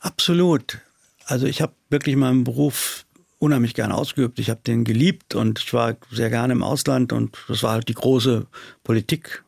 Absolut. 0.00 0.78
Also 1.24 1.46
ich 1.46 1.62
habe 1.62 1.72
wirklich 1.88 2.14
meinen 2.16 2.44
Beruf 2.44 3.06
unheimlich 3.38 3.74
gerne 3.74 3.94
ausgeübt. 3.94 4.38
Ich 4.38 4.50
habe 4.50 4.60
den 4.66 4.84
geliebt 4.84 5.34
und 5.34 5.58
ich 5.58 5.72
war 5.72 5.96
sehr 6.10 6.28
gerne 6.30 6.52
im 6.52 6.62
Ausland 6.62 7.12
und 7.12 7.36
das 7.48 7.62
war 7.62 7.72
halt 7.72 7.88
die 7.88 7.94
große 7.94 8.46
Politik, 8.84 9.42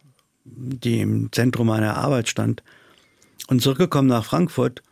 die 0.45 1.01
im 1.01 1.31
Zentrum 1.33 1.67
meiner 1.67 1.97
Arbeit 1.97 2.29
stand. 2.29 2.63
Und 3.49 3.61
zurückgekommen 3.61 4.09
nach 4.09 4.25
Frankfurt 4.25 4.83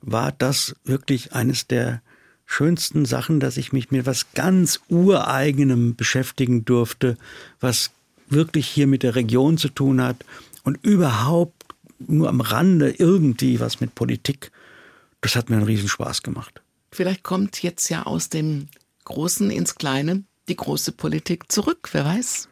war 0.00 0.30
das 0.30 0.76
wirklich 0.84 1.32
eines 1.32 1.66
der 1.66 2.02
schönsten 2.46 3.06
Sachen, 3.06 3.40
dass 3.40 3.56
ich 3.56 3.72
mich 3.72 3.90
mit 3.90 4.06
was 4.06 4.32
ganz 4.34 4.80
ureigenem 4.88 5.96
beschäftigen 5.96 6.64
durfte, 6.66 7.16
was 7.60 7.90
wirklich 8.28 8.68
hier 8.68 8.86
mit 8.86 9.02
der 9.02 9.14
Region 9.14 9.56
zu 9.58 9.70
tun 9.70 10.02
hat 10.02 10.24
und 10.62 10.84
überhaupt 10.84 11.64
nur 11.98 12.28
am 12.28 12.42
Rande 12.42 12.90
irgendwie 12.90 13.58
was 13.60 13.80
mit 13.80 13.94
Politik. 13.94 14.52
Das 15.22 15.36
hat 15.36 15.48
mir 15.48 15.56
einen 15.56 15.64
Riesenspaß 15.64 16.22
gemacht. 16.22 16.60
Vielleicht 16.92 17.22
kommt 17.22 17.62
jetzt 17.62 17.88
ja 17.88 18.04
aus 18.04 18.28
dem 18.28 18.68
Großen 19.04 19.50
ins 19.50 19.76
Kleine 19.76 20.24
die 20.48 20.56
große 20.56 20.92
Politik 20.92 21.50
zurück, 21.50 21.88
wer 21.92 22.04
weiß. 22.04 22.48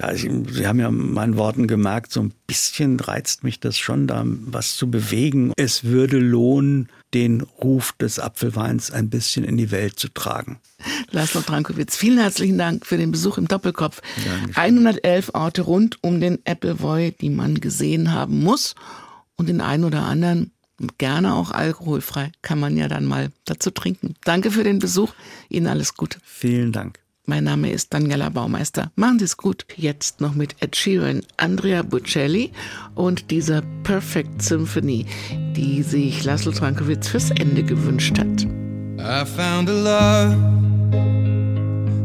Ja, 0.00 0.14
Sie, 0.14 0.30
Sie 0.48 0.66
haben 0.66 0.80
ja 0.80 0.90
meinen 0.90 1.36
Worten 1.36 1.66
gemerkt, 1.66 2.12
so 2.12 2.20
ein 2.20 2.32
bisschen 2.46 2.98
reizt 3.00 3.44
mich 3.44 3.60
das 3.60 3.76
schon, 3.76 4.06
da 4.06 4.22
was 4.24 4.76
zu 4.76 4.90
bewegen. 4.90 5.52
Es 5.56 5.84
würde 5.84 6.18
lohnen, 6.18 6.88
den 7.12 7.42
Ruf 7.42 7.92
des 7.92 8.18
Apfelweins 8.18 8.90
ein 8.90 9.10
bisschen 9.10 9.44
in 9.44 9.56
die 9.56 9.70
Welt 9.70 9.98
zu 9.98 10.08
tragen. 10.08 10.58
Laszlo 11.10 11.42
Trankowitz, 11.42 11.96
vielen 11.96 12.18
herzlichen 12.18 12.56
Dank 12.56 12.86
für 12.86 12.96
den 12.96 13.10
Besuch 13.10 13.36
im 13.36 13.48
Doppelkopf. 13.48 14.00
Dankeschön. 14.24 14.56
111 14.56 15.30
Orte 15.34 15.62
rund 15.62 16.02
um 16.02 16.20
den 16.20 16.38
Appleboy, 16.46 17.12
die 17.20 17.30
man 17.30 17.60
gesehen 17.60 18.12
haben 18.12 18.42
muss. 18.42 18.74
Und 19.36 19.48
den 19.48 19.60
einen 19.60 19.84
oder 19.84 20.02
anderen, 20.02 20.52
gerne 20.98 21.34
auch 21.34 21.50
alkoholfrei, 21.50 22.32
kann 22.42 22.58
man 22.58 22.76
ja 22.76 22.88
dann 22.88 23.04
mal 23.04 23.30
dazu 23.44 23.70
trinken. 23.70 24.14
Danke 24.24 24.50
für 24.50 24.64
den 24.64 24.78
Besuch. 24.78 25.12
Ihnen 25.48 25.66
alles 25.66 25.94
Gute. 25.94 26.18
Vielen 26.24 26.72
Dank. 26.72 27.00
Mein 27.30 27.44
Name 27.44 27.70
ist 27.70 27.94
Daniela 27.94 28.28
Baumeister. 28.28 28.90
Machen 28.96 29.20
Sie 29.20 29.24
es 29.24 29.36
gut. 29.36 29.64
Jetzt 29.76 30.20
noch 30.20 30.34
mit 30.34 30.56
Ed 30.58 30.74
Sheeran, 30.74 31.22
Andrea 31.36 31.82
Bocelli 31.82 32.50
und 32.96 33.30
dieser 33.30 33.62
Perfect 33.84 34.42
Symphony, 34.42 35.06
die 35.54 35.84
sich 35.84 36.24
Laszlo 36.24 36.50
Trankowitz 36.50 37.06
fürs 37.06 37.30
Ende 37.30 37.62
gewünscht 37.62 38.18
hat. 38.18 38.42
I 38.98 39.24
found 39.24 39.70
a 39.70 39.72
love 39.72 40.36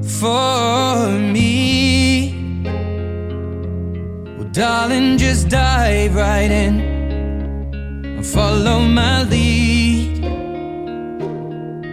for 0.03 1.07
me. 1.09 2.31
Well, 4.37 4.47
darling, 4.53 5.17
just 5.17 5.49
dive 5.49 6.15
right 6.15 6.51
in 6.51 6.79
and 8.15 8.23
follow 8.23 8.79
my 8.81 9.23
lead. 9.23 10.21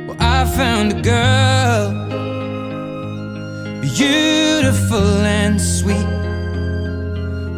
Well, 0.07 0.19
I 0.21 0.45
found 0.55 0.93
a 0.93 1.01
girl, 1.01 2.32
beautiful 3.83 5.27
and 5.27 5.61
sweet. 5.61 6.07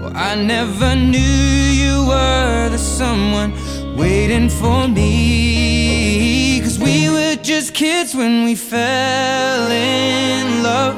Well, 0.00 0.16
I 0.16 0.34
never 0.34 0.96
knew 0.96 1.20
you 1.20 2.06
were 2.06 2.70
the 2.70 2.78
someone 2.78 3.52
waiting 3.94 4.48
for 4.48 4.88
me. 4.88 6.62
Cause 6.62 6.78
we 6.78 7.10
were 7.10 7.36
just 7.42 7.74
kids 7.74 8.14
when 8.14 8.44
we 8.44 8.54
fell 8.54 9.70
in 9.70 10.62
love, 10.62 10.96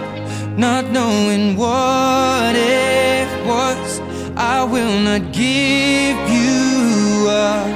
not 0.57 0.85
knowing 0.93 1.57
what 1.57 2.55
it 2.55 3.29
was. 3.45 4.01
I 4.37 4.63
will 4.63 5.01
not 5.01 5.33
give 5.33 6.17
you 6.31 7.27
up 7.29 7.67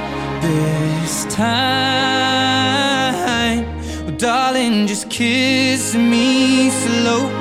this 0.41 1.25
time. 1.25 2.31
Oh, 4.07 4.11
darling, 4.17 4.87
just 4.87 5.09
kiss 5.09 5.93
me 5.95 6.69
slow. 6.69 7.40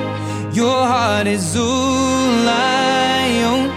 Your 0.53 0.87
heart 0.87 1.27
is 1.29 1.57
all 1.57 2.49
I 2.49 3.43
own, 3.45 3.71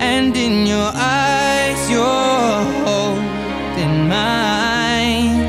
and 0.00 0.36
in 0.36 0.66
your 0.66 0.90
eyes, 0.94 1.90
you're 1.90 2.62
holding 2.84 4.08
mine. 4.08 5.48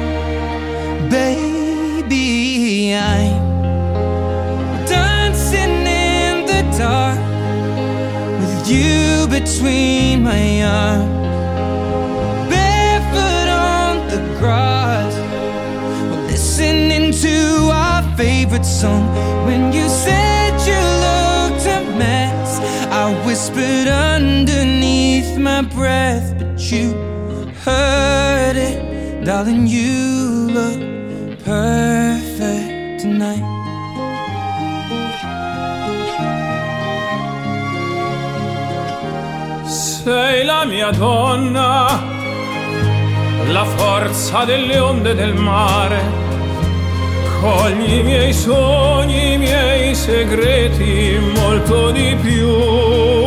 Baby, 1.09 2.95
I'm 2.95 4.85
dancing 4.85 5.85
in 5.85 6.45
the 6.45 6.61
dark 6.77 7.19
with 8.39 8.69
you 8.69 9.27
between 9.27 10.23
my 10.23 10.63
arms. 10.63 11.11
Listening 16.31 17.11
to 17.11 17.69
our 17.71 18.01
favorite 18.17 18.65
song. 18.65 19.03
When 19.45 19.71
you 19.73 19.87
said 19.87 20.42
whispered 23.33 23.87
underneath 23.87 25.39
my 25.39 25.63
breath, 25.63 26.37
but 26.37 26.59
you 26.71 26.93
heard 27.65 28.55
it, 28.55 29.25
darling. 29.25 29.65
You 29.65 30.51
look 30.57 30.79
perfect 31.43 33.01
tonight. 33.01 33.43
Sei 39.65 40.43
la 40.45 40.65
mia 40.65 40.91
donna, 40.91 42.03
la 43.47 43.65
forza 43.65 44.45
delle 44.45 44.77
onde 44.77 45.15
del 45.15 45.33
mare. 45.33 46.01
Cogli 47.41 47.93
i 47.95 48.03
miei 48.03 48.31
sogni, 48.31 49.33
i 49.33 49.37
miei 49.37 49.95
segreti, 49.95 51.17
molto 51.35 51.89
di 51.89 52.15
più. 52.21 53.22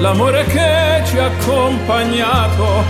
L'amore 0.00 0.44
che 0.44 1.02
ci 1.04 1.18
ha 1.18 1.26
accompagnato 1.26 2.84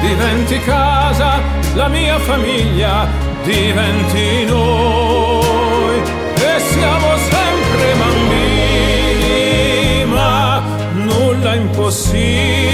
diventi 0.00 0.58
casa, 0.60 1.40
la 1.74 1.88
mia 1.88 2.18
famiglia 2.18 3.08
diventi 3.42 4.44
noi. 4.44 6.02
E 6.34 6.60
siamo 6.60 7.16
sempre 7.16 7.94
bambini, 7.98 9.32
ma 10.06 10.62
nulla 10.92 11.54
impossibile, 11.54 12.66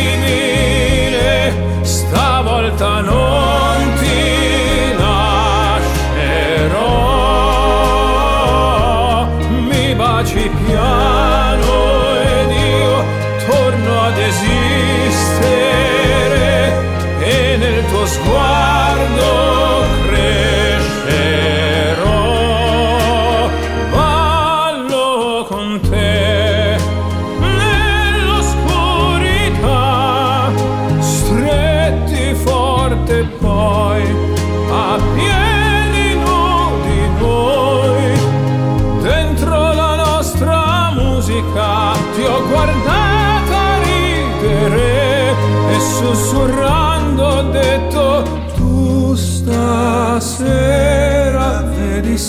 stavolta 1.82 3.00
non 3.00 3.59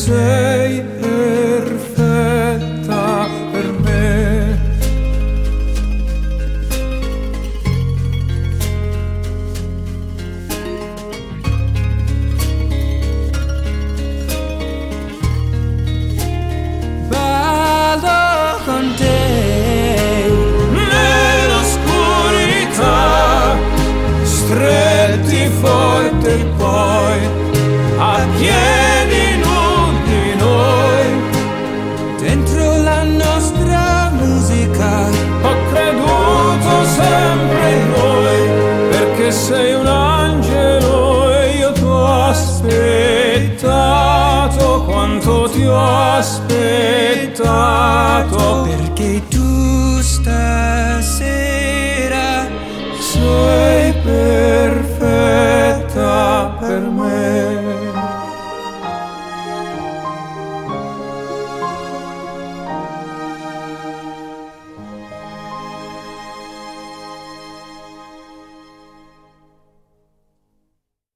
say. 0.07 0.50